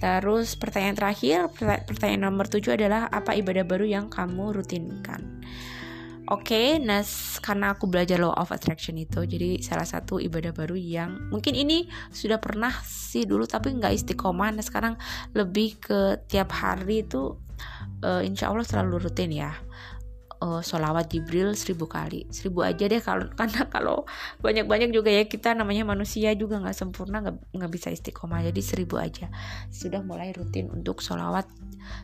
Terus 0.00 0.56
pertanyaan 0.56 0.96
terakhir, 0.96 1.52
pertanyaan 1.86 2.32
nomor 2.32 2.48
7 2.48 2.72
adalah 2.72 3.06
apa 3.12 3.36
ibadah 3.36 3.62
baru 3.68 3.84
yang 3.84 4.08
kamu 4.08 4.58
rutinkan? 4.58 5.44
Oke, 6.30 6.54
okay, 6.54 6.68
nah 6.78 7.02
karena 7.42 7.74
aku 7.74 7.90
belajar 7.90 8.22
law 8.22 8.30
of 8.38 8.54
attraction 8.54 8.94
itu, 8.94 9.26
jadi 9.26 9.58
salah 9.66 9.82
satu 9.82 10.22
ibadah 10.22 10.54
baru 10.54 10.78
yang 10.78 11.26
mungkin 11.26 11.58
ini 11.58 11.90
sudah 12.14 12.38
pernah 12.38 12.70
sih 12.86 13.26
dulu 13.26 13.50
tapi 13.50 13.74
nggak 13.74 13.90
istiqomah. 13.98 14.54
Nah 14.54 14.62
sekarang 14.62 14.94
lebih 15.34 15.82
ke 15.82 16.22
tiap 16.30 16.54
hari 16.54 17.02
itu, 17.02 17.34
uh, 18.04 18.22
insya 18.24 18.50
Allah 18.50 18.66
selalu 18.66 19.08
rutin 19.08 19.32
ya. 19.32 19.52
Uh, 20.40 20.64
solawat 20.64 21.12
Jibril 21.12 21.52
seribu 21.52 21.84
kali. 21.84 22.24
Seribu 22.32 22.64
aja 22.64 22.88
deh 22.88 22.96
kalau 23.04 23.28
karena 23.38 23.68
kalau 23.68 24.08
banyak-banyak 24.40 24.88
juga 24.88 25.12
ya 25.12 25.28
kita 25.28 25.52
namanya 25.52 25.84
manusia 25.84 26.32
juga 26.32 26.56
nggak 26.56 26.72
sempurna 26.72 27.20
nggak 27.52 27.70
bisa 27.72 27.92
istiqomah. 27.92 28.40
Jadi 28.48 28.60
seribu 28.64 28.96
aja. 28.96 29.28
Sudah 29.68 30.00
mulai 30.00 30.32
rutin 30.32 30.72
untuk 30.72 31.04
solawat 31.04 31.44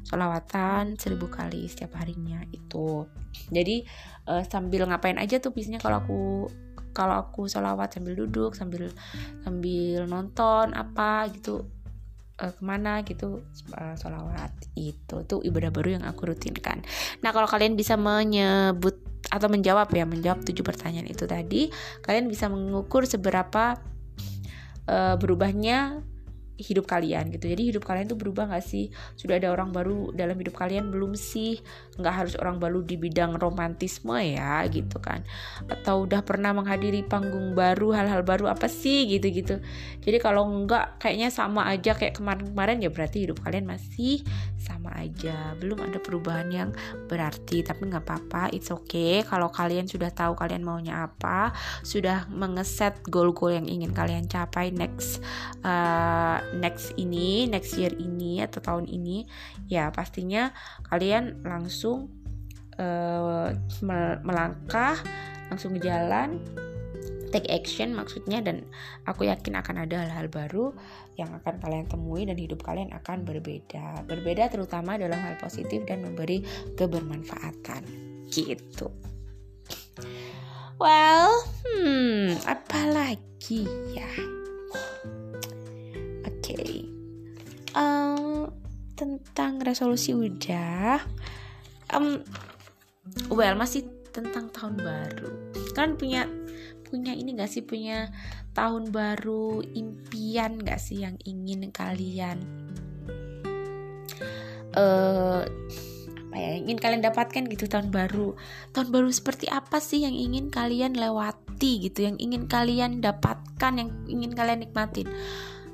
solawatan 0.04 1.00
seribu 1.00 1.32
kali 1.32 1.64
setiap 1.64 1.96
harinya 1.96 2.44
itu. 2.52 3.09
Jadi 3.48 3.88
uh, 4.28 4.44
sambil 4.44 4.84
ngapain 4.84 5.16
aja 5.16 5.40
tuh 5.40 5.57
biasanya 5.57 5.80
kalau 5.80 6.04
aku 6.04 6.20
kalau 6.96 7.20
aku 7.20 7.44
sholawat 7.44 7.92
sambil 7.92 8.16
duduk 8.16 8.57
sambil 8.57 8.88
sambil 9.44 10.09
nonton 10.09 10.72
apa 10.72 11.28
gitu 11.28 11.68
uh, 12.41 12.53
ke 12.53 12.62
mana 12.64 13.03
gitu 13.05 13.45
uh, 13.76 13.95
sholawat 13.97 14.53
itu. 14.76 15.16
Tuh 15.24 15.41
ibadah 15.45 15.70
baru 15.72 16.01
yang 16.01 16.05
aku 16.05 16.32
rutinkan. 16.32 16.84
Nah 17.24 17.30
kalau 17.32 17.49
kalian 17.49 17.74
bisa 17.74 17.97
menyebut 17.99 19.01
atau 19.26 19.51
menjawab 19.51 19.91
ya 19.91 20.07
menjawab 20.07 20.47
tujuh 20.47 20.62
pertanyaan 20.62 21.11
itu 21.11 21.26
tadi 21.26 21.66
kalian 22.07 22.30
bisa 22.30 22.47
mengukur 22.47 23.03
seberapa 23.11 23.74
uh, 24.87 25.14
berubahnya 25.18 26.01
hidup 26.57 26.88
kalian 26.88 27.28
gitu. 27.32 27.46
Jadi 27.52 27.62
hidup 27.72 27.84
kalian 27.84 28.09
tuh 28.09 28.18
berubah 28.18 28.48
gak 28.50 28.64
sih? 28.64 28.88
Sudah 29.14 29.36
ada 29.36 29.52
orang 29.52 29.70
baru 29.70 30.12
dalam 30.16 30.36
hidup 30.40 30.57
kalian 30.57 30.88
belum 30.88 31.14
sih? 31.16 31.61
Nggak 32.00 32.14
harus 32.14 32.34
orang 32.40 32.57
baru 32.57 32.80
di 32.84 32.96
bidang 32.96 33.36
romantisme 33.36 34.16
ya 34.20 34.64
gitu 34.72 34.98
kan. 34.98 35.22
Atau 35.68 36.09
udah 36.09 36.24
pernah 36.24 36.57
menghadiri 36.57 37.04
panggung 37.04 37.52
baru 37.52 37.92
hal-hal 37.92 38.24
baru 38.24 38.48
apa 38.48 38.66
sih? 38.66 39.04
Gitu 39.07 39.28
gitu 39.32 39.57
jadi 40.07 40.22
kalau 40.22 40.46
nggak 40.46 41.02
kayaknya 41.02 41.34
sama 41.34 41.66
aja 41.66 41.98
kayak 41.98 42.14
kemarin-kemarin 42.22 42.78
ya 42.78 42.90
berarti 42.94 43.26
hidup 43.26 43.42
kalian 43.42 43.66
masih 43.66 44.22
sama 44.54 44.94
aja. 44.94 45.54
Belum 45.59 45.82
ada 45.82 45.98
perubahan 45.98 46.46
yang 46.50 46.70
berarti 47.11 47.66
tapi 47.66 47.90
nggak 47.90 48.07
apa-apa. 48.07 48.54
It's 48.54 48.70
okay. 48.70 49.26
Kalau 49.26 49.50
kalian 49.50 49.90
sudah 49.90 50.14
tahu 50.14 50.38
kalian 50.38 50.62
maunya 50.62 51.07
apa 51.11 51.50
sudah 51.82 52.30
mengeset 52.30 53.02
goal-goal 53.11 53.54
yang 53.54 53.66
ingin 53.66 53.90
kalian 53.90 54.30
capai 54.30 54.70
next 54.70 55.18
uh, 55.66 56.38
next 56.55 56.94
ini 56.94 57.51
next 57.51 57.74
year 57.74 57.90
ini 57.97 58.44
atau 58.44 58.62
tahun 58.62 58.86
ini 58.86 59.26
ya 59.66 59.90
pastinya 59.90 60.55
kalian 60.86 61.42
langsung 61.42 62.12
uh, 62.78 63.51
melangkah 64.22 64.99
langsung 65.51 65.78
jalan 65.78 66.42
take 67.30 67.51
action 67.51 67.92
maksudnya 67.92 68.40
dan 68.40 68.64
aku 69.05 69.26
yakin 69.26 69.59
akan 69.59 69.84
ada 69.84 70.07
hal-hal 70.07 70.30
baru 70.30 70.72
yang 71.18 71.32
akan 71.42 71.59
kalian 71.59 71.86
temui 71.90 72.22
dan 72.24 72.38
hidup 72.38 72.62
kalian 72.62 72.92
akan 72.94 73.26
berbeda. 73.26 74.07
Berbeda 74.07 74.49
terutama 74.49 74.97
dalam 74.97 75.18
hal 75.18 75.34
positif 75.36 75.82
dan 75.84 76.07
memberi 76.07 76.44
kebermanfaatan. 76.78 77.82
Gitu. 78.30 78.88
Well 80.76 81.44
hmm 81.64 82.36
apa 82.44 82.80
lagi 82.92 83.64
ya 83.97 84.12
tentang 89.31 89.61
resolusi 89.61 90.14
udah 90.16 91.03
um, 91.93 92.22
well 93.33 93.55
masih 93.59 93.87
tentang 94.14 94.49
tahun 94.55 94.81
baru. 94.81 95.31
Kan 95.77 96.01
punya 96.01 96.24
punya 96.87 97.12
ini 97.12 97.37
gak 97.37 97.51
sih? 97.53 97.66
Punya 97.66 98.09
tahun 98.57 98.95
baru 98.95 99.61
impian 99.77 100.62
gak 100.62 100.81
sih 100.81 101.05
yang 101.05 101.20
ingin 101.29 101.68
kalian 101.68 102.41
uh, 104.77 105.43
apa 106.27 106.37
ya 106.37 106.53
ingin 106.61 106.77
kalian 106.77 107.03
dapatkan 107.05 107.43
gitu 107.49 107.64
tahun 107.66 107.89
baru? 107.89 108.37
Tahun 108.77 108.89
baru 108.93 109.09
seperti 109.09 109.49
apa 109.49 109.81
sih 109.81 110.05
yang 110.05 110.12
ingin 110.12 110.53
kalian 110.53 110.97
lewati 110.97 111.89
gitu? 111.89 112.05
Yang 112.05 112.16
ingin 112.20 112.45
kalian 112.45 113.01
dapatkan 113.01 113.72
yang 113.77 113.91
ingin 114.09 114.33
kalian 114.37 114.64
nikmatin? 114.64 115.09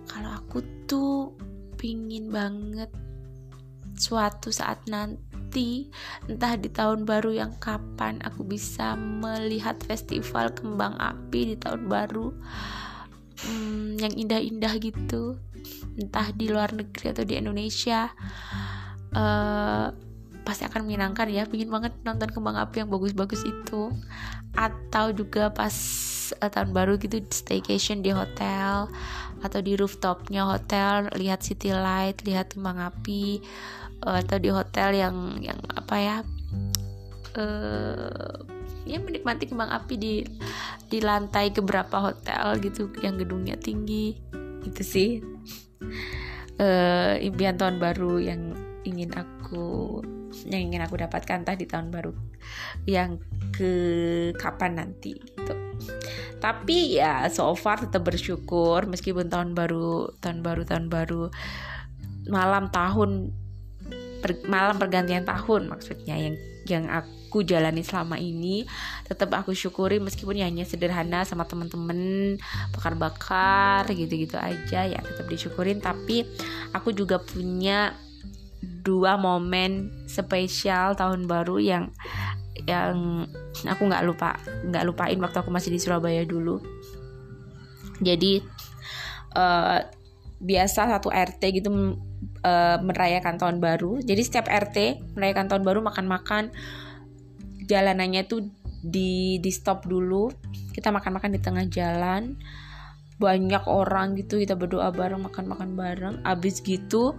Kalau 0.07 0.31
aku 0.31 0.63
tuh 0.87 1.35
pingin 1.79 2.31
banget 2.31 2.91
suatu 4.03 4.51
saat 4.51 4.83
nanti 4.91 5.87
entah 6.27 6.59
di 6.59 6.67
tahun 6.67 7.07
baru 7.07 7.31
yang 7.39 7.55
kapan 7.63 8.19
aku 8.27 8.43
bisa 8.43 8.99
melihat 8.99 9.79
festival 9.87 10.51
kembang 10.51 10.99
api 10.99 11.55
di 11.55 11.57
tahun 11.63 11.87
baru 11.87 12.35
hmm, 13.47 14.03
yang 14.03 14.15
indah-indah 14.19 14.75
gitu. 14.83 15.39
Entah 15.95 16.35
di 16.35 16.51
luar 16.51 16.75
negeri 16.75 17.15
atau 17.15 17.23
di 17.23 17.39
Indonesia 17.39 18.11
uh, 19.15 19.87
pasti 20.43 20.67
akan 20.67 20.83
menyenangkan 20.83 21.31
ya. 21.31 21.47
Pingin 21.47 21.71
banget 21.71 21.95
nonton 22.03 22.35
kembang 22.35 22.59
api 22.59 22.83
yang 22.83 22.91
bagus-bagus 22.91 23.47
itu. 23.47 23.95
Atau 24.59 25.15
juga 25.15 25.55
pas 25.55 25.73
uh, 26.41 26.51
tahun 26.51 26.75
baru 26.75 26.99
gitu 26.99 27.23
staycation 27.31 28.03
di 28.03 28.11
hotel 28.11 28.91
atau 29.43 29.59
di 29.59 29.75
rooftopnya 29.75 30.47
hotel 30.47 31.11
lihat 31.19 31.43
city 31.43 31.75
light 31.75 32.23
lihat 32.23 32.55
kembang 32.55 32.79
api 32.79 33.43
atau 34.03 34.37
di 34.39 34.51
hotel 34.51 34.99
yang 34.99 35.17
yang 35.39 35.59
apa 35.73 35.97
ya 35.97 36.17
uh, 37.39 38.35
ya 38.83 38.99
menikmati 38.99 39.47
kembang 39.47 39.71
api 39.71 39.95
di 39.95 40.15
di 40.91 40.99
lantai 40.99 41.55
keberapa 41.55 42.13
hotel 42.13 42.59
gitu 42.61 42.91
yang 43.01 43.17
gedungnya 43.17 43.57
tinggi 43.57 44.19
itu 44.67 44.83
sih. 44.83 45.11
Uh, 46.63 47.19
impian 47.19 47.59
tahun 47.59 47.81
baru 47.81 48.23
yang 48.23 48.55
ingin 48.87 49.11
aku 49.17 49.99
yang 50.47 50.71
ingin 50.71 50.85
aku 50.85 51.01
dapatkan 51.01 51.43
entah 51.43 51.57
di 51.57 51.67
tahun 51.67 51.91
baru 51.91 52.13
yang 52.87 53.19
ke 53.55 53.73
kapan 54.37 54.79
nanti 54.79 55.17
gitu. 55.17 55.55
Tapi 56.39 56.99
ya 56.99 57.27
so 57.31 57.55
far 57.55 57.83
tetap 57.83 58.07
bersyukur 58.07 58.87
meskipun 58.87 59.31
tahun 59.31 59.55
baru 59.55 60.15
tahun 60.19 60.43
baru 60.43 60.63
tahun 60.67 60.87
baru 60.91 61.23
malam 62.31 62.71
tahun 62.71 63.35
per, 64.23 64.39
malam 64.47 64.79
pergantian 64.79 65.27
tahun 65.27 65.66
maksudnya 65.66 66.14
yang 66.14 66.37
yang 66.62 66.85
aku 66.87 67.43
jalani 67.43 67.83
selama 67.83 68.16
ini. 68.16 68.62
Tetap 69.07 69.35
aku 69.35 69.51
syukuri 69.53 69.99
meskipun 69.99 70.39
ya 70.39 70.47
hanya 70.47 70.62
sederhana 70.62 71.27
sama 71.27 71.43
temen-temen 71.45 72.39
bakar-bakar 72.70 73.91
gitu-gitu 73.91 74.39
aja 74.39 74.87
ya 74.87 75.01
tetap 75.03 75.27
disyukurin. 75.27 75.83
Tapi 75.83 76.23
aku 76.70 76.95
juga 76.95 77.18
punya 77.18 77.99
dua 78.62 79.18
momen 79.18 79.91
spesial 80.07 80.95
tahun 80.95 81.27
baru 81.27 81.59
yang 81.59 81.85
yang 82.62 83.27
aku 83.66 83.83
nggak 83.91 84.07
lupa 84.07 84.39
nggak 84.62 84.87
lupain 84.87 85.18
waktu 85.18 85.39
aku 85.43 85.51
masih 85.51 85.75
di 85.75 85.83
Surabaya 85.83 86.23
dulu. 86.23 86.62
Jadi 88.03 88.43
uh, 89.35 89.79
biasa 90.43 90.91
satu 90.91 91.11
RT 91.11 91.43
gitu 91.62 91.70
uh, 92.43 92.78
merayakan 92.82 93.38
tahun 93.38 93.59
baru. 93.59 94.03
Jadi 94.03 94.22
setiap 94.22 94.47
RT 94.51 95.03
merayakan 95.16 95.47
tahun 95.49 95.62
baru 95.64 95.80
makan-makan. 95.82 96.53
Jalanannya 97.66 98.22
tuh 98.26 98.51
di 98.82 99.38
di 99.38 99.51
stop 99.51 99.86
dulu. 99.86 100.30
Kita 100.74 100.90
makan-makan 100.90 101.30
di 101.32 101.40
tengah 101.40 101.64
jalan. 101.70 102.36
Banyak 103.22 103.64
orang 103.70 104.18
gitu 104.18 104.43
kita 104.43 104.59
berdoa 104.59 104.90
bareng 104.90 105.22
makan-makan 105.22 105.78
bareng. 105.78 106.14
Abis 106.26 106.61
gitu 106.61 107.14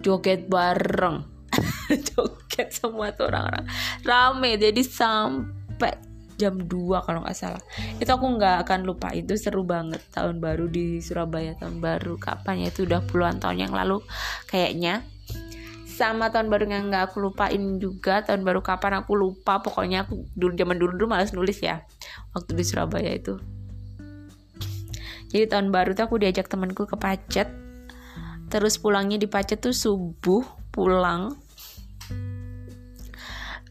joget 0.00 0.46
bareng. 0.46 1.26
Joget 2.14 2.70
semua 2.70 3.10
tuh 3.16 3.32
orang-orang. 3.32 3.66
Rame 4.04 4.60
jadi 4.60 4.82
sampai 4.84 6.07
jam 6.38 6.54
2 6.54 6.70
kalau 7.02 7.26
nggak 7.26 7.36
salah. 7.36 7.62
Itu 7.98 8.08
aku 8.14 8.38
nggak 8.38 8.64
akan 8.64 8.86
lupa. 8.86 9.10
Itu 9.10 9.34
seru 9.34 9.66
banget 9.66 10.00
tahun 10.14 10.38
baru 10.38 10.70
di 10.70 11.02
Surabaya 11.02 11.58
tahun 11.58 11.82
baru 11.82 12.14
kapan 12.16 12.62
ya? 12.64 12.66
Itu 12.70 12.86
udah 12.86 13.02
puluhan 13.04 13.42
tahun 13.42 13.68
yang 13.68 13.74
lalu 13.74 14.00
kayaknya. 14.46 15.02
Sama 15.84 16.30
tahun 16.30 16.46
baru 16.46 16.70
yang 16.70 16.94
nggak 16.94 17.10
aku 17.10 17.18
lupain 17.18 17.58
juga 17.82 18.22
tahun 18.22 18.46
baru 18.46 18.62
kapan 18.62 19.02
aku 19.02 19.18
lupa. 19.18 19.58
Pokoknya 19.58 20.06
aku 20.06 20.30
dulu 20.38 20.54
zaman 20.54 20.78
dulu 20.78 20.94
dulu 20.94 21.06
malas 21.10 21.34
nulis 21.34 21.58
ya 21.58 21.82
waktu 22.32 22.54
di 22.54 22.62
Surabaya 22.62 23.10
itu. 23.10 23.36
Jadi 25.28 25.44
tahun 25.44 25.68
baru 25.74 25.92
tuh 25.92 26.08
aku 26.08 26.16
diajak 26.22 26.48
temanku 26.48 26.88
ke 26.88 26.96
Pacet. 26.96 27.50
Terus 28.48 28.80
pulangnya 28.80 29.20
di 29.20 29.28
Pacet 29.28 29.60
tuh 29.60 29.76
subuh 29.76 30.40
pulang. 30.72 31.36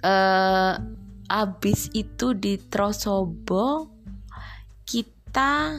Uh, 0.06 0.78
abis 1.28 1.92
itu 1.92 2.32
di 2.32 2.56
Trosobo 2.58 3.92
kita 4.88 5.76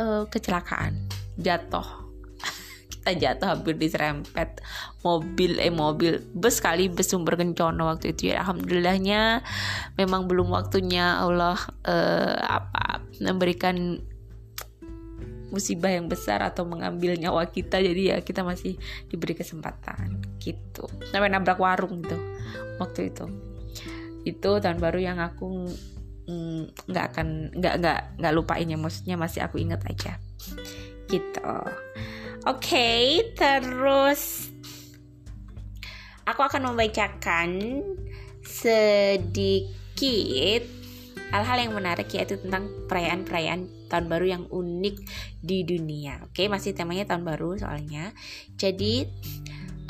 uh, 0.00 0.24
kecelakaan. 0.26 0.96
Jatuh. 1.36 1.84
Kita 2.90 3.14
jatuh 3.14 3.54
hampir 3.54 3.76
diserempet. 3.76 4.64
Mobil 5.04 5.60
eh 5.60 5.70
mobil. 5.70 6.24
Bus 6.32 6.58
kali 6.58 6.88
bus 6.88 7.12
sumber 7.12 7.36
kencono 7.36 7.92
waktu 7.92 8.16
itu. 8.16 8.32
Ya 8.32 8.42
alhamdulillahnya 8.42 9.44
memang 10.00 10.26
belum 10.26 10.50
waktunya 10.50 11.20
Allah 11.20 11.60
uh, 11.86 12.34
apa 12.42 13.04
memberikan 13.20 14.02
musibah 15.48 15.88
yang 15.88 16.12
besar 16.12 16.42
atau 16.42 16.64
mengambil 16.64 17.14
nyawa 17.14 17.46
kita. 17.52 17.78
Jadi 17.78 18.10
ya 18.10 18.18
kita 18.24 18.42
masih 18.42 18.80
diberi 19.12 19.36
kesempatan. 19.36 20.24
Gitu. 20.40 20.88
Sampai 21.12 21.30
nabrak 21.30 21.60
warung 21.60 22.02
gitu 22.02 22.18
waktu 22.78 23.12
itu 23.14 23.47
itu 24.34 24.50
tahun 24.60 24.78
baru 24.78 24.98
yang 25.00 25.18
aku 25.20 25.68
mm, 26.28 26.88
nggak 26.88 27.04
mm, 27.04 27.10
akan 27.14 27.26
nggak 27.56 27.74
nggak 27.80 28.00
nggak 28.20 28.34
lupain 28.36 28.68
ya 28.68 28.78
maksudnya 28.78 29.16
masih 29.16 29.40
aku 29.44 29.60
ingat 29.60 29.80
aja 29.88 30.20
gitu 31.08 31.40
oke 32.44 32.60
okay, 32.60 33.32
terus 33.34 34.52
aku 36.28 36.44
akan 36.44 36.72
membacakan 36.72 37.80
sedikit 38.44 39.88
hal-hal 41.28 41.58
yang 41.60 41.72
menarik 41.76 42.08
yaitu 42.12 42.40
tentang 42.40 42.68
perayaan-perayaan 42.88 43.88
tahun 43.88 44.06
baru 44.08 44.26
yang 44.28 44.44
unik 44.48 44.96
di 45.40 45.64
dunia. 45.64 46.20
Oke, 46.24 46.48
masih 46.48 46.72
temanya 46.72 47.08
tahun 47.08 47.24
baru 47.24 47.60
soalnya. 47.60 48.12
Jadi 48.56 49.04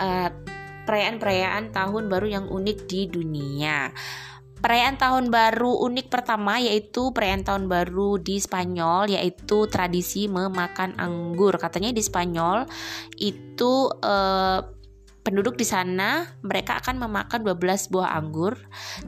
uh, 0.02 0.30
perayaan-perayaan 0.88 1.68
tahun 1.76 2.08
baru 2.08 2.26
yang 2.32 2.46
unik 2.48 2.78
di 2.88 3.00
dunia. 3.12 3.92
Perayaan 4.58 4.96
tahun 4.98 5.30
baru 5.30 5.84
unik 5.84 6.08
pertama 6.10 6.58
yaitu 6.58 7.12
perayaan 7.12 7.44
tahun 7.44 7.64
baru 7.68 8.16
di 8.18 8.40
Spanyol 8.40 9.12
yaitu 9.12 9.68
tradisi 9.68 10.26
memakan 10.26 10.96
anggur. 10.96 11.54
Katanya 11.60 11.92
di 11.92 12.00
Spanyol 12.00 12.66
itu 13.20 13.92
uh, 14.02 14.78
penduduk 15.22 15.60
di 15.60 15.66
sana 15.68 16.24
mereka 16.40 16.80
akan 16.80 17.04
memakan 17.04 17.44
12 17.44 17.92
buah 17.92 18.16
anggur 18.16 18.56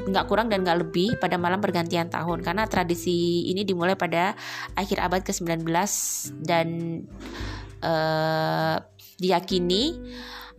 nggak 0.05 0.29
kurang 0.29 0.53
dan 0.53 0.61
nggak 0.61 0.85
lebih 0.85 1.17
pada 1.17 1.41
malam 1.41 1.65
pergantian 1.65 2.13
tahun 2.13 2.45
karena 2.45 2.69
tradisi 2.69 3.49
ini 3.49 3.65
dimulai 3.65 3.97
pada 3.97 4.37
akhir 4.77 5.01
abad 5.01 5.25
ke-19 5.25 5.65
dan 6.45 6.69
uh, 7.81 8.77
diyakini 9.17 9.97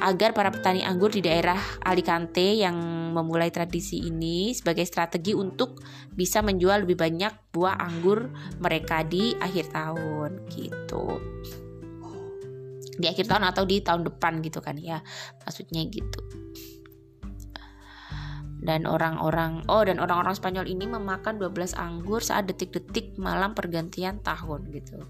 agar 0.02 0.34
para 0.34 0.50
petani 0.50 0.82
anggur 0.82 1.14
di 1.14 1.22
daerah 1.22 1.58
Alicante 1.86 2.58
yang 2.58 2.76
memulai 3.14 3.54
tradisi 3.54 4.02
ini 4.10 4.50
sebagai 4.52 4.82
strategi 4.84 5.38
untuk 5.38 5.78
bisa 6.10 6.42
menjual 6.42 6.84
lebih 6.90 6.98
banyak 6.98 7.54
buah 7.54 7.78
anggur 7.78 8.34
mereka 8.58 9.06
di 9.06 9.38
akhir 9.38 9.70
tahun 9.70 10.50
gitu. 10.50 11.06
Di 12.98 13.06
akhir 13.06 13.30
tahun 13.30 13.46
atau 13.46 13.64
di 13.64 13.78
tahun 13.86 14.02
depan 14.10 14.42
gitu 14.42 14.58
kan 14.58 14.76
ya. 14.82 15.06
Maksudnya 15.46 15.86
gitu. 15.86 16.22
Dan 18.62 18.86
orang-orang 18.86 19.66
oh 19.70 19.82
dan 19.82 19.98
orang-orang 19.98 20.38
Spanyol 20.38 20.70
ini 20.70 20.86
memakan 20.86 21.42
12 21.42 21.78
anggur 21.78 22.22
saat 22.22 22.46
detik-detik 22.46 23.18
malam 23.22 23.54
pergantian 23.54 24.22
tahun 24.22 24.70
gitu. 24.74 25.02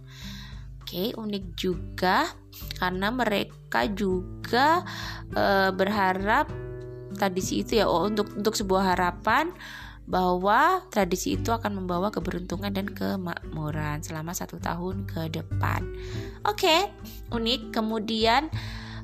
Oke, 0.82 1.14
unik 1.16 1.46
juga 1.56 2.28
karena 2.76 3.14
mereka 3.14 3.88
juga 3.88 4.84
e, 5.32 5.72
berharap 5.72 6.52
tradisi 7.16 7.64
itu 7.64 7.80
ya 7.80 7.86
oh, 7.88 8.10
untuk 8.10 8.34
untuk 8.36 8.58
sebuah 8.58 8.96
harapan 8.96 9.54
bahwa 10.10 10.84
tradisi 10.92 11.40
itu 11.40 11.56
akan 11.56 11.84
membawa 11.84 12.12
keberuntungan 12.12 12.74
dan 12.74 12.90
kemakmuran 12.92 14.04
selama 14.04 14.36
satu 14.36 14.60
tahun 14.60 15.08
ke 15.08 15.32
depan. 15.32 15.88
Oke, 16.44 16.68
okay, 16.68 16.82
unik. 17.32 17.72
Kemudian 17.72 18.52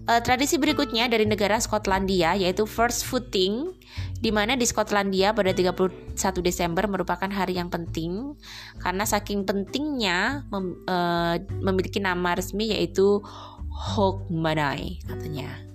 uh, 0.09 0.21
tradisi 0.23 0.59
berikutnya 0.59 1.07
dari 1.07 1.23
negara 1.23 1.61
Skotlandia 1.63 2.33
yaitu 2.35 2.67
First 2.67 3.07
Footing 3.07 3.71
di 4.17 4.33
mana 4.33 4.57
di 4.57 4.65
Skotlandia 4.65 5.33
pada 5.33 5.53
31 5.53 6.13
Desember 6.41 6.89
merupakan 6.89 7.29
hari 7.29 7.61
yang 7.61 7.69
penting 7.69 8.33
karena 8.81 9.05
saking 9.05 9.45
pentingnya 9.45 10.49
mem, 10.49 10.81
uh, 10.89 11.37
memiliki 11.61 12.01
nama 12.01 12.33
resmi 12.33 12.73
yaitu 12.73 13.21
Hogmanay 13.69 14.97
katanya. 15.05 15.67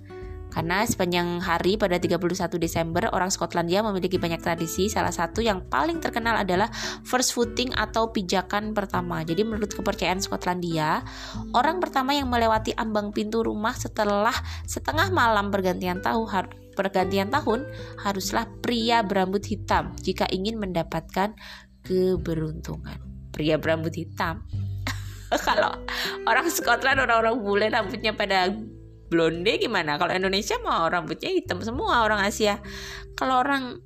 Karena 0.53 0.85
sepanjang 0.85 1.41
hari 1.41 1.81
pada 1.81 1.97
31 1.97 2.61
Desember 2.61 3.09
orang 3.09 3.33
Skotlandia 3.33 3.81
memiliki 3.81 4.21
banyak 4.21 4.37
tradisi. 4.37 4.85
Salah 4.85 5.09
satu 5.09 5.41
yang 5.41 5.65
paling 5.65 5.97
terkenal 5.97 6.37
adalah 6.37 6.69
first 7.01 7.33
footing 7.33 7.73
atau 7.73 8.13
pijakan 8.13 8.77
pertama. 8.77 9.25
Jadi 9.25 9.41
menurut 9.41 9.73
kepercayaan 9.73 10.21
Skotlandia, 10.21 11.01
orang 11.57 11.81
pertama 11.81 12.13
yang 12.13 12.29
melewati 12.29 12.69
ambang 12.77 13.09
pintu 13.09 13.41
rumah 13.41 13.73
setelah 13.73 14.35
setengah 14.69 15.09
malam 15.09 15.49
pergantian 15.49 16.05
tahun 16.05 16.29
pergantian 16.73 17.29
tahun 17.29 17.65
haruslah 18.01 18.49
pria 18.61 19.05
berambut 19.05 19.45
hitam 19.45 19.93
jika 20.01 20.27
ingin 20.29 20.57
mendapatkan 20.59 21.37
keberuntungan. 21.85 22.97
Pria 23.33 23.57
berambut 23.57 23.93
hitam. 23.93 24.45
Kalau 25.47 25.73
orang 26.29 26.47
Scotland 26.49 27.01
orang-orang 27.01 27.35
bule 27.41 27.67
rambutnya 27.69 28.13
pada 28.13 28.53
blonde 29.09 29.57
gimana? 29.57 29.97
Kalau 29.97 30.13
Indonesia 30.13 30.57
mau 30.61 30.85
rambutnya 30.89 31.29
hitam 31.33 31.61
semua 31.61 32.05
orang 32.05 32.21
Asia. 32.21 32.61
Kalau 33.17 33.41
orang 33.41 33.81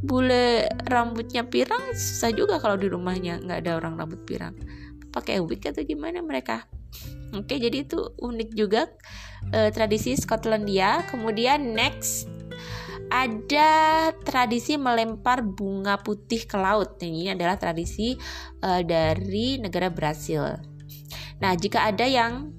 bule 0.00 0.68
rambutnya 0.88 1.44
pirang 1.44 1.92
susah 1.92 2.32
juga 2.32 2.60
kalau 2.60 2.76
di 2.76 2.88
rumahnya 2.88 3.40
nggak 3.40 3.58
ada 3.64 3.72
orang 3.76 3.96
rambut 3.96 4.20
pirang. 4.24 4.56
Pakai 5.10 5.40
wig 5.40 5.64
atau 5.64 5.84
gimana 5.84 6.20
mereka? 6.20 6.68
Oke 7.32 7.56
jadi 7.56 7.86
itu 7.86 8.12
unik 8.18 8.50
juga 8.56 8.90
uh, 9.52 9.70
tradisi 9.72 10.16
Skotlandia 10.16 11.04
kemudian 11.08 11.72
next 11.72 12.28
ada 13.10 13.70
tradisi 14.22 14.78
melempar 14.78 15.42
bunga 15.42 15.98
putih 15.98 16.46
ke 16.46 16.54
laut. 16.54 16.94
Ini 17.02 17.34
adalah 17.34 17.58
tradisi 17.58 18.14
uh, 18.62 18.82
dari 18.86 19.58
negara 19.58 19.90
Brasil. 19.90 20.46
Nah, 21.42 21.52
jika 21.58 21.90
ada 21.90 22.06
yang 22.06 22.54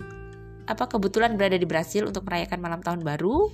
apa 0.67 0.91
kebetulan 0.91 1.39
berada 1.39 1.55
di 1.55 1.63
Brasil 1.63 2.03
untuk 2.03 2.27
merayakan 2.27 2.59
malam 2.59 2.83
tahun 2.83 2.99
baru, 2.99 3.47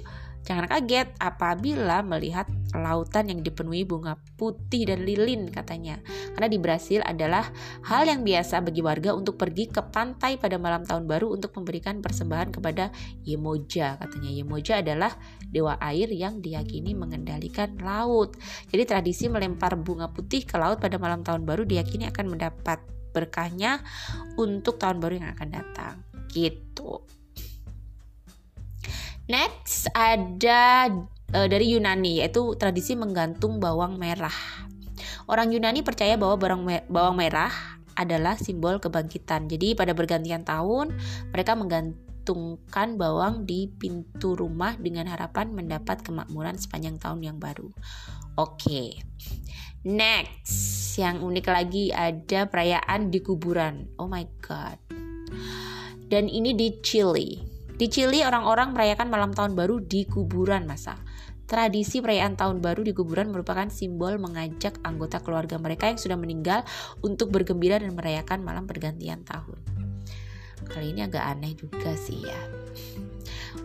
jangan 0.47 0.71
kaget 0.71 1.11
apabila 1.19 1.99
melihat 2.07 2.47
lautan 2.71 3.27
yang 3.27 3.43
dipenuhi 3.43 3.83
bunga 3.83 4.15
putih 4.39 4.87
dan 4.87 5.03
lilin 5.03 5.51
katanya. 5.51 5.99
Karena 6.31 6.47
di 6.47 6.55
Brasil 6.55 7.03
adalah 7.03 7.51
hal 7.83 8.07
yang 8.07 8.23
biasa 8.23 8.63
bagi 8.63 8.79
warga 8.79 9.11
untuk 9.11 9.35
pergi 9.35 9.67
ke 9.67 9.83
pantai 9.91 10.39
pada 10.39 10.55
malam 10.55 10.87
tahun 10.87 11.03
baru 11.03 11.35
untuk 11.35 11.51
memberikan 11.59 11.99
persembahan 11.99 12.55
kepada 12.55 12.95
Yemoja 13.27 13.99
katanya. 13.99 14.31
Yemoja 14.31 14.79
adalah 14.79 15.11
dewa 15.43 15.75
air 15.83 16.07
yang 16.15 16.39
diyakini 16.39 16.95
mengendalikan 16.95 17.75
laut. 17.83 18.39
Jadi 18.71 18.87
tradisi 18.87 19.27
melempar 19.27 19.75
bunga 19.75 20.07
putih 20.07 20.47
ke 20.47 20.55
laut 20.55 20.79
pada 20.79 20.95
malam 20.95 21.27
tahun 21.27 21.43
baru 21.43 21.67
diyakini 21.67 22.07
akan 22.07 22.31
mendapat 22.31 22.79
berkahnya 23.11 23.83
untuk 24.39 24.79
tahun 24.79 25.03
baru 25.03 25.13
yang 25.19 25.29
akan 25.35 25.49
datang 25.51 25.95
gitu. 26.31 27.16
Next 29.27 29.91
ada 29.91 30.87
uh, 31.35 31.47
dari 31.47 31.75
Yunani 31.75 32.23
yaitu 32.23 32.55
tradisi 32.55 32.95
menggantung 32.95 33.59
bawang 33.59 33.99
merah. 33.99 34.33
Orang 35.27 35.51
Yunani 35.51 35.83
percaya 35.83 36.15
bahwa 36.15 36.39
bawang, 36.39 36.63
bawang 36.87 37.15
merah 37.19 37.51
adalah 37.99 38.39
simbol 38.39 38.79
kebangkitan. 38.79 39.51
Jadi 39.51 39.75
pada 39.75 39.91
bergantian 39.91 40.47
tahun 40.47 40.95
mereka 41.35 41.59
menggantungkan 41.59 42.95
bawang 42.95 43.43
di 43.43 43.67
pintu 43.67 44.39
rumah 44.39 44.79
dengan 44.79 45.11
harapan 45.11 45.51
mendapat 45.51 46.01
kemakmuran 46.07 46.55
sepanjang 46.55 46.95
tahun 46.95 47.21
yang 47.27 47.37
baru. 47.37 47.67
Oke. 48.39 48.55
Okay. 48.63 48.89
Next, 49.87 50.95
yang 50.99 51.23
unik 51.23 51.47
lagi 51.47 51.95
ada 51.95 52.49
perayaan 52.49 53.07
di 53.07 53.19
kuburan. 53.23 53.87
Oh 53.95 54.09
my 54.09 54.25
god 54.43 54.79
dan 56.07 56.31
ini 56.31 56.55
di 56.55 56.79
Chili. 56.79 57.56
Di 57.77 57.93
Chili 57.93 58.25
orang-orang 58.25 58.73
merayakan 58.73 59.05
malam 59.13 59.29
tahun 59.37 59.53
baru 59.53 59.77
di 59.77 60.09
kuburan 60.09 60.65
masa. 60.65 60.97
Tradisi 61.45 62.01
perayaan 62.01 62.33
tahun 62.33 62.57
baru 62.57 62.81
di 62.81 62.89
kuburan 62.89 63.29
merupakan 63.29 63.69
simbol 63.69 64.17
mengajak 64.17 64.81
anggota 64.81 65.21
keluarga 65.21 65.61
mereka 65.61 65.85
yang 65.85 66.01
sudah 66.01 66.17
meninggal 66.17 66.65
untuk 67.05 67.29
bergembira 67.29 67.77
dan 67.77 67.93
merayakan 67.93 68.41
malam 68.41 68.65
pergantian 68.65 69.21
tahun. 69.21 69.61
Kali 70.65 70.89
ini 70.89 71.05
agak 71.05 71.21
aneh 71.21 71.53
juga 71.53 71.93
sih 71.93 72.25
ya. 72.25 72.41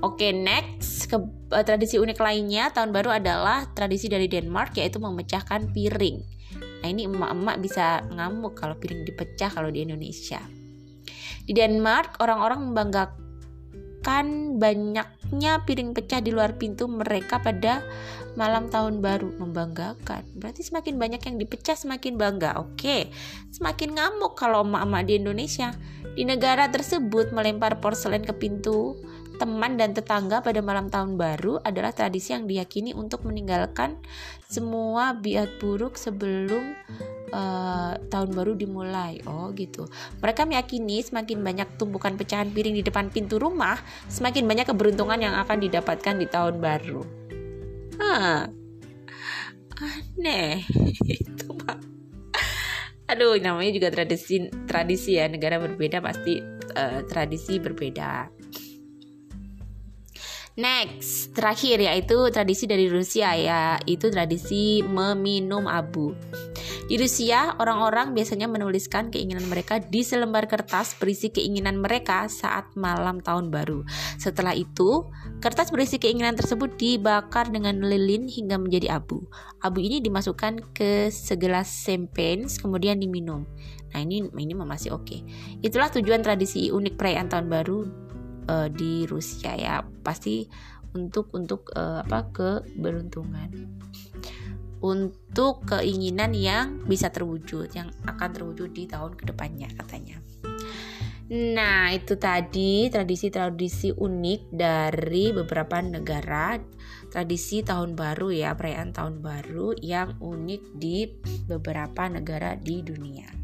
Oke, 0.04 0.28
next 0.36 1.08
ke 1.08 1.16
uh, 1.16 1.64
tradisi 1.64 1.96
unik 1.96 2.20
lainnya 2.20 2.68
tahun 2.68 2.92
baru 2.92 3.16
adalah 3.16 3.64
tradisi 3.72 4.12
dari 4.12 4.28
Denmark 4.28 4.76
yaitu 4.76 5.00
memecahkan 5.00 5.72
piring. 5.72 6.20
Nah, 6.84 6.88
ini 6.92 7.08
emak-emak 7.08 7.56
bisa 7.64 8.04
ngamuk 8.12 8.60
kalau 8.60 8.76
piring 8.76 9.08
dipecah 9.08 9.48
kalau 9.48 9.72
di 9.72 9.88
Indonesia. 9.88 10.44
Di 11.42 11.56
Denmark, 11.56 12.20
orang-orang 12.20 12.60
membanggakan 12.70 13.21
banyaknya 14.58 15.52
piring 15.62 15.94
pecah 15.94 16.18
di 16.18 16.34
luar 16.34 16.58
pintu 16.58 16.90
mereka 16.90 17.38
pada 17.38 17.82
malam 18.34 18.68
tahun 18.68 18.98
baru. 18.98 19.32
Membanggakan. 19.38 20.26
Berarti 20.36 20.66
semakin 20.66 20.98
banyak 20.98 21.22
yang 21.22 21.36
dipecah 21.38 21.78
semakin 21.78 22.18
bangga. 22.18 22.58
Oke. 22.58 23.08
Semakin 23.54 23.96
ngamuk 23.96 24.34
kalau 24.34 24.66
emak-emak 24.66 25.02
di 25.06 25.14
Indonesia. 25.22 25.70
Di 26.12 26.28
negara 26.28 26.68
tersebut 26.68 27.32
melempar 27.32 27.80
porselen 27.80 28.26
ke 28.26 28.34
pintu 28.36 28.98
teman 29.40 29.74
dan 29.74 29.90
tetangga 29.90 30.38
pada 30.44 30.62
malam 30.62 30.86
tahun 30.86 31.18
baru 31.18 31.58
adalah 31.66 31.90
tradisi 31.90 32.30
yang 32.30 32.46
diyakini 32.46 32.94
untuk 32.94 33.26
meninggalkan 33.26 33.98
semua 34.46 35.18
biat 35.18 35.58
buruk 35.58 35.98
sebelum 35.98 36.76
uh, 37.32 37.96
tahun 38.12 38.30
baru 38.36 38.52
dimulai. 38.54 39.24
Oh, 39.26 39.50
gitu. 39.56 39.88
Mereka 40.20 40.44
meyakini 40.44 41.00
semakin 41.02 41.40
banyak 41.40 41.68
tumpukan 41.80 42.14
pecahan 42.14 42.52
piring 42.52 42.78
di 42.78 42.84
depan 42.84 43.08
pintu 43.08 43.40
rumah, 43.40 43.80
semakin 44.06 44.44
banyak 44.46 44.68
keberuntungan 44.68 45.18
yang 45.18 45.34
akan 45.40 45.58
didapatkan 45.58 46.14
di 46.20 46.26
tahun 46.28 46.60
baru. 46.60 47.02
Hah. 47.98 48.46
Aneh. 49.82 50.62
Itu 51.08 51.56
Pak. 51.56 51.78
Aduh, 53.12 53.36
namanya 53.42 53.72
juga 53.74 53.88
tradisi 53.92 54.48
tradisi 54.64 55.20
ya, 55.20 55.28
negara 55.28 55.60
berbeda 55.60 56.00
pasti 56.00 56.40
uh, 56.72 57.00
tradisi 57.04 57.60
berbeda. 57.60 58.41
Next, 60.52 61.32
terakhir 61.32 61.80
yaitu 61.80 62.28
tradisi 62.28 62.68
dari 62.68 62.84
Rusia 62.84 63.32
ya, 63.32 63.80
itu 63.88 64.12
tradisi 64.12 64.84
meminum 64.84 65.64
abu. 65.64 66.12
Di 66.92 67.00
Rusia, 67.00 67.56
orang-orang 67.56 68.12
biasanya 68.12 68.52
menuliskan 68.52 69.08
keinginan 69.08 69.48
mereka 69.48 69.80
di 69.80 70.04
selembar 70.04 70.44
kertas 70.52 70.92
berisi 71.00 71.32
keinginan 71.32 71.80
mereka 71.80 72.28
saat 72.28 72.68
malam 72.76 73.24
tahun 73.24 73.48
baru. 73.48 73.80
Setelah 74.20 74.52
itu, 74.52 75.08
kertas 75.40 75.72
berisi 75.72 75.96
keinginan 75.96 76.36
tersebut 76.36 76.76
dibakar 76.76 77.48
dengan 77.48 77.80
lilin 77.80 78.28
hingga 78.28 78.60
menjadi 78.60 79.00
abu. 79.00 79.24
Abu 79.64 79.80
ini 79.80 80.04
dimasukkan 80.04 80.76
ke 80.76 81.08
segelas 81.08 81.72
champagne 81.80 82.44
kemudian 82.60 83.00
diminum. 83.00 83.48
Nah, 83.96 84.04
ini 84.04 84.28
ini 84.36 84.52
masih 84.52 84.92
oke. 84.92 85.08
Okay. 85.08 85.20
Itulah 85.64 85.88
tujuan 85.88 86.20
tradisi 86.20 86.68
unik 86.68 87.00
perayaan 87.00 87.32
tahun 87.32 87.48
baru 87.48 88.11
uh, 88.48 88.68
di 88.70 89.04
Rusia 89.06 89.54
ya. 89.54 89.82
Pasti 89.82 90.46
untuk 90.92 91.32
untuk 91.32 91.72
uh, 91.72 92.04
apa 92.04 92.28
keberuntungan 92.32 93.50
untuk 94.82 95.62
keinginan 95.62 96.34
yang 96.34 96.82
bisa 96.84 97.08
terwujud 97.08 97.70
yang 97.72 97.94
akan 98.02 98.28
terwujud 98.34 98.74
di 98.74 98.90
tahun 98.90 99.14
ke 99.14 99.30
depannya 99.30 99.70
katanya 99.78 100.18
Nah, 101.32 101.88
itu 101.88 102.20
tadi 102.20 102.92
tradisi-tradisi 102.92 103.96
unik 103.96 104.52
dari 104.52 105.32
beberapa 105.32 105.80
negara, 105.80 106.60
tradisi 107.08 107.64
tahun 107.64 107.96
baru 107.96 108.28
ya, 108.36 108.52
perayaan 108.52 108.92
tahun 108.92 109.24
baru 109.24 109.72
yang 109.80 110.20
unik 110.20 110.76
di 110.76 111.08
beberapa 111.48 112.12
negara 112.12 112.52
di 112.60 112.84
dunia. 112.84 113.41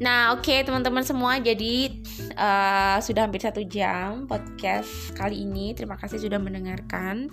Nah, 0.00 0.32
oke 0.32 0.48
okay, 0.48 0.64
teman-teman 0.64 1.04
semua, 1.04 1.36
jadi 1.36 1.92
uh, 2.40 2.96
sudah 3.04 3.28
hampir 3.28 3.44
satu 3.44 3.60
jam 3.68 4.24
podcast 4.24 5.12
kali 5.12 5.44
ini. 5.44 5.76
Terima 5.76 6.00
kasih 6.00 6.16
sudah 6.16 6.40
mendengarkan 6.40 7.28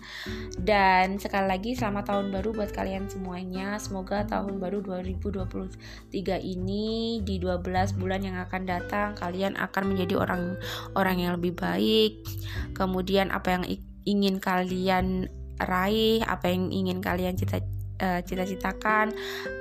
dan 0.59 1.15
sekali 1.15 1.47
lagi 1.47 1.72
selamat 1.80 2.11
tahun 2.11 2.28
baru 2.36 2.51
buat 2.51 2.76
kalian 2.76 3.07
semuanya. 3.07 3.80
Semoga 3.80 4.28
tahun 4.28 4.59
baru 4.59 4.84
2023 4.84 6.11
ini 6.43 7.22
di 7.24 7.39
12 7.39 7.63
bulan 7.95 8.20
yang 8.26 8.36
akan 8.36 8.61
datang 8.68 9.15
kalian 9.15 9.55
akan 9.55 9.84
menjadi 9.95 10.20
orang 10.20 10.59
orang 10.99 11.24
yang 11.24 11.32
lebih 11.39 11.55
baik. 11.55 12.26
Kemudian 12.76 13.32
apa 13.32 13.55
yang 13.55 13.63
ingin 14.03 14.43
kalian 14.43 15.32
raih, 15.63 16.22
apa 16.28 16.51
yang 16.51 16.70
ingin 16.70 16.99
kalian 16.99 17.39
cita 17.39 17.63
uh, 18.02 18.20
cita-citakan 18.24 19.14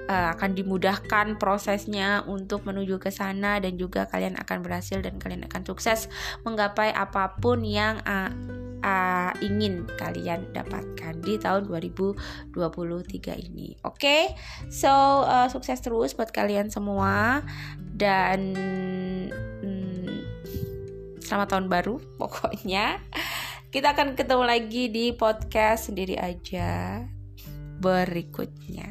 uh, 0.09 0.37
akan 0.37 0.51
dimudahkan 0.57 1.37
prosesnya 1.41 2.23
untuk 2.29 2.65
menuju 2.65 3.01
ke 3.01 3.11
sana 3.13 3.59
dan 3.59 3.77
juga 3.77 4.07
kalian 4.09 4.37
akan 4.39 4.63
berhasil 4.63 5.01
dan 5.01 5.19
kalian 5.21 5.45
akan 5.49 5.63
sukses 5.65 6.09
menggapai 6.45 6.93
apa 6.93 7.37
pun 7.41 7.65
yang 7.65 8.01
uh, 8.05 8.31
uh, 8.85 9.33
ingin 9.43 9.89
kalian 9.97 10.47
dapatkan 10.53 11.15
di 11.23 11.41
tahun 11.41 11.67
2023 11.69 12.55
ini. 13.51 13.75
Oke, 13.83 13.99
okay? 13.99 14.23
so 14.69 14.91
uh, 15.25 15.49
sukses 15.51 15.81
terus 15.81 16.15
buat 16.15 16.31
kalian 16.31 16.69
semua 16.69 17.43
dan 17.79 18.55
hmm, 19.63 20.17
selamat 21.25 21.49
tahun 21.57 21.67
baru 21.67 21.97
pokoknya. 22.21 23.01
Kita 23.67 23.93
akan 23.93 24.17
ketemu 24.17 24.45
lagi 24.47 24.89
di 24.89 25.13
podcast 25.13 25.93
sendiri 25.93 26.17
aja 26.17 27.05
berikutnya. 27.79 28.89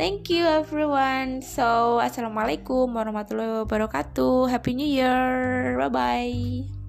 Thank 0.00 0.32
you 0.32 0.48
everyone. 0.48 1.44
So, 1.44 2.00
assalamualaikum 2.00 2.90
warahmatullahi 2.90 3.68
wabarakatuh. 3.68 4.48
Happy 4.48 4.72
New 4.72 4.88
Year. 4.88 5.76
Bye 5.76 5.92
bye. 5.92 6.81